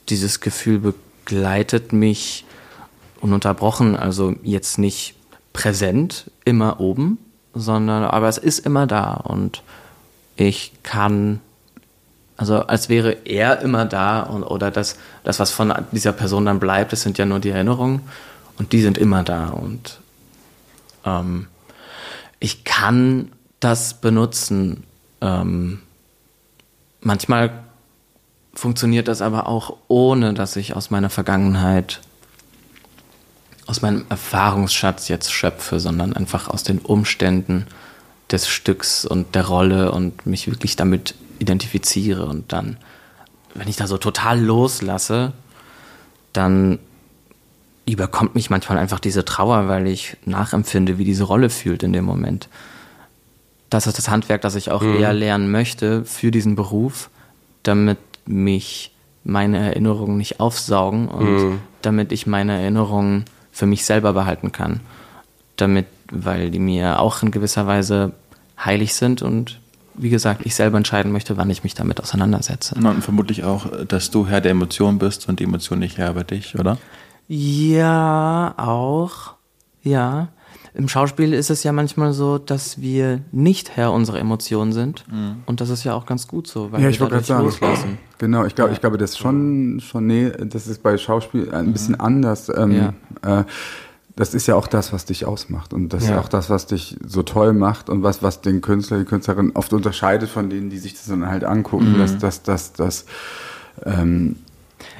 dieses 0.09 0.39
Gefühl 0.41 0.79
begleitet 0.79 1.93
mich 1.93 2.45
ununterbrochen. 3.21 3.95
Also 3.95 4.35
jetzt 4.43 4.77
nicht 4.77 5.15
präsent, 5.53 6.31
immer 6.45 6.79
oben, 6.79 7.17
sondern 7.53 8.03
aber 8.03 8.27
es 8.27 8.37
ist 8.37 8.59
immer 8.59 8.87
da. 8.87 9.13
Und 9.13 9.63
ich 10.35 10.73
kann 10.83 11.39
also 12.41 12.65
als 12.65 12.89
wäre 12.89 13.17
er 13.25 13.61
immer 13.61 13.85
da 13.85 14.21
und, 14.21 14.43
oder 14.43 14.71
das, 14.71 14.97
das, 15.23 15.39
was 15.39 15.51
von 15.51 15.71
dieser 15.91 16.11
Person 16.11 16.45
dann 16.45 16.59
bleibt, 16.59 16.91
das 16.91 17.03
sind 17.03 17.19
ja 17.19 17.25
nur 17.27 17.39
die 17.39 17.51
Erinnerungen 17.51 18.01
und 18.57 18.71
die 18.71 18.81
sind 18.81 18.97
immer 18.97 19.21
da. 19.21 19.49
Und 19.49 19.99
ähm, 21.05 21.45
ich 22.39 22.63
kann 22.63 23.31
das 23.59 23.93
benutzen. 23.93 24.85
Ähm, 25.21 25.83
manchmal 27.01 27.51
funktioniert 28.55 29.07
das 29.07 29.21
aber 29.21 29.45
auch 29.47 29.77
ohne, 29.87 30.33
dass 30.33 30.55
ich 30.55 30.75
aus 30.75 30.89
meiner 30.89 31.11
Vergangenheit, 31.11 32.01
aus 33.67 33.83
meinem 33.83 34.05
Erfahrungsschatz 34.09 35.09
jetzt 35.09 35.31
schöpfe, 35.31 35.79
sondern 35.79 36.13
einfach 36.13 36.47
aus 36.47 36.63
den 36.63 36.79
Umständen 36.79 37.67
des 38.31 38.47
Stücks 38.47 39.05
und 39.05 39.35
der 39.35 39.45
Rolle 39.45 39.91
und 39.91 40.25
mich 40.25 40.47
wirklich 40.47 40.75
damit 40.75 41.13
identifiziere 41.41 42.25
und 42.25 42.53
dann, 42.53 42.77
wenn 43.53 43.67
ich 43.67 43.75
da 43.75 43.87
so 43.87 43.97
total 43.97 44.39
loslasse, 44.39 45.33
dann 46.33 46.79
überkommt 47.85 48.35
mich 48.35 48.49
manchmal 48.49 48.77
einfach 48.77 48.99
diese 48.99 49.25
Trauer, 49.25 49.67
weil 49.67 49.87
ich 49.87 50.17
nachempfinde, 50.25 50.97
wie 50.97 51.03
diese 51.03 51.23
Rolle 51.23 51.49
fühlt 51.49 51.83
in 51.83 51.93
dem 51.93 52.05
Moment. 52.05 52.47
Das 53.69 53.87
ist 53.87 53.97
das 53.97 54.09
Handwerk, 54.09 54.41
das 54.41 54.55
ich 54.55 54.69
auch 54.69 54.83
eher 54.83 55.13
lernen 55.13 55.49
möchte 55.49 56.03
für 56.05 56.29
diesen 56.31 56.55
Beruf, 56.55 57.09
damit 57.63 57.97
mich 58.25 58.91
meine 59.23 59.59
Erinnerungen 59.59 60.17
nicht 60.17 60.39
aufsaugen 60.39 61.07
und 61.07 61.59
damit 61.81 62.11
ich 62.11 62.27
meine 62.27 62.59
Erinnerungen 62.59 63.25
für 63.51 63.65
mich 63.65 63.85
selber 63.85 64.13
behalten 64.13 64.51
kann. 64.51 64.81
Damit, 65.55 65.85
weil 66.11 66.51
die 66.51 66.59
mir 66.59 66.99
auch 66.99 67.23
in 67.23 67.31
gewisser 67.31 67.65
Weise 67.65 68.11
heilig 68.59 68.93
sind 68.93 69.21
und 69.21 69.60
wie 69.95 70.09
gesagt, 70.09 70.41
ich 70.45 70.55
selber 70.55 70.77
entscheiden 70.77 71.11
möchte, 71.11 71.37
wann 71.37 71.49
ich 71.49 71.63
mich 71.63 71.73
damit 71.73 71.99
auseinandersetze. 72.01 72.75
Und 72.75 73.01
vermutlich 73.03 73.43
auch, 73.43 73.67
dass 73.87 74.11
du 74.11 74.27
Herr 74.27 74.41
der 74.41 74.51
Emotionen 74.51 74.97
bist 74.99 75.27
und 75.29 75.39
die 75.39 75.43
Emotion 75.43 75.79
nicht 75.79 75.97
Herr 75.97 76.11
über 76.11 76.23
dich, 76.23 76.57
oder? 76.57 76.77
Ja, 77.27 78.53
auch. 78.57 79.33
Ja. 79.83 80.29
Im 80.73 80.87
Schauspiel 80.87 81.33
ist 81.33 81.49
es 81.49 81.63
ja 81.63 81.73
manchmal 81.73 82.13
so, 82.13 82.37
dass 82.37 82.79
wir 82.79 83.19
nicht 83.31 83.75
Herr 83.75 83.91
unserer 83.91 84.19
Emotionen 84.19 84.71
sind. 84.71 85.03
Und 85.45 85.59
das 85.59 85.69
ist 85.69 85.83
ja 85.83 85.93
auch 85.93 86.05
ganz 86.05 86.27
gut 86.27 86.47
so, 86.47 86.71
weil 86.71 86.79
Ja, 86.79 86.85
wir 86.85 86.89
ich 86.91 87.01
wollte 87.01 87.15
gerade 87.15 87.27
dadurch 87.27 87.55
sagen. 87.55 87.67
loslassen. 87.71 87.97
Genau, 88.19 88.45
ich 88.45 88.55
glaube, 88.55 88.71
ich 88.71 88.79
glaube, 88.79 88.97
das 88.97 89.17
schon, 89.17 89.81
schon, 89.81 90.07
nee, 90.07 90.31
das 90.45 90.67
ist 90.67 90.81
bei 90.81 90.97
Schauspiel 90.97 91.53
ein 91.53 91.73
bisschen 91.73 91.99
anders. 91.99 92.49
Ähm, 92.55 92.93
äh, 93.21 93.43
das 94.21 94.33
ist 94.33 94.47
ja 94.47 94.55
auch 94.55 94.67
das, 94.67 94.93
was 94.93 95.05
dich 95.05 95.25
ausmacht 95.25 95.73
und 95.73 95.89
das 95.93 96.03
ist 96.03 96.09
Ja. 96.09 96.19
auch 96.21 96.29
das, 96.29 96.49
was 96.49 96.67
dich 96.67 96.95
so 97.05 97.23
toll 97.23 97.53
macht 97.53 97.89
und 97.89 98.03
was, 98.03 98.21
was 98.23 98.41
den 98.41 98.61
Künstler, 98.61 98.99
die 98.99 99.05
Künstlerin 99.05 99.51
oft 99.55 99.73
unterscheidet 99.73 100.29
von 100.29 100.49
denen, 100.49 100.69
die 100.69 100.77
sich 100.77 100.93
das 100.93 101.07
dann 101.07 101.27
halt 101.27 101.43
angucken, 101.43 101.95
dass 101.97 102.17
das, 102.17 102.43
das, 102.43 102.73
das, 102.73 103.05
ähm, 103.85 104.35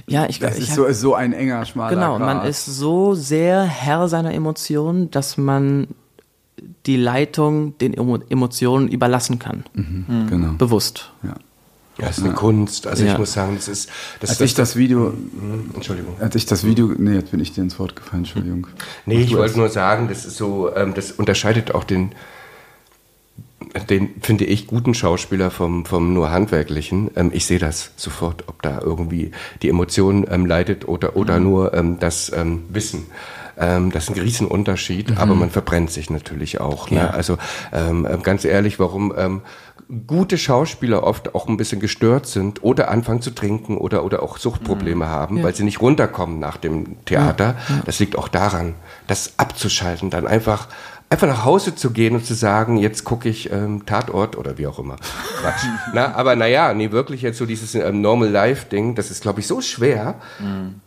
Ja, 0.07 0.25
ich, 0.27 0.39
das 0.39 0.57
ich 0.57 0.63
ist 0.63 0.69
hab- 0.71 0.75
so, 0.77 0.85
ist 0.85 1.01
so 1.01 1.13
ein 1.15 1.33
enger, 1.33 1.63
schmaler 1.65 1.95
Genau, 1.95 2.19
man 2.19 2.39
Grat. 2.39 2.49
ist 2.49 2.65
so 2.65 3.13
sehr 3.13 3.61
Herr 3.63 4.07
seiner 4.07 4.33
Emotionen, 4.33 5.11
dass 5.11 5.37
man 5.37 5.87
die 6.85 6.97
Leitung 6.97 7.77
den 7.79 7.93
Emo 7.93 8.17
Emotionen 8.29 8.87
überlassen 8.87 9.39
kann. 9.39 9.63
genau. 10.29 10.53
Bewusst. 10.57 11.11
Ja. 11.23 11.35
Ja, 11.99 12.07
ist 12.07 12.19
eine 12.23 12.33
Kunst. 12.33 12.87
Also 12.87 13.03
Ja. 13.05 13.13
ich 13.13 13.17
muss 13.19 13.33
sagen, 13.33 13.55
das 13.55 13.67
ist. 13.67 13.89
Das, 14.21 14.31
Als 14.31 14.41
ich 14.41 14.53
das 14.53 14.75
Video, 14.75 15.13
Entschuldigung. 15.73 16.15
als 16.19 16.35
ich 16.35 16.45
das 16.45 16.63
Video, 16.63 16.87
nee, 16.97 17.15
jetzt 17.15 17.31
bin 17.31 17.39
ich 17.39 17.53
dir 17.53 17.61
ins 17.61 17.77
Wort 17.79 17.95
gefallen, 17.95 18.23
Entschuldigung. 18.23 18.67
Nee, 19.05 19.21
ich 19.21 19.35
wollte 19.35 19.57
nur 19.57 19.69
sagen, 19.69 20.07
das 20.07 20.25
ist 20.25 20.37
so, 20.37 20.73
ähm, 20.75 20.93
das 20.93 21.11
unterscheidet 21.11 21.75
auch 21.75 21.83
den, 21.83 22.13
den 23.89 24.09
finde 24.21 24.45
ich 24.45 24.67
guten 24.67 24.93
Schauspieler 24.93 25.51
vom, 25.51 25.85
vom 25.85 26.13
nur 26.13 26.31
handwerklichen. 26.31 27.11
Ähm, 27.15 27.29
ich 27.33 27.45
sehe 27.45 27.59
das 27.59 27.91
sofort, 27.97 28.45
ob 28.47 28.61
da 28.61 28.79
irgendwie 28.81 29.31
die 29.61 29.69
Emotion 29.69 30.25
ähm, 30.29 30.45
leidet 30.45 30.87
oder, 30.87 31.15
oder 31.15 31.39
nur 31.39 31.73
ähm, 31.73 31.99
das 31.99 32.31
Wissen. 32.69 33.05
Ähm, 33.57 33.91
das 33.91 34.05
ist 34.05 34.15
ein 34.15 34.21
Riesenunterschied, 34.21 35.17
aber 35.17 35.35
man 35.35 35.49
verbrennt 35.49 35.91
sich 35.91 36.09
natürlich 36.09 36.59
auch. 36.59 36.89
Ne? 36.89 37.13
Also 37.13 37.37
ähm, 37.73 38.07
ganz 38.23 38.45
ehrlich, 38.45 38.79
warum 38.79 39.13
ähm, 39.17 39.41
gute 40.07 40.37
Schauspieler 40.37 41.03
oft 41.03 41.35
auch 41.35 41.47
ein 41.47 41.57
bisschen 41.57 41.81
gestört 41.81 42.25
sind 42.25 42.63
oder 42.63 42.89
anfangen 42.89 43.21
zu 43.21 43.31
trinken 43.31 43.77
oder, 43.77 44.05
oder 44.05 44.23
auch 44.23 44.37
Suchtprobleme 44.37 45.07
haben, 45.07 45.43
weil 45.43 45.53
sie 45.53 45.63
nicht 45.63 45.81
runterkommen 45.81 46.39
nach 46.39 46.57
dem 46.57 47.03
Theater. 47.05 47.55
Das 47.85 47.99
liegt 47.99 48.17
auch 48.17 48.29
daran, 48.29 48.75
das 49.07 49.33
abzuschalten, 49.37 50.09
dann 50.09 50.27
einfach 50.27 50.67
einfach 51.11 51.27
nach 51.27 51.43
Hause 51.45 51.75
zu 51.75 51.91
gehen 51.91 52.15
und 52.15 52.25
zu 52.25 52.33
sagen, 52.33 52.77
jetzt 52.77 53.03
gucke 53.03 53.27
ich 53.29 53.51
ähm, 53.51 53.85
Tatort 53.85 54.37
oder 54.37 54.57
wie 54.57 54.65
auch 54.65 54.79
immer. 54.79 54.95
Quatsch. 55.41 55.65
Na, 55.93 56.13
aber 56.15 56.35
naja, 56.35 56.73
nee, 56.73 56.91
wirklich 56.91 57.21
jetzt 57.21 57.37
so 57.37 57.45
dieses 57.45 57.75
ähm, 57.75 58.01
Normal 58.01 58.29
Life 58.29 58.67
Ding, 58.69 58.95
das 58.95 59.11
ist, 59.11 59.21
glaube 59.21 59.41
ich, 59.41 59.47
so 59.47 59.59
schwer, 59.61 60.15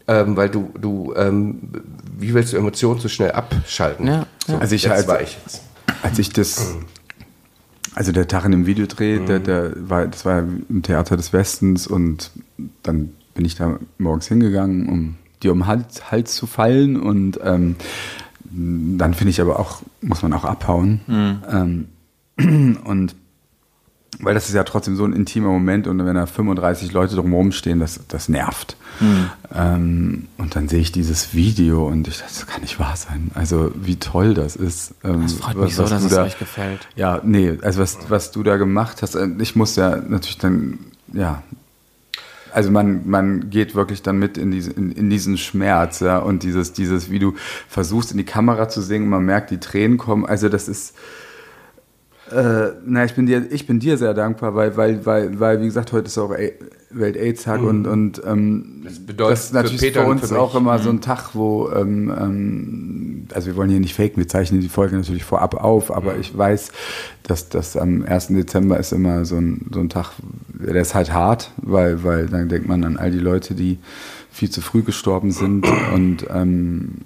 ähm, 0.08 0.36
weil 0.36 0.48
du, 0.48 0.72
du, 0.80 1.12
ähm, 1.16 1.60
wie 2.18 2.32
willst 2.34 2.52
du 2.52 2.56
Emotionen 2.56 3.00
so 3.00 3.08
schnell 3.08 3.32
abschalten? 3.32 4.06
Ja, 4.08 4.26
So, 4.46 4.56
Also 4.56 4.74
ich- 4.74 4.82
jetzt 4.84 4.92
also- 4.92 5.08
war 5.08 5.20
ich. 5.20 5.36
als 6.02 6.18
ich 6.18 6.30
das 6.30 6.74
Also 7.94 8.10
der 8.10 8.26
Tag 8.26 8.44
in 8.46 8.50
dem 8.52 8.66
Videodreh, 8.66 9.18
der, 9.20 9.38
der 9.40 9.72
war, 9.76 10.06
das 10.06 10.24
war 10.24 10.38
im 10.40 10.82
Theater 10.82 11.16
des 11.18 11.32
Westens 11.34 11.86
und 11.86 12.30
dann 12.82 13.12
bin 13.34 13.44
ich 13.44 13.56
da 13.56 13.78
morgens 13.98 14.26
hingegangen, 14.28 14.88
um 14.88 15.14
dir 15.42 15.52
um 15.52 15.58
den 15.60 15.66
Hals, 15.66 16.10
Hals 16.10 16.34
zu 16.34 16.46
fallen 16.46 16.98
und 16.98 17.38
ähm, 17.44 17.76
dann 18.56 19.14
finde 19.14 19.30
ich 19.30 19.40
aber 19.40 19.58
auch, 19.58 19.82
muss 20.00 20.22
man 20.22 20.32
auch 20.32 20.44
abhauen. 20.44 21.00
Ähm, 21.50 21.88
und 22.84 23.14
weil 24.20 24.34
das 24.34 24.48
ist 24.48 24.54
ja 24.54 24.62
trotzdem 24.62 24.94
so 24.94 25.04
ein 25.04 25.12
intimer 25.12 25.48
Moment 25.48 25.88
und 25.88 26.04
wenn 26.04 26.14
da 26.14 26.26
35 26.26 26.92
Leute 26.92 27.16
drumherum 27.16 27.50
stehen, 27.50 27.80
das, 27.80 27.98
das 28.06 28.28
nervt. 28.28 28.76
Ähm, 29.52 30.28
und 30.38 30.54
dann 30.54 30.68
sehe 30.68 30.78
ich 30.80 30.92
dieses 30.92 31.34
Video 31.34 31.88
und 31.88 32.06
ich 32.06 32.18
dachte, 32.18 32.32
das 32.32 32.46
kann 32.46 32.60
nicht 32.62 32.78
wahr 32.78 32.96
sein. 32.96 33.32
Also 33.34 33.72
wie 33.74 33.96
toll 33.96 34.34
das 34.34 34.54
ist. 34.54 34.94
Ähm, 35.02 35.22
Das 35.22 35.32
freut 35.34 35.56
mich 35.56 35.74
so, 35.74 35.82
dass 35.82 36.04
es 36.04 36.12
da- 36.12 36.22
euch 36.24 36.38
gefällt. 36.38 36.86
Ja, 36.94 37.20
nee, 37.24 37.58
also 37.62 37.80
was, 37.80 37.98
was 38.08 38.30
du 38.30 38.44
da 38.44 38.56
gemacht 38.56 39.02
hast, 39.02 39.16
äh, 39.16 39.28
ich 39.40 39.56
muss 39.56 39.74
ja 39.74 39.96
natürlich 39.96 40.38
dann, 40.38 40.78
ja, 41.12 41.42
also 42.54 42.70
man, 42.70 43.02
man 43.08 43.50
geht 43.50 43.74
wirklich 43.74 44.02
dann 44.02 44.18
mit 44.18 44.38
in, 44.38 44.52
diese, 44.52 44.70
in, 44.72 44.92
in 44.92 45.10
diesen 45.10 45.36
Schmerz, 45.38 46.00
ja, 46.00 46.18
und 46.18 46.44
dieses, 46.44 46.72
dieses, 46.72 47.10
wie 47.10 47.18
du 47.18 47.34
versuchst 47.68 48.12
in 48.12 48.18
die 48.18 48.24
Kamera 48.24 48.68
zu 48.68 48.80
singen, 48.80 49.08
man 49.08 49.24
merkt, 49.24 49.50
die 49.50 49.58
Tränen 49.58 49.98
kommen, 49.98 50.24
also 50.24 50.48
das 50.48 50.68
ist, 50.68 50.94
äh, 52.34 52.72
na, 52.84 53.04
ich 53.04 53.14
bin 53.14 53.26
dir, 53.26 53.46
ich 53.50 53.66
bin 53.66 53.78
dir 53.78 53.96
sehr 53.96 54.14
dankbar, 54.14 54.54
weil, 54.54 54.76
weil, 54.76 55.06
weil, 55.06 55.38
weil, 55.38 55.60
wie 55.60 55.66
gesagt, 55.66 55.92
heute 55.92 56.06
ist 56.06 56.18
auch 56.18 56.30
Welt-AIDS-Tag 56.90 57.62
und, 57.62 57.86
und 57.86 58.22
ähm, 58.26 58.82
Das 58.84 58.98
bedeutet 58.98 59.32
das 59.32 59.44
ist 59.46 59.52
natürlich 59.54 59.80
für 59.80 60.02
für 60.02 60.06
uns 60.06 60.28
für 60.28 60.38
auch 60.38 60.54
immer 60.54 60.78
so 60.78 60.90
ein 60.90 61.00
Tag, 61.00 61.30
wo, 61.34 61.70
ähm, 61.70 62.12
ähm, 62.16 63.26
also 63.32 63.46
wir 63.48 63.56
wollen 63.56 63.70
hier 63.70 63.80
nicht 63.80 63.94
faken, 63.94 64.16
wir 64.16 64.28
zeichnen 64.28 64.60
die 64.60 64.68
Folge 64.68 64.96
natürlich 64.96 65.24
vorab 65.24 65.54
auf, 65.54 65.94
aber 65.94 66.16
ich 66.16 66.36
weiß, 66.36 66.72
dass 67.22 67.48
das 67.48 67.76
am 67.76 68.04
1. 68.04 68.28
Dezember 68.28 68.78
ist 68.78 68.92
immer 68.92 69.24
so 69.24 69.36
ein, 69.36 69.70
so 69.72 69.80
ein 69.80 69.88
Tag, 69.88 70.12
der 70.48 70.82
ist 70.82 70.94
halt 70.94 71.12
hart, 71.12 71.52
weil, 71.56 72.04
weil 72.04 72.26
dann 72.26 72.48
denkt 72.48 72.68
man 72.68 72.84
an 72.84 72.96
all 72.96 73.10
die 73.10 73.18
Leute, 73.18 73.54
die 73.54 73.78
viel 74.30 74.50
zu 74.50 74.60
früh 74.60 74.82
gestorben 74.82 75.30
sind 75.30 75.66
und 75.94 76.26
ähm, 76.30 76.98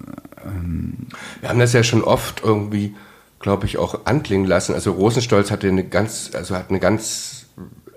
Wir 1.41 1.49
haben 1.49 1.59
das 1.59 1.73
ja 1.73 1.83
schon 1.83 2.03
oft 2.03 2.41
irgendwie, 2.43 2.95
glaube 3.39 3.65
ich, 3.65 3.77
auch 3.77 4.05
anklingen 4.05 4.47
lassen. 4.47 4.73
Also 4.73 4.91
Rosenstolz 4.91 5.51
hatte 5.51 5.67
eine 5.67 5.83
ganz, 5.83 6.31
also 6.33 6.55
hat 6.55 6.69
eine 6.69 6.79
ganz, 6.79 7.47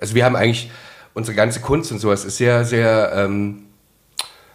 also 0.00 0.14
wir 0.14 0.24
haben 0.24 0.36
eigentlich 0.36 0.70
unsere 1.14 1.36
ganze 1.36 1.60
Kunst 1.60 1.92
und 1.92 1.98
sowas 1.98 2.24
ist 2.24 2.36
sehr, 2.38 2.64
sehr 2.64 3.12
ähm, 3.14 3.64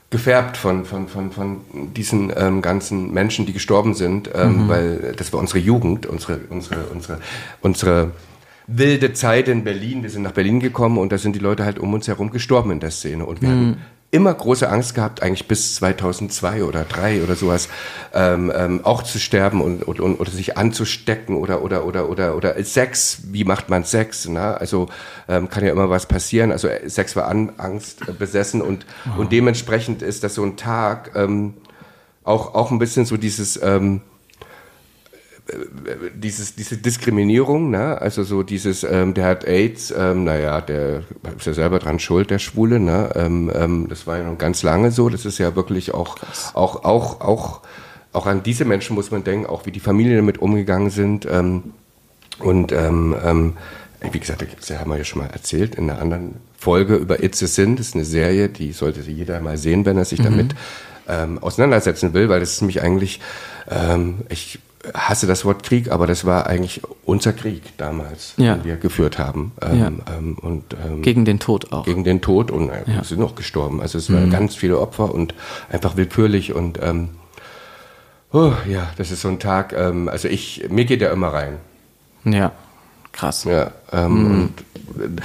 gefärbt 0.10 0.56
von, 0.56 0.86
von, 0.86 1.08
von, 1.08 1.32
von 1.32 1.62
diesen 1.94 2.32
ähm, 2.36 2.62
ganzen 2.62 3.14
Menschen, 3.14 3.46
die 3.46 3.54
gestorben 3.54 3.94
sind, 3.94 4.30
ähm, 4.34 4.70
weil 4.70 5.14
das 5.18 5.34
war 5.34 5.40
unsere 5.40 5.60
Jugend, 5.60 6.06
unsere, 6.06 6.40
unsere, 6.50 6.86
unsere, 6.86 7.20
unsere 7.62 8.12
wilde 8.68 9.14
Zeit 9.14 9.50
in 9.50 9.66
Berlin. 9.66 10.04
Wir 10.04 10.10
sind 10.10 10.24
nach 10.24 10.32
Berlin 10.32 10.62
gekommen 10.62 10.98
und 10.98 11.12
da 11.12 11.18
sind 11.18 11.36
die 11.36 11.40
Leute 11.40 11.66
halt 11.66 11.78
um 11.78 11.94
uns 11.94 12.08
herum 12.08 12.32
gestorben 12.32 12.72
in 12.72 12.80
der 12.80 12.92
Szene. 12.92 13.26
Und 13.26 13.42
wir 13.42 13.50
hatten 13.50 13.78
immer 14.10 14.34
große 14.34 14.70
Angst 14.70 14.96
gehabt, 14.96 15.22
eigentlich 15.22 15.48
bis 15.48 15.76
2002 15.76 16.64
oder 16.64 16.86
3 16.86 17.24
oder 17.24 17.36
sowas, 17.36 17.68
ähm, 18.14 18.52
ähm, 18.56 18.86
auch 18.86 19.04
zu 19.04 19.20
sterben 19.20 19.62
und, 19.62 19.84
und, 19.84 20.00
und 20.00 20.20
oder 20.20 20.32
sich 20.32 20.58
anzustecken 20.58 21.36
oder 21.36 21.62
oder 21.62 21.86
oder 21.86 22.10
oder 22.10 22.36
oder 22.36 22.64
Sex. 22.64 23.20
Wie 23.32 23.44
macht 23.44 23.70
man 23.70 23.84
Sex? 23.84 24.28
Na? 24.30 24.54
Also 24.54 24.88
ähm, 25.28 25.50
kann 25.50 25.66
ja 25.66 25.72
immer 25.72 25.90
was 25.90 26.06
passieren. 26.06 26.52
Also 26.52 26.70
äh, 26.70 26.90
Sex 26.90 27.16
war 27.18 27.28
an 27.28 27.54
Angst 27.58 28.08
äh, 28.08 28.14
besessen 28.14 28.62
und 28.62 28.86
und 29.18 29.32
dementsprechend 29.34 30.02
ist 30.02 30.24
das 30.24 30.36
so 30.36 30.44
ein 30.44 30.56
Tag 30.56 31.12
ähm, 31.16 31.56
auch 32.24 32.56
auch 32.56 32.72
ein 32.72 32.80
bisschen 32.80 33.06
so 33.06 33.18
dieses 33.18 33.62
ähm, 33.62 34.02
dieses, 36.14 36.56
diese 36.56 36.78
Diskriminierung, 36.78 37.70
ne? 37.70 38.00
also 38.02 38.24
so 38.24 38.44
dieses, 38.44 38.84
ähm, 38.84 39.14
der 39.14 39.26
hat 39.26 39.46
AIDS, 39.46 39.94
ähm, 39.96 40.26
naja, 40.26 40.62
der 40.62 41.04
ist 41.38 41.46
ja 41.46 41.54
selber 41.54 41.80
dran 41.80 42.00
schuld, 42.00 42.30
der 42.30 42.40
Schwule, 42.40 42.80
ne? 42.80 43.12
ähm, 43.16 43.52
ähm, 43.54 43.88
das 43.88 44.08
war 44.08 44.18
ja 44.18 44.24
noch 44.24 44.38
ganz 44.38 44.64
lange 44.64 44.92
so, 44.92 45.10
das 45.10 45.26
ist 45.26 45.38
ja 45.38 45.56
wirklich 45.56 45.94
auch, 45.94 46.18
auch, 46.54 46.84
auch, 46.84 47.22
auch, 47.22 47.62
auch 48.14 48.26
an 48.26 48.44
diese 48.44 48.66
Menschen 48.66 48.96
muss 48.96 49.12
man 49.12 49.24
denken, 49.24 49.46
auch 49.46 49.66
wie 49.66 49.72
die 49.72 49.80
Familien 49.80 50.18
damit 50.18 50.40
umgegangen 50.40 50.90
sind. 50.90 51.26
Ähm, 51.30 51.74
und 52.40 52.72
ähm, 52.72 53.16
ähm, 53.24 53.54
wie 54.12 54.20
gesagt, 54.20 54.46
das 54.60 54.70
haben 54.78 54.92
wir 54.92 54.98
ja 54.98 55.04
schon 55.04 55.22
mal 55.22 55.30
erzählt 55.30 55.76
in 55.76 55.90
einer 55.90 56.00
anderen 56.00 56.36
Folge 56.58 56.96
über 56.96 57.24
It's 57.24 57.42
a 57.42 57.48
Sin, 57.48 57.76
das 57.78 57.88
ist 57.88 57.96
eine 57.96 58.06
Serie, 58.06 58.50
die 58.50 58.72
sollte 58.72 59.02
jeder 59.02 59.40
mal 59.40 59.58
sehen, 59.58 59.86
wenn 59.86 59.98
er 59.98 60.06
sich 60.06 60.22
damit 60.22 60.56
ähm, 61.08 61.40
auseinandersetzen 61.40 62.14
will, 62.14 62.30
weil 62.30 62.40
das 62.40 62.54
ist 62.54 62.62
nämlich 62.62 62.82
eigentlich, 62.82 63.22
ähm, 63.70 64.20
ich 64.30 64.60
hasse 64.94 65.28
das 65.28 65.44
Wort 65.46 65.64
Krieg, 65.64 65.92
aber 65.92 66.08
das 66.08 66.26
war 66.26 66.48
eigentlich 66.48 66.82
unser 67.06 67.34
Krieg 67.34 67.78
damals, 67.78 68.34
Ja. 68.38 68.56
den 68.56 68.64
wir 68.66 68.76
geführt 68.78 69.18
haben. 69.20 69.52
Ähm, 69.62 69.80
Ja. 69.80 70.16
ähm, 70.18 70.38
und, 70.42 70.76
ähm, 70.86 71.02
Gegen 71.02 71.26
den 71.26 71.40
Tod 71.40 71.72
auch. 71.72 71.86
gegen 71.86 72.04
den 72.04 72.22
Tod 72.22 72.52
und 72.52 72.70
äh, 72.70 72.84
Ja. 72.88 73.04
sind 73.04 73.20
noch 73.20 73.36
gestorben. 73.36 73.82
Also 73.82 73.98
es 73.98 74.12
waren 74.12 74.30
ganz 74.30 74.56
viele 74.56 74.80
Opfer 74.80 75.14
und 75.14 75.34
einfach 75.70 75.98
willkürlich 75.98 76.54
und 76.54 76.80
ähm, 76.82 77.10
oh, 78.34 78.54
ja, 78.68 78.90
das 78.98 79.12
ist 79.12 79.22
so 79.22 79.28
ein 79.30 79.40
Tag. 79.40 79.74
Ähm, 79.74 80.08
also 80.10 80.28
ich, 80.28 80.66
mir 80.70 80.86
geht 80.86 81.02
der 81.02 81.12
immer 81.12 81.30
rein. 81.30 81.58
Ja, 82.26 82.52
krass. 83.12 83.44
Ja, 83.46 83.72
ähm, 83.92 84.54
und 84.98 85.22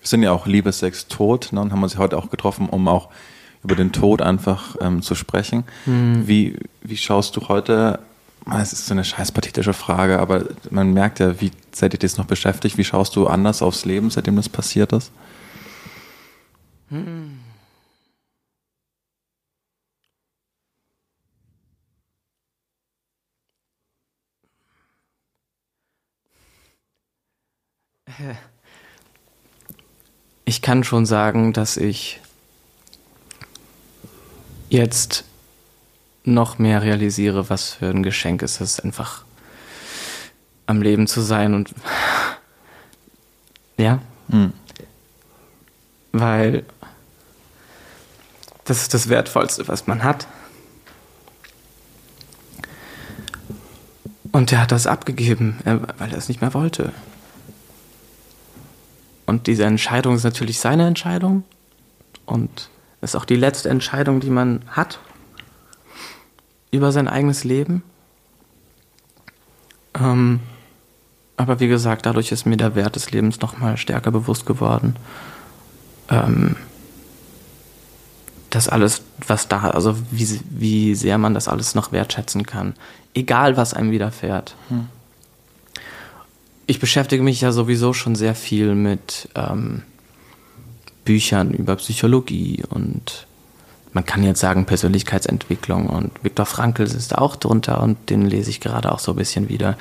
Wir 0.00 0.08
sind 0.08 0.22
ja 0.22 0.30
auch 0.32 0.46
Liebe, 0.46 0.70
Sex, 0.72 1.08
Tod 1.08 1.48
ne, 1.52 1.60
und 1.60 1.72
haben 1.72 1.82
uns 1.82 1.98
heute 1.98 2.16
auch 2.16 2.30
getroffen, 2.30 2.68
um 2.68 2.86
auch 2.88 3.08
über 3.66 3.74
den 3.74 3.90
Tod 3.90 4.22
einfach 4.22 4.76
ähm, 4.80 5.02
zu 5.02 5.16
sprechen. 5.16 5.64
Wie, 6.26 6.56
wie 6.82 6.96
schaust 6.96 7.34
du 7.34 7.48
heute, 7.48 7.98
es 8.60 8.72
ist 8.72 8.86
so 8.86 8.94
eine 8.94 9.04
scheiß 9.04 9.32
pathetische 9.32 9.72
Frage, 9.72 10.20
aber 10.20 10.44
man 10.70 10.92
merkt 10.92 11.18
ja, 11.18 11.40
wie 11.40 11.50
seit 11.72 11.92
ihr 11.92 11.98
das 11.98 12.16
noch 12.16 12.26
beschäftigt, 12.26 12.78
wie 12.78 12.84
schaust 12.84 13.16
du 13.16 13.26
anders 13.26 13.62
aufs 13.62 13.84
Leben, 13.84 14.08
seitdem 14.10 14.36
das 14.36 14.48
passiert 14.48 14.92
ist? 14.92 15.10
Ich 30.48 30.62
kann 30.62 30.84
schon 30.84 31.06
sagen, 31.06 31.52
dass 31.52 31.76
ich 31.76 32.20
jetzt 34.68 35.24
noch 36.24 36.58
mehr 36.58 36.82
realisiere, 36.82 37.48
was 37.50 37.74
für 37.74 37.88
ein 37.88 38.02
Geschenk 38.02 38.42
es 38.42 38.60
ist, 38.60 38.84
einfach 38.84 39.24
am 40.66 40.82
Leben 40.82 41.06
zu 41.06 41.20
sein 41.20 41.54
und 41.54 41.72
ja, 43.76 44.00
weil 46.12 46.64
das 48.64 48.82
ist 48.82 48.94
das 48.94 49.08
Wertvollste, 49.08 49.68
was 49.68 49.86
man 49.86 50.02
hat. 50.02 50.26
Und 54.32 54.52
er 54.52 54.60
hat 54.60 54.72
das 54.72 54.86
abgegeben, 54.86 55.58
äh, 55.64 55.78
weil 55.98 56.10
er 56.10 56.18
es 56.18 56.28
nicht 56.28 56.40
mehr 56.40 56.52
wollte. 56.52 56.92
Und 59.24 59.46
diese 59.46 59.64
Entscheidung 59.64 60.16
ist 60.16 60.24
natürlich 60.24 60.58
seine 60.58 60.86
Entscheidung. 60.86 61.44
Und 62.26 62.70
ist 63.00 63.16
auch 63.16 63.24
die 63.24 63.36
letzte 63.36 63.68
Entscheidung, 63.68 64.20
die 64.20 64.30
man 64.30 64.62
hat 64.68 64.98
über 66.70 66.92
sein 66.92 67.08
eigenes 67.08 67.44
Leben. 67.44 67.82
Ähm, 69.94 70.40
aber 71.36 71.60
wie 71.60 71.68
gesagt, 71.68 72.06
dadurch 72.06 72.32
ist 72.32 72.46
mir 72.46 72.56
der 72.56 72.74
Wert 72.74 72.96
des 72.96 73.10
Lebens 73.10 73.40
nochmal 73.40 73.76
stärker 73.76 74.10
bewusst 74.10 74.46
geworden. 74.46 74.96
Ähm, 76.08 76.56
das 78.50 78.68
alles, 78.68 79.02
was 79.26 79.48
da, 79.48 79.70
also 79.70 79.96
wie, 80.10 80.40
wie 80.48 80.94
sehr 80.94 81.18
man 81.18 81.34
das 81.34 81.48
alles 81.48 81.74
noch 81.74 81.92
wertschätzen 81.92 82.46
kann. 82.46 82.74
Egal, 83.12 83.56
was 83.56 83.74
einem 83.74 83.90
widerfährt. 83.90 84.56
Ich 86.66 86.80
beschäftige 86.80 87.22
mich 87.22 87.40
ja 87.40 87.52
sowieso 87.52 87.92
schon 87.92 88.14
sehr 88.14 88.34
viel 88.34 88.74
mit 88.74 89.28
ähm, 89.34 89.82
Büchern 91.06 91.52
über 91.52 91.76
Psychologie 91.76 92.62
und 92.68 93.26
man 93.94 94.04
kann 94.04 94.22
jetzt 94.22 94.40
sagen 94.40 94.66
Persönlichkeitsentwicklung 94.66 95.88
und 95.88 96.22
Viktor 96.22 96.44
Frankl 96.44 96.82
ist 96.82 97.16
auch 97.16 97.34
drunter 97.36 97.82
und 97.82 98.10
den 98.10 98.26
lese 98.26 98.50
ich 98.50 98.60
gerade 98.60 98.92
auch 98.92 98.98
so 98.98 99.12
ein 99.12 99.16
bisschen 99.16 99.48
wieder. 99.48 99.78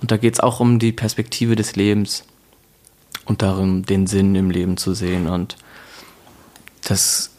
Und 0.00 0.10
da 0.10 0.16
geht 0.16 0.32
es 0.32 0.40
auch 0.40 0.60
um 0.60 0.78
die 0.78 0.92
Perspektive 0.92 1.54
des 1.54 1.76
Lebens 1.76 2.24
und 3.26 3.42
darum, 3.42 3.84
den 3.84 4.06
Sinn 4.06 4.34
im 4.36 4.50
Leben 4.50 4.78
zu 4.78 4.94
sehen 4.94 5.26
und 5.26 5.58
das 6.88 7.30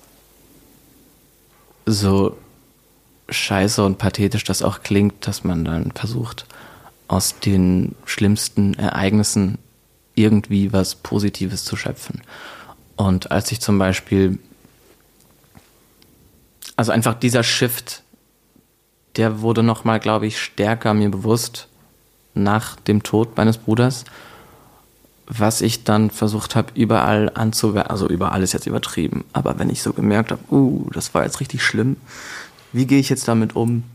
so 1.88 2.38
scheiße 3.30 3.84
und 3.84 3.98
pathetisch 3.98 4.44
das 4.44 4.62
auch 4.62 4.84
klingt, 4.84 5.26
dass 5.26 5.44
man 5.44 5.66
dann 5.66 5.92
versucht, 5.94 6.46
aus 7.08 7.40
den 7.40 7.96
schlimmsten 8.06 8.76
Ereignissen 8.76 9.58
irgendwie 10.14 10.74
was 10.74 10.94
Positives 10.94 11.66
zu 11.66 11.76
schöpfen. 11.76 12.22
Und 13.00 13.32
als 13.32 13.50
ich 13.54 13.62
zum 13.62 13.80
Beispiel, 13.80 14.40
also 16.76 16.92
einfach 16.92 17.14
dieser 17.14 17.44
Shift, 17.44 18.04
der 19.16 19.40
wurde 19.40 19.64
nochmal, 19.64 20.02
glaube 20.02 20.28
ich, 20.28 20.38
stärker 20.38 20.94
mir 20.94 21.10
bewusst 21.10 21.70
nach 22.34 22.76
dem 22.76 23.02
Tod 23.02 23.38
meines 23.38 23.58
Bruders, 23.58 24.04
was 25.28 25.62
ich 25.62 25.86
dann 25.86 26.10
versucht 26.10 26.58
habe, 26.58 26.74
überall 26.74 27.32
anzuwenden. 27.36 27.90
Also 27.90 28.06
überall 28.10 28.44
ist 28.44 28.52
jetzt 28.52 28.68
übertrieben. 28.68 29.24
Aber 29.32 29.58
wenn 29.60 29.70
ich 29.70 29.82
so 29.82 29.94
gemerkt 29.94 30.32
habe, 30.32 30.42
uh, 30.52 30.90
das 30.92 31.14
war 31.14 31.24
jetzt 31.24 31.40
richtig 31.40 31.64
schlimm, 31.64 31.96
wie 32.74 32.86
gehe 32.86 33.00
ich 33.00 33.08
jetzt 33.08 33.30
damit 33.30 33.56
um? 33.56 33.86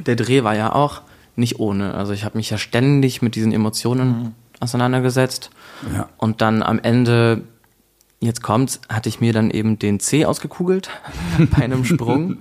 Der 0.00 0.16
Dreh 0.16 0.42
war 0.42 0.56
ja 0.56 0.74
auch 0.74 1.02
nicht 1.36 1.60
ohne. 1.60 1.94
Also 1.94 2.14
ich 2.14 2.24
habe 2.24 2.36
mich 2.36 2.50
ja 2.50 2.58
ständig 2.58 3.22
mit 3.22 3.36
diesen 3.36 3.52
Emotionen 3.52 4.08
mhm. 4.08 4.34
auseinandergesetzt. 4.58 5.50
Ja. 5.94 6.08
Und 6.16 6.40
dann 6.40 6.64
am 6.64 6.80
Ende, 6.80 7.42
jetzt 8.20 8.42
kommt's, 8.42 8.80
hatte 8.88 9.08
ich 9.08 9.20
mir 9.20 9.32
dann 9.32 9.50
eben 9.50 9.78
den 9.78 9.98
C 9.98 10.24
ausgekugelt 10.24 10.90
bei 11.56 11.64
einem 11.64 11.84
Sprung. 11.84 12.38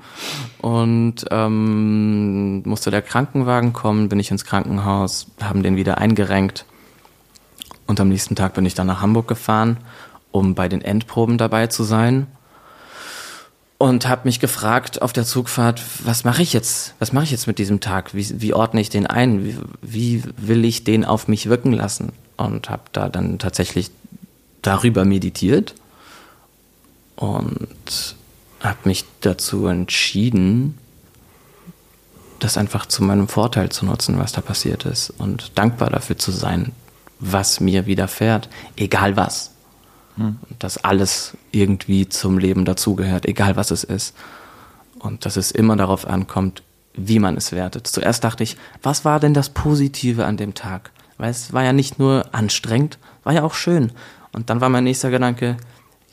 Und 0.61 1.25
ähm, 1.31 2.61
musste 2.63 2.91
der 2.91 3.01
Krankenwagen 3.01 3.73
kommen, 3.73 4.09
bin 4.09 4.19
ich 4.19 4.31
ins 4.31 4.45
Krankenhaus, 4.45 5.27
haben 5.41 5.63
den 5.63 5.75
wieder 5.75 5.97
eingerenkt. 5.97 6.65
Und 7.87 7.99
am 7.99 8.09
nächsten 8.09 8.35
Tag 8.35 8.53
bin 8.53 8.65
ich 8.65 8.75
dann 8.75 8.87
nach 8.87 9.01
Hamburg 9.01 9.27
gefahren, 9.27 9.77
um 10.31 10.53
bei 10.53 10.67
den 10.67 10.81
Endproben 10.81 11.37
dabei 11.37 11.67
zu 11.67 11.83
sein 11.83 12.27
und 13.79 14.07
habe 14.07 14.23
mich 14.25 14.41
gefragt 14.41 15.01
auf 15.01 15.13
der 15.13 15.23
Zugfahrt, 15.23 15.81
was 16.03 16.25
mache 16.25 16.43
ich 16.43 16.51
jetzt? 16.51 16.93
Was 16.99 17.13
mache 17.13 17.23
ich 17.23 17.31
jetzt 17.31 17.47
mit 17.47 17.57
diesem 17.57 17.79
Tag? 17.79 18.13
Wie, 18.13 18.41
wie 18.41 18.53
ordne 18.53 18.81
ich 18.81 18.89
den 18.89 19.07
ein? 19.07 19.45
Wie, 19.45 19.57
wie 19.81 20.23
will 20.35 20.65
ich 20.65 20.83
den 20.83 21.05
auf 21.05 21.29
mich 21.29 21.47
wirken 21.47 21.71
lassen? 21.71 22.11
Und 22.35 22.69
habe 22.69 22.83
da 22.91 23.07
dann 23.07 23.39
tatsächlich 23.39 23.89
darüber 24.61 25.05
meditiert 25.05 25.75
und 27.15 28.15
habe 28.61 28.77
mich 28.83 29.05
dazu 29.21 29.67
entschieden, 29.67 30.77
das 32.39 32.57
einfach 32.57 32.85
zu 32.85 33.03
meinem 33.03 33.27
Vorteil 33.27 33.69
zu 33.69 33.85
nutzen, 33.85 34.17
was 34.17 34.31
da 34.31 34.41
passiert 34.41 34.85
ist 34.85 35.09
und 35.17 35.57
dankbar 35.57 35.89
dafür 35.89 36.17
zu 36.17 36.31
sein, 36.31 36.71
was 37.19 37.59
mir 37.59 37.85
widerfährt, 37.85 38.49
egal 38.77 39.17
was. 39.17 39.51
Hm. 40.15 40.37
Dass 40.57 40.77
alles 40.77 41.37
irgendwie 41.51 42.07
zum 42.07 42.37
Leben 42.37 42.65
dazugehört, 42.65 43.25
egal 43.25 43.55
was 43.55 43.71
es 43.71 43.83
ist. 43.83 44.15
Und 44.99 45.25
dass 45.25 45.37
es 45.37 45.51
immer 45.51 45.75
darauf 45.75 46.07
ankommt, 46.07 46.63
wie 46.93 47.19
man 47.19 47.37
es 47.37 47.51
wertet. 47.51 47.87
Zuerst 47.87 48.23
dachte 48.23 48.43
ich, 48.43 48.57
was 48.81 49.05
war 49.05 49.19
denn 49.19 49.33
das 49.33 49.49
Positive 49.49 50.25
an 50.25 50.37
dem 50.37 50.53
Tag? 50.53 50.91
Weil 51.17 51.31
es 51.31 51.53
war 51.53 51.63
ja 51.63 51.73
nicht 51.73 51.99
nur 51.99 52.25
anstrengend, 52.33 52.97
war 53.23 53.33
ja 53.33 53.43
auch 53.43 53.53
schön. 53.53 53.91
Und 54.31 54.49
dann 54.49 54.61
war 54.61 54.69
mein 54.69 54.83
nächster 54.83 55.09
Gedanke, 55.09 55.57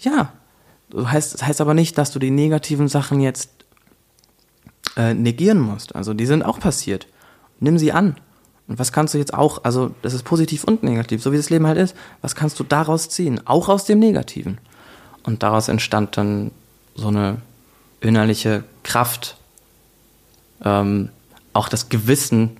ja, 0.00 0.32
das 0.90 1.10
heißt, 1.10 1.34
das 1.34 1.42
heißt 1.42 1.60
aber 1.60 1.74
nicht, 1.74 1.98
dass 1.98 2.12
du 2.12 2.18
die 2.18 2.30
negativen 2.30 2.88
Sachen 2.88 3.20
jetzt 3.20 3.50
äh, 4.96 5.14
negieren 5.14 5.60
musst. 5.60 5.94
Also 5.94 6.14
die 6.14 6.26
sind 6.26 6.42
auch 6.42 6.60
passiert. 6.60 7.06
Nimm 7.60 7.78
sie 7.78 7.92
an. 7.92 8.16
Und 8.68 8.78
was 8.78 8.92
kannst 8.92 9.14
du 9.14 9.18
jetzt 9.18 9.34
auch, 9.34 9.64
also 9.64 9.94
das 10.02 10.12
ist 10.12 10.24
positiv 10.24 10.64
und 10.64 10.82
negativ, 10.82 11.22
so 11.22 11.32
wie 11.32 11.36
das 11.36 11.50
Leben 11.50 11.66
halt 11.66 11.78
ist, 11.78 11.94
was 12.20 12.34
kannst 12.34 12.58
du 12.58 12.64
daraus 12.64 13.08
ziehen? 13.08 13.40
Auch 13.46 13.68
aus 13.68 13.84
dem 13.84 13.98
Negativen. 13.98 14.58
Und 15.22 15.42
daraus 15.42 15.68
entstand 15.68 16.16
dann 16.16 16.50
so 16.94 17.08
eine 17.08 17.40
innerliche 18.00 18.64
Kraft, 18.82 19.36
ähm, 20.64 21.10
auch 21.52 21.68
das 21.68 21.88
Gewissen, 21.88 22.56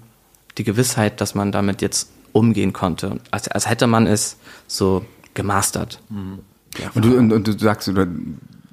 die 0.59 0.65
Gewissheit, 0.65 1.21
dass 1.21 1.35
man 1.35 1.53
damit 1.53 1.83
jetzt 1.83 2.11
umgehen 2.33 2.73
konnte. 2.73 3.21
Als, 3.31 3.49
als 3.49 3.69
hätte 3.69 3.87
man 3.87 4.07
es 4.07 4.37
so 4.67 5.05
gemastert. 5.37 6.03
Mhm. 6.09 6.41
Ja, 6.79 6.91
und, 6.95 7.05
du, 7.05 7.17
und, 7.17 7.33
und, 7.33 7.47
du 7.47 7.57
sagst, 7.57 7.87
du, 7.87 7.93
du 7.95 8.05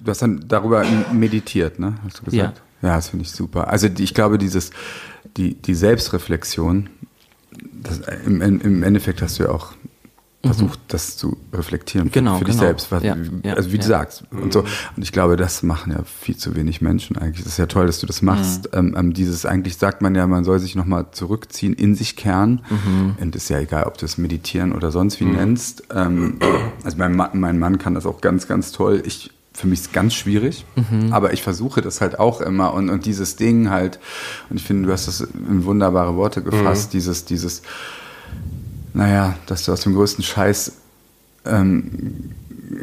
hast 0.07 0.21
dann 0.21 0.43
darüber 0.47 0.83
meditiert, 1.11 1.79
ne? 1.79 1.95
Hast 2.03 2.19
du 2.19 2.23
gesagt? 2.25 2.61
Ja, 2.81 2.89
ja 2.89 2.95
das 2.95 3.09
finde 3.09 3.25
ich 3.25 3.31
super. 3.31 3.67
Also 3.67 3.87
ich 3.87 4.13
glaube, 4.13 4.37
dieses, 4.37 4.71
die, 5.37 5.53
die 5.53 5.75
Selbstreflexion, 5.75 6.89
das, 7.71 8.01
im, 8.25 8.41
im, 8.41 8.83
Endeffekt 8.83 9.21
hast 9.21 9.39
du 9.39 9.43
ja 9.43 9.49
auch 9.49 9.73
versucht, 10.45 10.79
mhm. 10.79 10.83
das 10.89 11.17
zu 11.17 11.37
reflektieren 11.53 12.11
genau, 12.11 12.37
für, 12.37 12.45
dich 12.45 12.55
genau. 12.55 12.67
selbst. 12.67 12.91
Was, 12.91 13.01
ja, 13.03 13.15
also 13.55 13.71
wie 13.71 13.77
ja. 13.77 13.81
du 13.81 13.87
sagst. 13.87 14.23
Und, 14.31 14.51
so. 14.51 14.59
und 14.59 15.01
ich 15.01 15.13
glaube, 15.13 15.37
das 15.37 15.63
machen 15.63 15.93
ja 15.93 16.03
viel 16.03 16.35
zu 16.35 16.55
wenig 16.55 16.81
Menschen 16.81 17.17
eigentlich. 17.17 17.43
Das 17.43 17.53
ist 17.53 17.57
ja 17.57 17.65
toll, 17.65 17.87
dass 17.87 17.99
du 17.99 18.07
das 18.07 18.21
machst. 18.21 18.65
Mhm. 18.73 18.79
Ähm, 18.79 18.95
ähm 18.97 19.13
dieses 19.13 19.45
eigentlich 19.45 19.77
sagt 19.77 20.01
man 20.01 20.15
ja, 20.15 20.27
man 20.27 20.43
soll 20.43 20.59
sich 20.59 20.75
nochmal 20.75 21.07
zurückziehen, 21.11 21.73
in 21.73 21.95
sich 21.95 22.17
kehren. 22.17 22.61
Mhm. 22.69 23.15
Und 23.21 23.35
ist 23.35 23.49
ja 23.49 23.59
egal, 23.59 23.85
ob 23.85 23.97
du 23.97 24.05
es 24.05 24.17
meditieren 24.17 24.73
oder 24.73 24.91
sonst 24.91 25.19
wie 25.21 25.25
mhm. 25.25 25.35
nennst. 25.35 25.83
Ähm, 25.93 26.39
also 26.83 26.97
mein 26.97 27.15
Mann, 27.15 27.39
mein 27.39 27.57
Mann 27.57 27.77
kann 27.77 27.95
das 27.95 28.05
auch 28.05 28.19
ganz, 28.19 28.47
ganz 28.47 28.71
toll. 28.71 29.01
Ich 29.05 29.31
für 29.55 29.67
mich 29.67 29.81
ist 29.81 29.93
ganz 29.93 30.15
schwierig, 30.15 30.65
mhm. 30.75 31.13
aber 31.13 31.31
ich 31.31 31.43
versuche 31.43 31.81
das 31.81 32.01
halt 32.01 32.17
auch 32.17 32.41
immer 32.41 32.73
und, 32.73 32.89
und 32.89 33.05
dieses 33.05 33.35
Ding 33.35 33.69
halt, 33.69 33.99
und 34.49 34.57
ich 34.57 34.63
finde, 34.63 34.87
du 34.87 34.91
hast 34.91 35.07
das 35.07 35.21
in 35.21 35.63
wunderbare 35.65 36.15
Worte 36.15 36.41
gefasst, 36.41 36.89
mhm. 36.89 36.91
dieses, 36.93 37.25
dieses, 37.25 37.61
naja, 38.93 39.35
dass 39.47 39.65
du 39.65 39.71
aus 39.71 39.81
dem 39.81 39.93
größten 39.93 40.23
Scheiß, 40.23 40.73
ähm, 41.45 42.31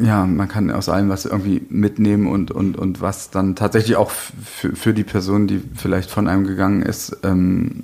ja, 0.01 0.25
man 0.25 0.47
kann 0.47 0.71
aus 0.71 0.89
allem 0.89 1.09
was 1.09 1.25
irgendwie 1.25 1.61
mitnehmen 1.69 2.27
und, 2.27 2.51
und, 2.51 2.77
und 2.77 3.01
was 3.01 3.29
dann 3.29 3.55
tatsächlich 3.55 3.95
auch 3.95 4.11
für, 4.11 4.93
die 4.93 5.03
Person, 5.03 5.47
die 5.47 5.61
vielleicht 5.75 6.09
von 6.09 6.27
einem 6.27 6.45
gegangen 6.45 6.81
ist, 6.81 7.17
ähm, 7.23 7.83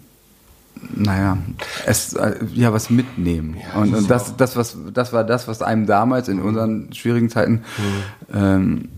naja, 0.95 1.37
es, 1.85 2.13
äh, 2.13 2.35
ja, 2.53 2.71
was 2.71 2.89
mitnehmen. 2.89 3.57
Ja, 3.61 3.81
und, 3.81 3.93
und 3.93 4.09
das, 4.09 4.37
das, 4.37 4.55
was, 4.55 4.77
das 4.93 5.11
war 5.11 5.23
das, 5.23 5.47
was 5.47 5.61
einem 5.61 5.85
damals 5.85 6.27
in 6.27 6.39
unseren 6.39 6.93
schwierigen 6.93 7.29
Zeiten, 7.29 7.63
mhm. 7.77 8.33
ähm, 8.33 8.89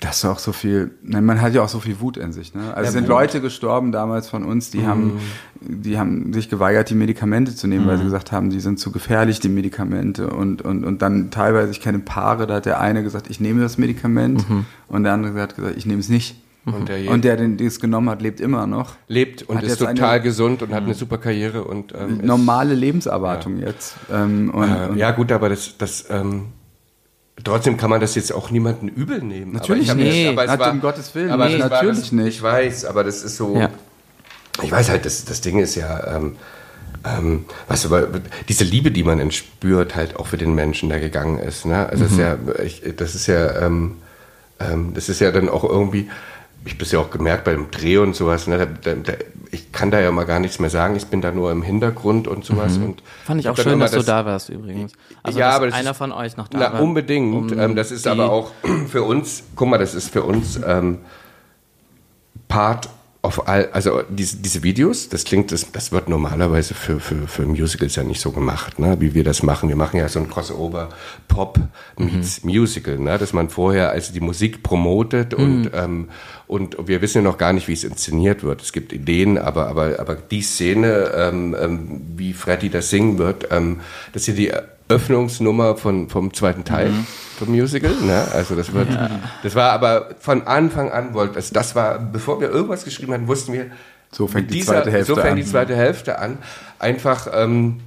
das 0.00 0.18
ist 0.18 0.24
auch 0.26 0.38
so 0.38 0.52
viel, 0.52 0.90
ne, 1.02 1.22
man 1.22 1.40
hat 1.40 1.54
ja 1.54 1.62
auch 1.62 1.68
so 1.68 1.80
viel 1.80 2.00
Wut 2.00 2.16
in 2.16 2.32
sich. 2.32 2.54
Ne? 2.54 2.62
Also 2.62 2.74
ja, 2.74 2.82
es 2.82 2.92
sind 2.92 3.04
Wut. 3.04 3.10
Leute 3.10 3.40
gestorben 3.40 3.92
damals 3.92 4.28
von 4.28 4.44
uns, 4.44 4.70
die 4.70 4.78
mhm. 4.78 4.86
haben, 4.86 5.20
die 5.60 5.98
haben 5.98 6.32
sich 6.32 6.50
geweigert, 6.50 6.90
die 6.90 6.94
Medikamente 6.94 7.54
zu 7.54 7.66
nehmen, 7.66 7.84
mhm. 7.84 7.88
weil 7.88 7.96
sie 7.96 8.02
mhm. 8.02 8.08
gesagt 8.08 8.32
haben, 8.32 8.50
die 8.50 8.60
sind 8.60 8.78
zu 8.78 8.92
gefährlich, 8.92 9.40
die 9.40 9.48
Medikamente. 9.48 10.28
Und, 10.28 10.62
und, 10.62 10.84
und 10.84 11.02
dann 11.02 11.30
teilweise, 11.30 11.70
ich 11.70 11.80
kenne 11.80 12.00
Paare, 12.00 12.46
da 12.46 12.56
hat 12.56 12.66
der 12.66 12.80
eine 12.80 13.02
gesagt, 13.02 13.30
ich 13.30 13.40
nehme 13.40 13.62
das 13.62 13.78
Medikament 13.78 14.48
mhm. 14.48 14.66
und 14.88 15.04
der 15.04 15.14
andere 15.14 15.40
hat 15.40 15.56
gesagt, 15.56 15.76
ich 15.76 15.86
nehme 15.86 16.00
es 16.00 16.08
nicht. 16.08 16.36
Und 16.66 16.88
der, 16.88 17.10
und 17.12 17.24
der, 17.24 17.36
den 17.36 17.64
es 17.64 17.78
genommen 17.78 18.10
hat, 18.10 18.20
lebt 18.20 18.40
immer 18.40 18.66
noch. 18.66 18.96
Lebt 19.06 19.44
und 19.44 19.58
hat 19.58 19.64
ist 19.64 19.78
total 19.78 20.20
gesund 20.20 20.62
und 20.62 20.74
hat 20.74 20.82
eine 20.82 20.94
super 20.94 21.16
Karriere 21.16 21.62
und 21.62 21.94
ähm, 21.94 22.18
normale 22.24 22.74
Lebenserwartung 22.74 23.60
ja. 23.60 23.68
jetzt. 23.68 23.94
Ähm, 24.12 24.50
und, 24.52 24.68
äh, 24.68 24.88
und 24.90 24.96
ja 24.98 25.12
gut, 25.12 25.30
aber 25.30 25.48
das, 25.48 25.78
das 25.78 26.06
ähm, 26.10 26.46
trotzdem 27.44 27.76
kann 27.76 27.90
man 27.90 28.00
das 28.00 28.14
jetzt 28.14 28.32
auch 28.32 28.50
niemanden 28.50 28.88
übel 28.88 29.22
nehmen. 29.22 29.52
Natürlich 29.52 29.90
aber 29.90 30.00
nicht. 30.00 30.26
Das, 30.26 30.32
aber 30.32 30.52
es 30.52 30.58
war, 30.58 30.72
um 30.72 30.80
Gottes 30.80 31.14
Willen. 31.14 31.30
Aber 31.30 31.48
nee, 31.48 31.58
natürlich 31.58 32.00
das, 32.00 32.12
nicht. 32.12 32.36
Ich 32.36 32.42
weiß, 32.42 32.84
aber 32.84 33.04
das 33.04 33.22
ist 33.22 33.36
so. 33.36 33.56
Ja. 33.56 33.70
Ich 34.62 34.72
weiß 34.72 34.88
halt, 34.88 35.04
das, 35.04 35.24
das 35.24 35.40
Ding 35.40 35.58
ist 35.58 35.74
ja. 35.74 36.16
Ähm, 36.16 36.36
ähm, 37.04 37.44
du, 37.68 37.88
aber 37.88 38.08
diese 38.48 38.64
Liebe, 38.64 38.90
die 38.90 39.04
man 39.04 39.20
entspürt, 39.20 39.94
halt 39.94 40.16
auch 40.16 40.26
für 40.26 40.38
den 40.38 40.54
Menschen, 40.54 40.88
der 40.88 40.98
gegangen 40.98 41.38
ist. 41.38 41.66
Ne? 41.66 41.86
Also 41.88 42.04
mhm. 42.04 42.08
das 42.08 42.12
ist 42.12 42.18
ja, 42.18 42.62
ich, 42.64 42.96
das 42.96 43.14
ist 43.14 43.26
ja, 43.26 43.66
ähm, 43.66 43.96
ähm, 44.58 44.92
das 44.94 45.08
ist 45.08 45.20
ja 45.20 45.30
dann 45.30 45.48
auch 45.48 45.64
irgendwie 45.64 46.08
ich 46.66 46.92
ja 46.92 46.98
auch 46.98 47.10
gemerkt 47.10 47.44
beim 47.44 47.70
Dreh 47.70 47.98
und 47.98 48.14
sowas, 48.14 48.46
ne, 48.46 48.58
da, 48.82 48.94
da, 48.94 49.12
ich 49.50 49.72
kann 49.72 49.90
da 49.90 50.00
ja 50.00 50.10
mal 50.10 50.24
gar 50.24 50.40
nichts 50.40 50.58
mehr 50.58 50.70
sagen, 50.70 50.96
ich 50.96 51.06
bin 51.06 51.20
da 51.20 51.30
nur 51.30 51.52
im 51.52 51.62
Hintergrund 51.62 52.28
und 52.28 52.44
sowas. 52.44 52.78
Mhm. 52.78 52.84
Und 52.84 53.02
Fand 53.24 53.40
ich 53.40 53.48
auch 53.48 53.56
schön, 53.56 53.78
dass 53.78 53.92
das, 53.92 54.04
du 54.04 54.10
da 54.10 54.26
warst 54.26 54.48
übrigens. 54.48 54.92
Also, 55.22 55.38
ja, 55.38 55.50
aber 55.50 55.72
einer 55.72 55.94
von 55.94 56.12
euch 56.12 56.36
noch 56.36 56.48
da 56.48 56.58
na, 56.58 56.72
war. 56.72 56.82
Unbedingt. 56.82 57.52
Um 57.52 57.58
ähm, 57.58 57.76
das 57.76 57.90
ist 57.90 58.06
aber 58.06 58.30
auch 58.30 58.52
für 58.88 59.04
uns, 59.04 59.44
guck 59.54 59.68
mal, 59.68 59.78
das 59.78 59.94
ist 59.94 60.10
für 60.10 60.24
uns 60.24 60.60
ähm, 60.66 60.98
Part 62.48 62.88
auf 63.26 63.48
all, 63.48 63.68
also 63.72 64.02
diese, 64.08 64.36
diese 64.36 64.62
Videos, 64.62 65.08
das 65.08 65.24
klingt, 65.24 65.50
das, 65.50 65.72
das 65.72 65.90
wird 65.90 66.08
normalerweise 66.08 66.74
für, 66.74 67.00
für, 67.00 67.26
für 67.26 67.44
Musicals 67.44 67.96
ja 67.96 68.04
nicht 68.04 68.20
so 68.20 68.30
gemacht, 68.30 68.78
ne? 68.78 68.96
wie 69.00 69.14
wir 69.14 69.24
das 69.24 69.42
machen. 69.42 69.68
Wir 69.68 69.74
machen 69.74 69.98
ja 69.98 70.08
so 70.08 70.20
ein 70.20 70.30
Crossover 70.30 70.90
Pop 71.26 71.58
meets 71.98 72.44
mhm. 72.44 72.50
Musical, 72.50 72.98
ne? 72.98 73.18
dass 73.18 73.32
man 73.32 73.48
vorher 73.48 73.90
also 73.90 74.12
die 74.12 74.20
Musik 74.20 74.62
promotet 74.62 75.36
mhm. 75.36 75.44
und, 75.44 75.70
ähm, 75.74 76.08
und 76.46 76.76
wir 76.86 77.02
wissen 77.02 77.18
ja 77.18 77.22
noch 77.22 77.36
gar 77.36 77.52
nicht, 77.52 77.66
wie 77.66 77.72
es 77.72 77.82
inszeniert 77.82 78.44
wird. 78.44 78.62
Es 78.62 78.72
gibt 78.72 78.92
Ideen, 78.92 79.38
aber, 79.38 79.66
aber, 79.66 79.98
aber 79.98 80.14
die 80.14 80.42
Szene, 80.42 81.10
ähm, 81.16 81.56
ähm, 81.60 82.02
wie 82.16 82.32
Freddy 82.32 82.70
das 82.70 82.90
singen 82.90 83.18
wird, 83.18 83.48
ähm, 83.50 83.80
das 84.12 84.22
ist 84.22 84.28
ja 84.28 84.34
die 84.34 84.52
Öffnungsnummer 84.88 85.76
von, 85.76 86.08
vom 86.08 86.32
zweiten 86.32 86.62
Teil 86.62 86.90
mhm. 86.90 87.06
Vom 87.36 87.50
Musical. 87.50 87.92
Ne? 88.02 88.26
Also 88.32 88.54
das 88.54 88.72
wird, 88.72 88.90
ja. 88.90 89.10
das 89.42 89.54
war 89.54 89.72
aber 89.72 90.10
von 90.18 90.46
Anfang 90.46 90.90
an 90.90 91.14
wollte, 91.14 91.36
also 91.36 91.54
das 91.54 91.74
war, 91.74 91.98
bevor 91.98 92.40
wir 92.40 92.50
irgendwas 92.50 92.84
geschrieben 92.84 93.12
hatten, 93.12 93.28
wussten 93.28 93.52
wir, 93.52 93.66
so 94.12 94.26
fängt 94.26 94.50
die 94.50 94.60
zweite 94.60 94.90
Hälfte 94.90 95.14
so 95.14 95.20
fängt 95.20 95.32
an. 95.32 95.36
die 95.36 95.44
zweite 95.44 95.76
Hälfte 95.76 96.18
an. 96.18 96.38
Einfach, 96.78 97.28
ähm, 97.32 97.80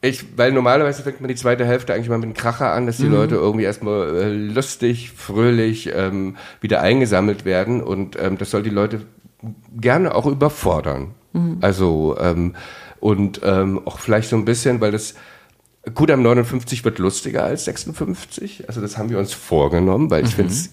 ich, 0.00 0.36
weil 0.36 0.52
normalerweise 0.52 1.02
fängt 1.02 1.20
man 1.20 1.28
die 1.28 1.34
zweite 1.34 1.64
Hälfte 1.64 1.94
eigentlich 1.94 2.08
mal 2.08 2.18
mit 2.18 2.24
einem 2.24 2.34
Kracher 2.34 2.72
an, 2.72 2.86
dass 2.86 2.98
die 2.98 3.04
mhm. 3.04 3.14
Leute 3.14 3.34
irgendwie 3.36 3.64
erstmal 3.64 4.16
äh, 4.16 4.32
lustig, 4.32 5.12
fröhlich 5.16 5.90
ähm, 5.94 6.36
wieder 6.60 6.80
eingesammelt 6.80 7.44
werden 7.44 7.82
und 7.82 8.16
ähm, 8.20 8.38
das 8.38 8.50
soll 8.50 8.62
die 8.62 8.70
Leute 8.70 9.02
gerne 9.74 10.14
auch 10.14 10.26
überfordern. 10.26 11.12
Mhm. 11.32 11.58
Also 11.60 12.16
ähm, 12.20 12.54
und 13.00 13.40
ähm, 13.44 13.82
auch 13.84 13.98
vielleicht 13.98 14.30
so 14.30 14.36
ein 14.36 14.46
bisschen, 14.46 14.80
weil 14.80 14.92
das 14.92 15.14
Kudam 15.92 16.22
59 16.22 16.84
wird 16.84 16.98
lustiger 16.98 17.44
als 17.44 17.64
56. 17.66 18.68
Also 18.68 18.80
das 18.80 18.96
haben 18.96 19.10
wir 19.10 19.18
uns 19.18 19.32
vorgenommen, 19.34 20.10
weil 20.10 20.24
ich 20.24 20.30
mhm. 20.32 20.48
finde 20.48 20.52
es 20.52 20.70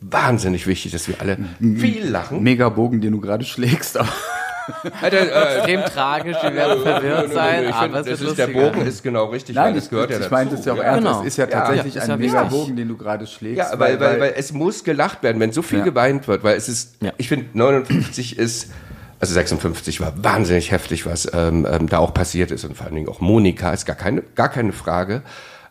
wahnsinnig 0.00 0.66
wichtig, 0.66 0.92
dass 0.92 1.08
wir 1.08 1.20
alle 1.20 1.38
viel 1.58 2.06
lachen. 2.08 2.42
Mega 2.42 2.68
Bogen, 2.68 3.00
den 3.00 3.12
du 3.12 3.20
gerade 3.20 3.44
schlägst. 3.44 3.98
Alter, 5.00 5.18
äh, 5.18 5.56
Extrem 5.56 5.80
tragisch, 5.84 6.36
wir 6.42 6.54
werden 6.54 6.82
verwirrt 6.82 7.32
sein, 7.32 7.64
ich 7.64 7.74
aber 7.74 8.04
find, 8.04 8.06
es 8.06 8.12
das 8.12 8.20
wird 8.20 8.30
ist, 8.30 8.38
der. 8.38 8.46
Bogen 8.48 8.86
ist 8.86 9.02
genau 9.02 9.24
richtig, 9.26 9.56
Nein, 9.56 9.66
weil 9.66 9.74
das 9.74 9.84
ich, 9.84 9.90
gehört 9.90 10.10
ja 10.10 10.16
ich 10.16 10.22
dazu. 10.22 10.34
meine 10.34 10.50
das 10.50 10.64
ja 10.64 10.72
auch 10.74 10.76
ja. 10.76 10.82
ernst. 10.82 11.06
Genau. 11.06 11.20
Es 11.20 11.26
ist 11.26 11.36
ja 11.38 11.46
tatsächlich 11.46 11.94
ja, 11.94 12.02
ist 12.02 12.10
ein 12.10 12.20
ja 12.20 12.26
mega 12.26 12.42
wichtig. 12.44 12.58
Bogen, 12.58 12.76
den 12.76 12.88
du 12.88 12.96
gerade 12.96 13.26
schlägst. 13.26 13.58
Ja, 13.58 13.78
weil, 13.78 13.98
weil, 13.98 14.20
weil 14.20 14.34
es 14.36 14.52
muss 14.52 14.84
gelacht 14.84 15.22
werden, 15.22 15.40
wenn 15.40 15.50
so 15.52 15.62
viel 15.62 15.78
Ja. 15.78 15.84
geweint 15.84 16.28
wird, 16.28 16.44
weil 16.44 16.56
es 16.56 16.68
ist, 16.68 16.94
Ja. 17.02 17.12
ich 17.16 17.28
finde 17.28 17.46
59 17.54 18.38
ist, 18.38 18.70
also 19.20 19.34
56 19.34 20.00
war 20.00 20.12
wahnsinnig 20.24 20.70
heftig, 20.70 21.06
was 21.06 21.28
ähm, 21.32 21.66
ähm, 21.70 21.88
da 21.88 21.98
auch 21.98 22.14
passiert 22.14 22.50
ist 22.50 22.64
und 22.64 22.76
vor 22.76 22.86
allen 22.86 22.94
Dingen 22.96 23.08
auch 23.08 23.20
Monika 23.20 23.72
ist 23.72 23.84
gar 23.86 23.96
keine, 23.96 24.22
gar 24.34 24.48
keine 24.48 24.72
Frage. 24.72 25.22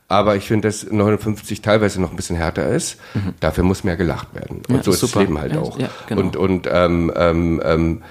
Aber 0.08 0.36
ich 0.36 0.46
finde, 0.48 0.68
dass 0.68 0.84
59 0.90 1.62
teilweise 1.62 2.02
noch 2.02 2.10
ein 2.10 2.16
bisschen 2.16 2.36
härter 2.36 2.68
ist. 2.68 2.98
Dafür 3.42 3.64
muss 3.64 3.84
mehr 3.84 3.96
gelacht 3.96 4.34
werden. 4.34 4.62
Und 4.68 4.78
Ja, 4.78 4.84
so 4.84 4.92
ist 4.92 5.02
super. 5.02 5.20
das 5.20 5.22
Leben 5.22 5.40
halt 5.40 5.54
Ja, 5.54 5.60
auch. 5.60 5.80
ja, 5.80 5.90
genau. 6.08 6.22
Und, 6.22 6.36
und 6.36 6.68
ähm, 6.72 7.12
ähm, 7.16 7.62
ähm, 7.64 8.02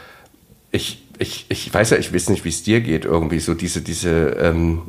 ich, 0.70 1.04
ich, 1.18 1.46
ich 1.48 1.74
weiß 1.74 1.90
ja, 1.90 1.96
ich 1.96 2.14
weiß 2.14 2.28
nicht, 2.28 2.44
wie 2.44 2.50
es 2.50 2.62
dir 2.62 2.80
geht, 2.82 3.04
irgendwie 3.04 3.40
so 3.40 3.54
diese, 3.54 3.80
diese, 3.80 4.10
ähm, 4.40 4.82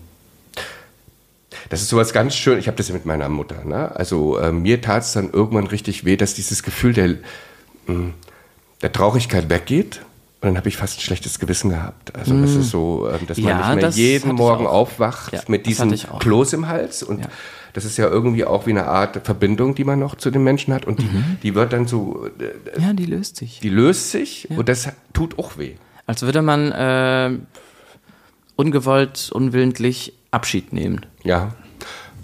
das 1.70 1.82
ist 1.82 1.90
sowas 1.90 2.14
ganz 2.14 2.36
schön. 2.36 2.60
Ich 2.60 2.68
habe 2.68 2.78
das 2.78 2.90
ja 2.90 2.94
mit 2.94 3.06
meiner 3.08 3.28
Mutter. 3.30 3.64
Ne? 3.66 3.96
Also 3.96 4.38
äh, 4.38 4.52
mir 4.52 4.80
tat 4.82 5.02
es 5.04 5.14
dann 5.14 5.32
irgendwann 5.32 5.66
richtig 5.68 6.06
weh, 6.06 6.16
dass 6.16 6.36
dieses 6.36 6.62
Gefühl 6.62 6.94
der, 6.94 7.16
mh, 7.88 8.12
der 8.84 8.92
Traurigkeit 8.92 9.50
weggeht. 9.50 10.02
Und 10.42 10.48
dann 10.48 10.58
habe 10.58 10.70
ich 10.70 10.78
fast 10.78 10.98
ein 10.98 11.02
schlechtes 11.02 11.38
Gewissen 11.40 11.70
gehabt. 11.70 12.16
Also 12.16 12.40
das 12.42 12.52
ist 12.56 12.70
so, 12.70 13.10
ähm, 13.12 13.28
dass 13.28 13.38
man 13.40 13.48
Ja, 13.50 13.76
nicht 13.76 13.82
mehr 13.82 13.90
jeden 13.90 14.36
Morgen 14.36 14.68
aufwacht 14.68 15.34
Ja, 15.34 15.42
mit 15.48 15.66
diesem. 15.66 15.92
Kloß 15.92 16.54
im 16.54 16.68
Hals. 16.70 17.04
Und 17.04 17.20
Ja. 17.22 17.28
das 17.74 17.84
ist 17.84 17.98
ja 17.98 18.08
irgendwie 18.08 18.46
auch 18.46 18.66
wie 18.66 18.70
eine 18.72 18.86
Art 18.88 19.20
Verbindung, 19.26 19.76
die 19.76 19.84
man 19.84 20.00
noch 20.00 20.16
zu 20.16 20.32
den 20.32 20.44
Menschen 20.46 20.74
hat. 20.74 20.86
Und 20.86 21.00
die, 21.02 21.06
Mhm. 21.08 21.38
die 21.44 21.56
wird 21.56 21.74
dann 21.74 21.88
so, 21.88 22.28
äh, 22.40 22.82
Ja, 22.82 22.94
die 22.94 23.06
löst 23.06 23.36
sich. 23.36 23.60
die 23.60 23.68
löst 23.70 24.12
sich 24.12 24.48
und 24.50 24.70
das 24.70 24.88
tut 25.12 25.38
auch 25.38 25.58
weh. 25.58 25.74
Als 26.06 26.22
würde 26.22 26.42
man 26.42 26.72
äh, 26.72 27.32
ungewollt, 28.56 29.30
unwillentlich 29.34 30.14
Abschied 30.32 30.74
nehmen. 30.74 31.06
Ja. 31.24 31.54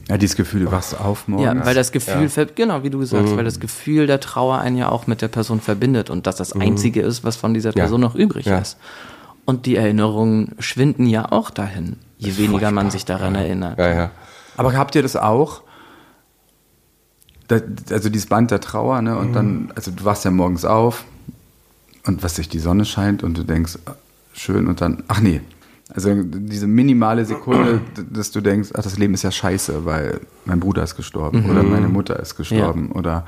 Ja, 0.08 0.18
dieses 0.18 0.36
Gefühl, 0.36 0.66
du 0.66 0.72
wachst 0.72 1.00
auf 1.00 1.28
morgens. 1.28 1.60
Ja, 1.60 1.66
weil 1.66 1.74
das 1.76 1.92
Gefühl, 1.92 2.30
Ja. 2.36 2.44
genau 2.56 2.84
wie 2.84 2.90
du 2.90 3.04
sagst, 3.06 3.32
Mhm. 3.34 3.38
weil 3.38 3.44
das 3.46 3.60
Gefühl 3.60 4.06
der 4.08 4.20
Trauer 4.20 4.60
einen 4.60 4.78
ja 4.78 4.90
auch 4.90 5.08
mit 5.08 5.22
der 5.22 5.28
Person 5.30 5.60
verbindet 5.62 6.10
und 6.10 6.28
das 6.28 6.36
das 6.36 6.54
Einzige 6.54 7.02
ist, 7.02 7.24
was 7.24 7.36
von 7.36 7.54
dieser 7.54 7.70
Mhm. 7.72 7.78
Ja. 7.78 7.84
Person 7.84 8.02
noch 8.02 8.16
übrig 8.16 8.46
Ja. 8.46 8.60
ist. 8.60 8.78
Und 9.46 9.66
die 9.66 9.76
Erinnerungen 9.76 10.56
schwinden 10.60 11.06
ja 11.08 11.32
auch 11.32 11.50
dahin, 11.50 11.98
je 12.18 12.38
weniger 12.38 12.72
man 12.72 12.86
furchtbar. 12.86 12.92
sich 12.92 13.06
daran 13.06 13.36
erinnert. 13.36 13.78
Ja, 13.80 13.94
ja. 13.94 14.12
Aber 14.58 14.74
habt 14.74 14.96
ihr 14.96 15.02
das 15.04 15.16
auch? 15.16 15.62
Also 17.92 18.10
dieses 18.10 18.28
Band 18.28 18.50
der 18.50 18.60
Trauer, 18.60 19.02
ne? 19.04 19.18
Und 19.18 19.34
dann, 19.34 19.72
also 19.76 19.92
du 19.92 20.04
wachst 20.04 20.26
ja 20.26 20.32
morgens 20.32 20.66
auf 20.66 21.04
und 22.08 22.24
was 22.24 22.36
sich 22.38 22.50
die 22.50 22.58
Sonne 22.60 22.86
scheint 22.86 23.22
und 23.22 23.38
du 23.38 23.44
denkst, 23.44 23.78
schön 24.34 24.68
und 24.68 24.82
dann, 24.82 25.04
ach 25.08 25.20
nee. 25.20 25.42
Also 25.94 26.24
diese 26.24 26.66
minimale 26.66 27.26
Sekunde, 27.26 27.80
dass 28.10 28.32
du 28.32 28.42
denkst, 28.42 28.70
ach, 28.74 28.82
das 28.82 28.98
Leben 28.98 29.14
ist 29.14 29.22
ja 29.22 29.32
scheiße, 29.32 29.86
weil 29.86 30.20
mein 30.46 30.60
Bruder 30.60 30.82
ist 30.84 30.96
gestorben 30.96 31.48
oder 31.50 31.62
meine 31.62 31.88
Mutter 31.88 32.20
ist 32.20 32.36
gestorben 32.36 32.92
oder 32.92 33.26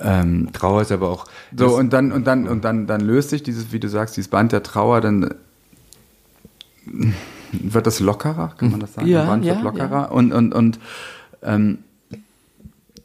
ähm, 0.00 0.50
Trauer 0.52 0.82
ist 0.82 0.92
aber 0.92 1.08
auch. 1.08 1.26
so, 1.56 1.76
und 1.76 1.92
dann, 1.92 2.12
und 2.12 2.26
dann, 2.26 2.46
und 2.46 2.64
dann, 2.64 2.86
dann 2.86 3.00
löst 3.00 3.30
sich 3.30 3.42
dieses, 3.42 3.72
wie 3.72 3.80
du 3.80 3.88
sagst, 3.88 4.16
dieses 4.16 4.28
Band 4.28 4.52
der 4.52 4.62
Trauer, 4.62 5.00
dann 5.00 5.22
äh, 5.22 7.12
wird 7.52 7.86
das 7.86 8.00
lockerer, 8.00 8.52
kann 8.56 8.70
man 8.70 8.80
das 8.80 8.94
sagen? 8.94 9.08
Ja, 9.08 9.24
Band 9.24 9.44
wird 9.44 9.56
ja, 9.56 9.62
lockerer. 9.62 10.12
Und, 10.12 10.32
und, 10.32 10.54
und 10.54 10.78
ähm, 11.42 11.78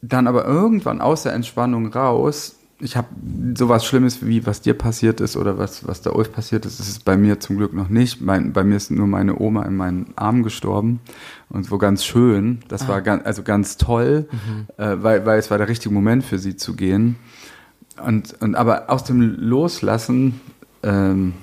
dann 0.02 0.28
aber 0.28 0.46
irgendwann 0.46 1.02
aus 1.02 1.24
der 1.24 1.34
Entspannung 1.34 1.88
raus, 1.94 2.56
ich 2.82 2.98
habe 2.98 3.08
sowas 3.56 3.86
Schlimmes 3.86 4.26
wie 4.26 4.46
was 4.46 4.62
dir 4.62 4.74
passiert 4.74 5.22
ist 5.22 5.38
oder 5.38 5.58
was, 5.58 5.88
was 5.88 6.02
der 6.02 6.16
Ulf 6.16 6.32
passiert 6.32 6.66
ist, 6.66 6.80
ist 6.80 6.90
es 6.90 7.00
bei 7.00 7.16
mir 7.16 7.40
zum 7.40 7.58
Glück 7.58 7.74
noch 7.74 7.90
nicht. 7.90 8.22
Mein, 8.22 8.54
bei 8.54 8.64
mir 8.64 8.76
ist 8.76 8.92
nur 8.92 9.08
meine 9.08 9.40
Oma 9.40 9.64
in 9.64 9.76
meinen 9.76 10.14
Armen 10.16 10.44
gestorben 10.44 11.00
und 11.50 11.66
so 11.66 11.78
ganz 11.78 12.04
schön. 12.04 12.60
Das 12.68 12.88
war 12.88 13.02
ganz, 13.02 13.26
also 13.26 13.44
ganz 13.44 13.78
toll, 13.78 14.28
äh, 14.78 14.98
weil, 15.00 15.26
weil 15.26 15.40
es 15.40 15.52
war 15.52 15.58
der 15.58 15.68
richtige 15.68 15.94
Moment 15.94 16.24
für 16.24 16.40
sie 16.40 16.56
zu 16.56 16.76
gehen. 16.76 17.18
Und, 18.04 18.42
und 18.42 18.56
aber 18.56 18.90
aus 18.90 19.04
dem 19.04 19.22
Loslassen, 19.22 20.42
ähm, 20.82 21.34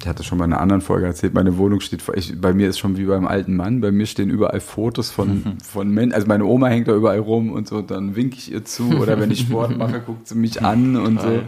ich 0.00 0.08
hatte 0.08 0.24
schon 0.24 0.38
mal 0.38 0.44
in 0.46 0.52
einer 0.52 0.60
anderen 0.60 0.82
Folge 0.82 1.06
erzählt, 1.06 1.34
meine 1.34 1.56
Wohnung 1.56 1.80
steht 1.80 2.02
vor, 2.02 2.16
ich, 2.16 2.40
bei 2.40 2.52
mir 2.52 2.68
ist 2.68 2.78
schon 2.78 2.96
wie 2.96 3.04
beim 3.04 3.26
alten 3.26 3.54
Mann, 3.56 3.80
bei 3.80 3.92
mir 3.92 4.06
stehen 4.06 4.28
überall 4.30 4.60
Fotos 4.60 5.10
von, 5.10 5.56
von 5.64 5.88
Menschen, 5.90 6.14
also 6.14 6.26
meine 6.26 6.44
Oma 6.44 6.66
hängt 6.68 6.88
da 6.88 6.94
überall 6.94 7.18
rum 7.20 7.50
und 7.52 7.68
so, 7.68 7.80
dann 7.82 8.16
winke 8.16 8.36
ich 8.36 8.50
ihr 8.52 8.64
zu 8.64 8.98
oder 8.98 9.20
wenn 9.20 9.30
ich 9.30 9.40
Sport 9.48 9.76
mache, 9.78 10.00
guckt 10.00 10.26
sie 10.28 10.34
mich 10.34 10.62
an 10.62 10.96
und 10.96 11.20
so. 11.20 11.40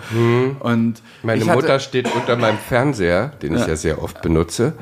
Und 0.60 1.02
Meine 1.22 1.44
hatte- 1.44 1.54
Mutter 1.54 1.80
steht 1.80 2.08
unter 2.14 2.36
meinem 2.36 2.58
Fernseher, 2.58 3.32
den 3.42 3.54
ich 3.56 3.66
ja 3.66 3.76
sehr 3.76 4.02
oft 4.02 4.22
benutze. 4.22 4.74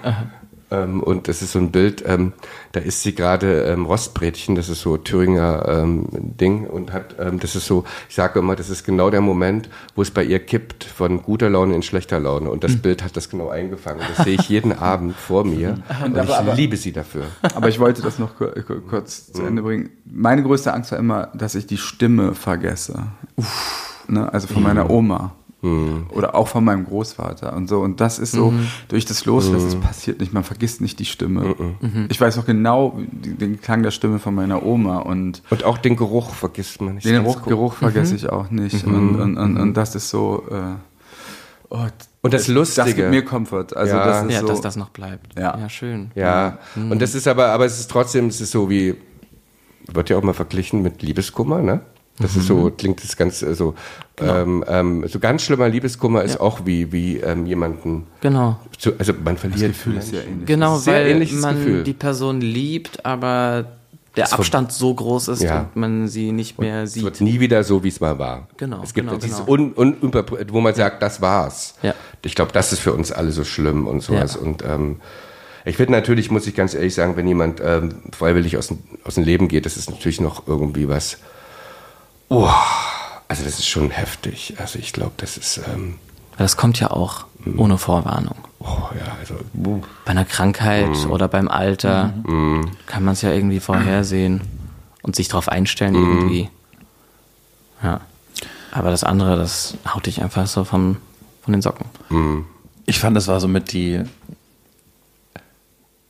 Ähm, 0.83 1.03
und 1.03 1.29
das 1.29 1.43
ist 1.43 1.53
so 1.53 1.59
ein 1.59 1.71
Bild, 1.71 2.03
ähm, 2.07 2.33
da 2.73 2.81
isst 2.81 3.03
sie 3.03 3.15
gerade 3.15 3.63
ähm, 3.65 3.87
Rostbrätchen, 3.87 4.55
das 4.55 4.69
ist 4.69 4.81
so 4.81 4.97
Thüringer 4.97 5.65
ähm, 5.69 6.07
Ding 6.13 6.67
und 6.67 6.93
hat, 6.93 7.15
ähm, 7.19 7.39
das 7.39 7.55
ist 7.55 7.67
so, 7.67 7.85
ich 8.09 8.15
sage 8.15 8.39
immer, 8.41 8.57
das 8.57 8.71
ist 8.71 8.85
genau 8.85 9.11
der 9.11 9.21
Moment, 9.21 9.69
wo 9.95 10.03
es 10.03 10.11
bei 10.11 10.25
ihr 10.25 10.39
kippt 10.39 10.85
von 10.85 11.23
guter 11.23 11.51
Laune 11.51 11.75
in 11.75 11.83
schlechter 11.83 12.19
Laune. 12.21 12.51
Und 12.51 12.65
das 12.65 12.77
Bild 12.77 13.03
hat 13.05 13.17
das 13.17 13.29
genau 13.31 13.49
eingefangen. 13.51 14.01
Das 14.17 14.25
sehe 14.25 14.35
ich 14.35 14.49
jeden 14.49 14.73
Abend 14.79 15.15
vor 15.17 15.45
mir 15.45 15.79
und 16.05 16.17
ich 16.17 16.35
aber- 16.35 16.55
liebe 16.55 16.77
sie 16.77 16.93
dafür. 16.93 17.25
Aber 17.55 17.69
ich 17.69 17.79
wollte 17.79 18.03
das 18.03 18.19
noch 18.19 18.37
kur- 18.37 18.53
kur- 18.67 18.83
kurz 18.89 19.33
zu 19.33 19.43
Ende 19.43 19.63
bringen. 19.63 19.91
Meine 20.05 20.43
größte 20.43 20.73
Angst 20.73 20.91
war 20.93 20.99
immer, 20.99 21.29
dass 21.35 21.55
ich 21.55 21.67
die 21.67 21.77
Stimme 21.79 22.35
vergesse. 22.35 23.07
Ne? 24.09 24.33
Also 24.33 24.47
von 24.49 24.63
meiner 24.63 24.91
Oma. 24.91 25.33
Oder 26.11 26.35
auch 26.35 26.49
von 26.49 26.65
meinem 26.65 26.85
Großvater 26.85 27.55
und 27.55 27.69
so. 27.69 27.81
Und 27.81 28.01
das 28.01 28.19
ist 28.19 28.33
so, 28.33 28.53
durch 28.89 29.05
das 29.05 29.25
Loslassen, 29.25 29.65
das 29.65 29.77
passiert 29.77 30.21
nicht, 30.21 30.33
man 30.33 30.45
vergisst 30.45 30.81
nicht 30.81 30.99
die 30.99 31.05
Stimme. 31.05 31.55
Ich 32.09 32.21
weiß 32.21 32.39
auch 32.39 32.47
genau 32.47 32.99
den 33.13 33.61
Klang 33.61 33.83
der 33.83 33.91
Stimme 33.91 34.19
von 34.19 34.35
meiner 34.35 34.65
Oma 34.65 34.99
und 34.99 35.43
Und 35.51 35.65
auch 35.65 35.79
den 35.79 35.97
Geruch 35.97 36.35
vergisst 36.35 36.81
man 36.81 36.97
nicht. 36.97 37.07
den 37.07 37.23
Geruch. 37.23 37.43
Geruch 37.45 37.75
vergesse 37.75 38.15
ich 38.15 38.29
auch 38.29 38.51
nicht. 38.51 38.85
Und, 38.85 39.21
und, 39.21 39.37
und, 39.37 39.57
und 39.57 39.75
das 39.75 39.95
ist 39.95 40.11
so, 40.11 40.45
äh, 40.51 40.55
oh, 41.71 41.87
Und 42.23 42.35
das 42.35 42.49
Lustige. 42.49 42.87
Das 42.87 42.95
gibt 42.97 43.11
mir 43.11 43.25
Komfort. 43.25 43.75
Also 43.77 43.97
Ja. 43.97 44.05
das 44.07 44.25
ist 44.27 44.33
Ja, 44.33 44.41
so, 44.41 44.47
dass 44.49 44.61
das 44.61 44.77
noch 44.77 44.91
bleibt. 44.91 45.39
Ja. 45.39 45.59
ja 45.59 45.69
schön. 45.69 46.11
Ja, 46.15 46.59
und 46.77 47.01
das 47.01 47.15
ist 47.15 47.27
aber, 47.29 47.49
aber 47.49 47.65
es 47.67 47.79
ist 47.81 47.91
trotzdem, 47.91 48.27
es 48.29 48.41
ist 48.41 48.51
so 48.51 48.69
wie, 48.71 48.95
wird 49.93 50.11
ja 50.11 50.17
auch 50.17 50.23
mal 50.23 50.35
verglichen 50.35 50.83
mit 50.83 51.03
Liebeskummer, 51.03 51.61
ne? 51.63 51.81
Das 52.19 52.37
ist 52.37 52.47
so, 52.47 52.71
klingt 52.77 53.03
das 53.03 53.17
ganz 53.17 53.43
äh, 53.43 53.55
so, 53.57 53.75
ähm, 54.21 54.65
ähm, 54.69 55.05
so 55.09 55.19
ganz 55.19 55.43
schlimmer 55.43 55.69
Liebeskummer 55.69 56.23
ist 56.23 56.39
auch 56.41 56.61
wie, 56.65 56.93
wie 56.93 57.17
ähm, 57.19 57.45
jemanden, 57.47 58.07
Genau. 58.21 58.59
zu, 58.79 58.93
also 58.99 59.13
man 59.25 59.37
verliert 59.37 59.63
das 59.63 59.69
Gefühl 59.69 59.97
ist 59.97 60.13
ja 60.13 60.21
ähnlich. 60.21 60.47
Genau, 60.47 60.77
Sehr 60.77 60.95
weil 60.95 61.07
ähnliches 61.09 61.41
man 61.41 61.57
Gefühl. 61.57 61.83
die 61.83 61.93
Person 61.93 62.41
liebt, 62.41 63.05
aber 63.05 63.65
der 64.15 64.33
Abstand 64.33 64.71
so 64.71 64.95
groß 64.95 65.27
ist 65.27 65.43
Ja. 65.43 65.63
und 65.63 65.75
man 65.75 66.07
sie 66.07 66.31
nicht 66.31 66.61
mehr 66.61 66.85
Es 66.85 67.03
wird 67.03 67.17
sieht. 67.17 67.27
nie 67.27 67.41
wieder 67.41 67.65
so, 67.65 67.83
wie 67.83 67.89
es 67.89 67.99
mal 67.99 68.17
war. 68.17 68.47
Genau, 68.59 68.81
Es 68.85 68.95
gibt 68.95 69.09
genau, 69.09 69.19
dieses 69.21 69.39
genau. 69.45 69.51
un, 69.51 69.75
un, 69.77 70.13
wo 70.53 70.61
man 70.61 70.73
sagt, 70.73 71.03
das 71.03 71.21
war's. 71.21 71.75
Ja. 71.83 71.95
Ich 72.23 72.37
glaube, 72.37 72.53
das 72.53 72.73
ist 72.73 72.79
für 72.79 72.93
uns 72.93 73.11
alle 73.11 73.33
so 73.33 73.43
schlimm 73.43 73.89
und 73.89 74.03
sowas. 74.05 74.35
Ja. 74.37 74.41
Und 74.47 74.63
ähm, 74.65 75.01
ich 75.65 75.77
finde 75.77 75.91
natürlich, 75.95 76.31
muss 76.31 76.47
ich 76.47 76.55
ganz 76.55 76.75
ehrlich 76.75 76.95
sagen, 76.95 77.17
wenn 77.17 77.27
jemand 77.27 77.61
ähm, 77.61 77.97
freiwillig 78.17 78.57
aus 78.57 78.69
dem, 78.69 78.79
aus 79.03 79.17
dem 79.17 79.25
Leben 79.25 79.49
geht, 79.49 79.67
das 79.67 79.77
ist 79.77 79.91
natürlich 79.91 80.21
noch 80.21 80.47
irgendwie 80.47 80.87
was. 80.89 81.19
Oh, 82.37 82.51
also 83.29 83.45
das 83.45 83.59
ist 83.59 83.67
schon 83.69 83.91
heftig. 83.91 84.55
Also 84.59 84.79
ich 84.79 84.93
glaube, 84.93 85.13
das 85.19 85.37
ist. 85.37 85.61
Ähm, 85.73 85.99
Das 86.37 86.57
kommt 86.57 86.81
ja 86.81 86.91
auch 86.91 87.27
Mhm. 87.45 87.61
ohne 87.61 87.79
Vorwarnung. 87.79 88.37
oh 88.61 88.89
ja, 88.99 89.17
also. 89.21 89.35
uh, 89.65 89.83
Bei 90.05 90.11
einer 90.13 90.25
Krankheit 90.25 90.89
Mhm. 90.89 91.11
oder 91.11 91.29
beim 91.29 91.49
Alter 91.49 92.13
kann 92.87 93.05
man 93.05 93.13
es 93.13 93.23
ja 93.23 93.31
irgendwie 93.31 93.61
vorhersehen 93.61 94.41
und 95.03 95.15
sich 95.15 95.29
darauf 95.29 95.49
einstellen 95.49 95.93
Mhm. 95.95 96.13
irgendwie. 96.19 96.51
Ja. 97.83 98.01
Aber 98.73 98.91
das 98.91 99.05
andere, 99.05 99.37
das 99.37 99.75
haut 99.95 100.07
dich 100.07 100.23
einfach 100.23 100.47
so 100.49 100.65
vom, 100.65 100.97
von 101.43 101.53
den 101.53 101.63
Socken. 101.63 101.87
Ich 102.87 102.99
fand, 102.99 103.17
das 103.17 103.29
war 103.29 103.39
so 103.41 103.47
mit 103.47 103.73
die 103.73 104.03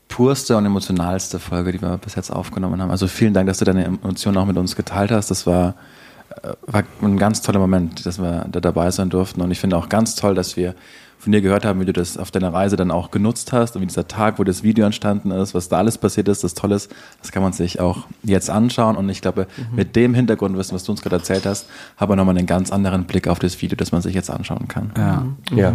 purste 0.09 0.57
und 0.57 0.65
emotionalste 0.65 1.39
Folge, 1.41 1.73
die 1.73 1.83
wir 1.83 1.99
bis 1.99 2.15
jetzt 2.15 2.31
aufgenommen 2.31 2.81
haben. 2.81 2.91
Also 2.91 3.09
vielen 3.09 3.35
Dank, 3.35 3.49
dass 3.49 3.59
du 3.59 3.65
deine 3.65 3.85
Emotionen 3.85 4.37
auch 4.39 4.47
mit 4.47 4.57
uns 4.57 4.77
geteilt 4.77 5.11
hast. 5.11 5.31
Das 5.31 5.47
war, 5.47 5.75
war 6.67 6.83
ein 7.03 7.17
ganz 7.19 7.43
toller 7.43 7.59
Moment, 7.59 8.05
dass 8.07 8.19
wir 8.19 8.47
da 8.51 8.61
dabei 8.61 8.91
sein 8.91 9.11
durften. 9.11 9.41
Und 9.41 9.51
ich 9.51 9.61
finde 9.61 9.77
auch 9.77 9.89
ganz 9.89 10.15
toll, 10.15 10.35
dass 10.35 10.57
wir 10.57 10.75
von 11.19 11.33
dir 11.33 11.41
gehört 11.41 11.65
haben, 11.65 11.81
wie 11.81 11.87
du 11.87 11.93
das 11.95 12.19
auf 12.19 12.31
deiner 12.31 12.53
Reise 12.53 12.77
dann 12.77 12.91
auch 12.91 13.11
genutzt 13.11 13.53
hast 13.53 13.77
und 13.77 13.83
wie 13.83 13.87
dieser 13.87 14.07
Tag, 14.07 14.39
wo 14.39 14.45
das 14.45 14.63
Video 14.63 14.85
entstanden 14.85 15.31
ist, 15.31 15.55
was 15.55 15.71
da 15.71 15.79
alles 15.79 15.97
passiert 15.97 16.29
ist, 16.29 16.45
das 16.45 16.53
toll 16.53 16.73
ist, 16.73 16.95
das 17.23 17.33
kann 17.33 17.43
man 17.43 17.55
sich 17.55 17.81
auch 17.81 18.07
jetzt 18.23 18.51
anschauen. 18.51 18.95
Und 18.97 19.09
ich 19.09 19.23
glaube, 19.23 19.47
mit 19.75 19.97
dem 19.97 20.13
Hintergrundwissen, 20.13 20.75
was 20.75 20.85
du 20.85 20.93
uns 20.93 21.01
gerade 21.01 21.17
erzählt 21.17 21.47
hast, 21.47 21.67
haben 21.97 22.13
wir 22.13 22.17
nochmal 22.17 22.37
einen 22.37 22.47
ganz 22.47 22.71
anderen 22.71 23.05
Blick 23.05 23.27
auf 23.27 23.39
das 23.39 23.61
Video, 23.63 23.75
das 23.77 23.91
man 23.91 24.03
sich 24.03 24.15
jetzt 24.15 24.31
anschauen 24.31 24.69
kann. 24.69 24.93
Ja. 24.99 25.27
Ja. 25.55 25.73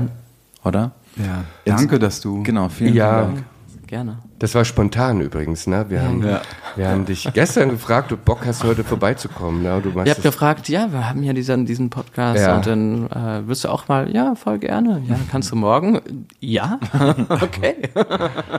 Oder? 0.64 0.92
ja. 1.16 1.44
Danke, 1.66 1.98
dass 1.98 2.22
du. 2.22 2.44
Genau, 2.44 2.70
vielen 2.70 2.94
Ja. 2.94 3.22
Dank. 3.24 3.44
Gerne. 3.90 4.20
Das 4.40 4.56
war 4.56 4.64
spontan 4.64 5.20
übrigens, 5.20 5.68
ne? 5.68 5.86
Wir 5.90 6.02
haben, 6.02 6.26
Ja. 6.26 6.42
wir 6.78 6.88
haben 6.88 7.06
dich 7.06 7.28
gestern 7.34 7.70
gefragt, 7.70 8.14
ob 8.14 8.20
du 8.20 8.24
Bock 8.26 8.46
hast, 8.46 8.64
heute 8.64 8.84
vorbeizukommen. 8.86 9.64
Ne? 9.64 9.82
Du 9.84 9.90
Ihr 9.90 10.12
habt 10.12 10.22
gefragt, 10.24 10.70
ja, 10.70 10.92
wir 10.92 11.10
haben 11.10 11.22
ja 11.24 11.34
diesen, 11.34 11.66
diesen 11.66 11.90
Podcast 11.90 12.40
Ja. 12.40 12.56
und 12.56 12.66
dann 12.68 13.08
äh, 13.12 13.48
wirst 13.48 13.66
du 13.66 13.70
auch 13.70 13.88
mal, 13.90 14.10
ja, 14.16 14.36
voll 14.36 14.60
gerne. 14.60 15.02
Ja, 15.08 15.16
kannst 15.32 15.52
du 15.52 15.56
morgen? 15.58 16.00
Ja, 16.40 16.80
okay. 17.42 17.76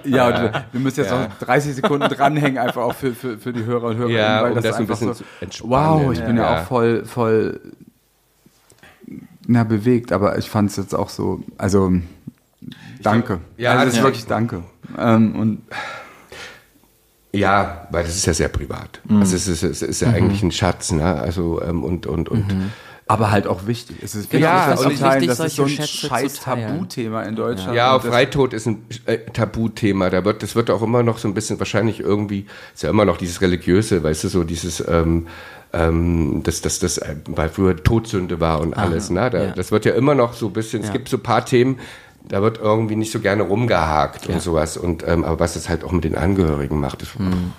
Ja, 0.05 0.27
und 0.27 0.53
wir- 0.73 0.81
müssen 0.81 1.01
jetzt 1.01 1.11
noch 1.13 1.29
30 1.39 1.77
Sekunden 1.77 2.09
dranhängen, 2.09 2.59
einfach 2.59 2.83
auch 2.83 2.95
für, 2.95 3.15
für, 3.15 3.39
für 3.39 3.53
die 3.53 3.65
Hörer 3.65 3.85
und 3.89 3.97
Hörerinnen, 3.97 4.19
Ja, 4.21 4.43
weil 4.43 4.51
um 4.51 4.55
das, 4.57 4.65
das 4.65 4.75
ein 4.77 4.81
einfach 4.83 4.95
bisschen 4.99 5.15
so, 5.15 5.21
zu 5.21 5.25
entspannen. 5.41 6.05
wow, 6.07 6.13
ich 6.13 6.21
bin 6.25 6.37
ja. 6.37 6.43
Ja. 6.43 6.61
auch 6.63 6.67
voll, 6.67 7.05
voll, 7.07 7.61
na, 9.47 9.65
bewegt, 9.65 10.13
aber 10.13 10.39
ich 10.39 10.49
fand 10.51 10.71
es 10.71 10.77
jetzt 10.77 10.95
auch 10.95 11.09
so, 11.09 11.41
also, 11.59 11.93
danke. 13.03 13.41
Ja, 13.57 13.73
also, 13.73 13.83
es 13.83 13.89
das- 13.91 13.99
ist 13.99 14.05
wirklich 14.05 14.27
danke. 14.27 14.63
Ähm, 14.99 15.37
und 15.37 15.63
Ja, 17.33 17.87
weil 17.93 18.03
das 18.03 18.17
ist 18.17 18.27
ja 18.27 18.35
sehr 18.35 18.49
privat. 18.49 19.01
Also 19.09 19.37
es 19.37 19.47
ist, 19.47 19.63
es 19.63 19.83
ist 19.83 20.01
ja 20.01 20.09
eigentlich 20.11 20.43
ein 20.43 20.51
Schatz, 20.51 20.91
ne? 20.91 21.05
Also 21.05 21.63
ähm, 21.63 21.85
und 21.85 22.07
und 22.07 22.29
und 22.29 22.45
aber 23.07 23.31
halt 23.33 23.47
auch 23.49 23.67
wichtig. 23.67 23.97
Es 24.03 24.15
ist 24.15 24.31
Genau, 24.31 24.47
wichtig, 24.47 24.61
ich 24.63 24.69
das 24.71 24.79
auch 24.81 24.85
teilen. 25.09 25.21
wichtig, 25.23 25.37
Das 25.37 25.47
ist 25.47 25.57
so 25.57 25.63
ein 25.65 25.69
Schätze 25.69 25.89
scheiß. 26.07 26.41
Tabuthema 26.41 27.23
in 27.23 27.35
Deutschland. 27.37 27.75
Ja, 27.77 27.95
Und 27.95 28.05
das- 28.05 28.11
Freitod 28.13 28.53
ist 28.53 28.67
ein 28.67 28.85
äh, 29.07 29.19
Tabuthema. 29.33 30.11
Da 30.11 30.25
wird, 30.25 30.43
das 30.45 30.55
wird 30.57 30.71
auch 30.71 30.83
immer 30.83 31.03
noch 31.05 31.19
so 31.19 31.27
ein 31.29 31.35
bisschen 31.35 31.59
wahrscheinlich 31.61 31.99
irgendwie, 32.01 32.47
ist 32.75 32.83
ja 32.85 32.91
immer 32.91 33.05
noch 33.05 33.17
dieses 33.17 33.41
religiöse, 33.41 34.03
weißt 34.05 34.25
du, 34.25 34.29
so 34.29 34.45
dieses, 34.45 34.83
ähm, 34.89 35.27
ähm, 35.73 36.43
das, 36.45 36.61
das, 36.63 36.79
das, 36.81 36.99
äh, 36.99 37.17
weil 37.27 37.49
früher 37.49 37.77
Todsünde 37.83 38.39
war 38.41 38.61
und 38.61 38.75
alles, 38.75 39.11
ne? 39.11 39.29
Da, 39.31 39.45
ja. 39.45 39.51
Das 39.53 39.71
wird 39.73 39.85
ja 39.85 39.93
immer 39.95 40.15
noch 40.15 40.33
so 40.35 40.47
ein 40.47 40.53
bisschen, 40.53 40.81
es 40.83 40.89
Ja. 40.89 40.93
gibt 40.93 41.09
so 41.09 41.17
ein 41.17 41.23
paar 41.23 41.45
Themen, 41.45 41.79
da 42.29 42.43
wird 42.43 42.59
irgendwie 42.59 42.97
nicht 42.97 43.11
so 43.13 43.21
gerne 43.21 43.43
rumgehakt 43.43 44.29
und 44.29 44.41
sowas. 44.41 44.77
Und 44.77 45.05
ähm, 45.07 45.25
aber 45.25 45.41
was 45.41 45.55
das 45.55 45.69
halt 45.69 45.83
auch 45.85 45.93
mit 45.93 46.05
den 46.05 46.15
Angehörigen 46.17 46.79
macht, 46.81 47.03
ist, 47.03 47.13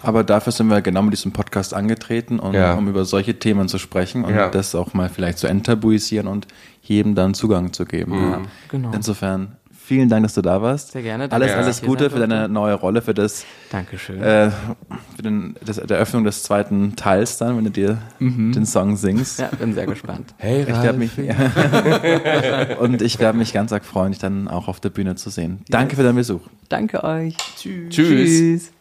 Aber 0.03 0.23
dafür 0.23 0.53
sind 0.53 0.67
wir 0.67 0.81
genau 0.81 1.01
mit 1.01 1.13
diesem 1.13 1.31
Podcast 1.33 1.73
angetreten, 1.73 2.39
um, 2.39 2.53
Ja. 2.53 2.73
um 2.75 2.87
über 2.87 3.03
solche 3.05 3.37
Themen 3.39 3.67
zu 3.67 3.77
sprechen 3.79 4.23
und 4.23 4.33
Ja. 4.33 4.49
das 4.49 4.75
auch 4.75 4.93
mal 4.93 5.09
vielleicht 5.09 5.39
zu 5.39 5.47
enttabuisieren 5.47 6.27
und 6.27 6.47
jedem 6.81 7.15
dann 7.15 7.33
Zugang 7.33 7.73
zu 7.73 7.85
geben. 7.85 8.13
Ja. 8.13 8.41
Genau. 8.69 8.91
Insofern, 8.93 9.57
vielen 9.91 10.07
Dank, 10.07 10.23
dass 10.23 10.35
du 10.35 10.41
da 10.41 10.61
warst. 10.61 10.93
Sehr 10.93 11.01
gerne. 11.01 11.27
Danke, 11.27 11.35
Alles, 11.35 11.51
ich 11.51 11.57
alles 11.57 11.81
Gute 11.81 12.09
für 12.09 12.19
deine 12.19 12.47
neue 12.47 12.75
Rolle, 12.75 13.01
für 13.01 13.13
das, 13.13 13.43
Dankeschön. 13.71 14.21
äh, 14.21 14.49
für 15.17 15.21
den, 15.21 15.55
das, 15.65 15.75
der 15.75 15.97
Eröffnung 15.97 16.23
des 16.23 16.43
zweiten 16.43 16.95
Teils 16.95 17.37
dann, 17.37 17.57
wenn 17.57 17.65
du 17.65 17.71
dir 17.71 17.97
den 18.19 18.65
Song 18.65 18.95
singst. 18.95 19.39
ja, 19.39 19.49
bin 19.59 19.73
sehr 19.73 19.87
gespannt. 19.87 20.33
hey, 20.37 20.61
Ich 20.61 20.67
werde 20.69 20.97
mich, 20.97 21.11
und 22.79 23.01
ich 23.01 23.19
werde 23.19 23.37
mich 23.37 23.51
ganz 23.51 23.73
arg 23.73 23.83
freuen, 23.83 24.13
dich 24.13 24.19
dann 24.19 24.47
auch 24.47 24.69
auf 24.69 24.79
der 24.79 24.91
Bühne 24.91 25.15
zu 25.15 25.29
sehen. 25.29 25.59
Danke 25.67 25.97
für 25.97 26.03
deinen 26.03 26.15
Besuch. 26.15 26.41
Danke 26.69 27.03
euch. 27.03 27.35
Tschüss. 27.57 27.89
Tschüss. 27.93 28.80